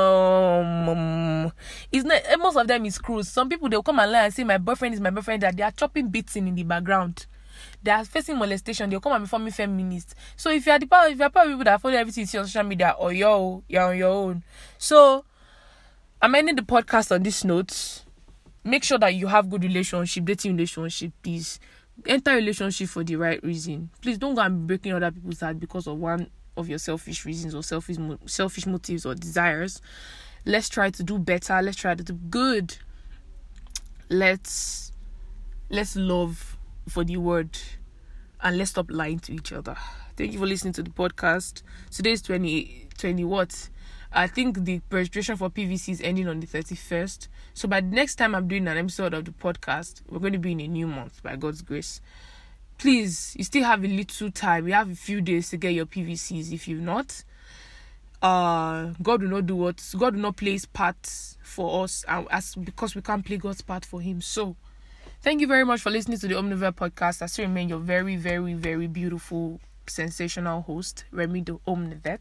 It's 1.89 2.03
not 2.03 2.21
most 2.37 2.57
of 2.57 2.67
them 2.67 2.85
is 2.85 2.97
cruise 2.99 3.29
some 3.29 3.47
people 3.47 3.69
they'll 3.69 3.81
come 3.81 3.99
and 3.99 4.11
lie 4.11 4.25
and 4.25 4.33
say 4.33 4.43
my 4.43 4.57
boyfriend 4.57 4.93
is 4.93 4.99
my 4.99 5.09
boyfriend 5.09 5.41
that 5.41 5.55
they 5.55 5.63
are 5.63 5.71
chopping 5.71 6.09
beating 6.09 6.49
in 6.49 6.55
the 6.55 6.63
background 6.63 7.25
they 7.83 7.91
are 7.91 8.05
facing 8.05 8.37
molestation 8.37 8.89
they'll 8.89 8.99
come 8.99 9.13
and 9.13 9.23
inform 9.23 9.45
me 9.45 9.51
feminist 9.51 10.15
so 10.35 10.49
if 10.49 10.65
you 10.65 10.71
are 10.71 10.79
the 10.79 10.85
part 10.85 11.11
if 11.11 11.17
you 11.17 11.23
are 11.23 11.29
part 11.29 11.47
of 11.47 11.51
people 11.51 11.63
that 11.65 11.81
follow 11.81 11.95
everything 11.95 12.21
you 12.21 12.27
see 12.27 12.37
on 12.37 12.45
social 12.45 12.63
media 12.63 12.95
or 12.97 13.13
you're 13.13 13.61
you're 13.67 13.83
on 13.83 13.97
your 13.97 14.09
own 14.09 14.43
so 14.77 15.23
i'm 16.21 16.33
ending 16.35 16.55
the 16.55 16.61
podcast 16.61 17.13
on 17.13 17.21
this 17.21 17.43
note 17.43 18.03
make 18.63 18.83
sure 18.83 18.97
that 18.97 19.13
you 19.13 19.27
have 19.27 19.49
good 19.49 19.63
relationship, 19.63 20.25
dating 20.25 20.53
relationship, 20.53 21.11
please. 21.21 21.59
Enter 22.07 22.35
relationship 22.35 22.89
for 22.89 23.03
the 23.03 23.15
right 23.15 23.41
reason. 23.43 23.89
Please 24.01 24.17
don't 24.17 24.33
go 24.33 24.41
and 24.41 24.61
be 24.61 24.75
breaking 24.75 24.93
other 24.93 25.11
people's 25.11 25.41
heart 25.41 25.59
because 25.59 25.85
of 25.85 25.97
one 25.97 26.27
of 26.57 26.67
your 26.67 26.79
selfish 26.79 27.23
reasons 27.23 27.53
or 27.53 27.61
selfish 27.61 27.97
selfish 28.25 28.65
motives 28.65 29.05
or 29.05 29.13
desires. 29.13 29.79
Let's 30.45 30.69
try 30.69 30.89
to 30.89 31.03
do 31.03 31.19
better. 31.19 31.61
Let's 31.61 31.77
try 31.77 31.93
to 31.93 32.03
do 32.03 32.13
good. 32.13 32.75
Let's 34.09 34.91
let's 35.69 35.95
love 35.95 36.52
for 36.87 37.03
the 37.03 37.17
word 37.17 37.57
and 38.41 38.57
let's 38.57 38.71
stop 38.71 38.87
lying 38.89 39.19
to 39.19 39.33
each 39.33 39.53
other. 39.53 39.75
Thank 40.17 40.33
you 40.33 40.39
for 40.39 40.45
listening 40.45 40.73
to 40.73 40.83
the 40.83 40.89
podcast. 40.89 41.63
Today's 41.89 42.21
20 42.21 42.89
20 42.97 43.23
what? 43.23 43.69
I 44.11 44.27
think 44.27 44.63
the 44.63 44.79
registration 44.91 45.37
for 45.37 45.49
PVC 45.49 45.89
is 45.89 46.01
ending 46.01 46.27
on 46.27 46.39
the 46.39 46.45
31st. 46.45 47.27
So 47.55 47.67
by 47.67 47.81
the 47.81 47.87
next 47.87 48.15
time 48.15 48.35
I'm 48.35 48.47
doing 48.47 48.67
an 48.67 48.77
episode 48.77 49.13
of 49.13 49.25
the 49.25 49.31
podcast, 49.31 50.01
we're 50.07 50.19
going 50.19 50.33
to 50.33 50.39
be 50.39 50.51
in 50.51 50.59
a 50.59 50.67
new 50.67 50.85
month 50.85 51.23
by 51.23 51.35
God's 51.35 51.63
grace. 51.63 51.99
Please, 52.77 53.33
you 53.37 53.43
still 53.43 53.63
have 53.63 53.83
a 53.83 53.87
little 53.87 54.29
time. 54.29 54.67
You 54.67 54.73
have 54.73 54.91
a 54.91 54.95
few 54.95 55.19
days 55.19 55.49
to 55.49 55.57
get 55.57 55.73
your 55.73 55.87
PVCs. 55.87 56.51
If 56.51 56.67
you've 56.67 56.81
not, 56.81 57.23
uh, 58.21 58.91
God 59.01 59.23
will 59.23 59.29
not 59.29 59.47
do 59.47 59.55
what 59.55 59.83
God 59.97 60.15
will 60.15 60.21
not 60.21 60.37
play 60.37 60.51
His 60.51 60.65
part 60.65 61.35
for 61.41 61.83
us, 61.83 62.05
as 62.07 62.55
because 62.55 62.95
we 62.95 63.01
can't 63.01 63.25
play 63.25 63.37
God's 63.37 63.61
part 63.61 63.83
for 63.83 63.99
Him. 63.99 64.21
So, 64.21 64.55
thank 65.23 65.41
you 65.41 65.47
very 65.47 65.65
much 65.65 65.81
for 65.81 65.89
listening 65.89 66.19
to 66.19 66.27
the 66.27 66.35
Omniver 66.35 66.71
podcast. 66.71 67.21
I 67.21 67.25
still 67.27 67.45
remain 67.45 67.69
your 67.69 67.79
very, 67.79 68.15
very, 68.15 68.53
very 68.53 68.87
beautiful, 68.87 69.59
sensational 69.87 70.61
host, 70.61 71.05
Remy 71.11 71.41
the 71.41 71.57
Omnivet. 71.67 72.19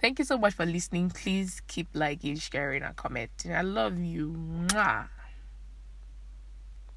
Thank 0.00 0.18
you 0.18 0.24
so 0.24 0.36
much 0.36 0.54
for 0.54 0.66
listening. 0.66 1.10
Please 1.10 1.62
keep 1.66 1.88
liking, 1.94 2.36
sharing, 2.36 2.82
and 2.82 2.94
commenting. 2.94 3.54
I 3.54 3.62
love 3.62 3.98
you. 3.98 4.32
Mwah. 4.68 5.08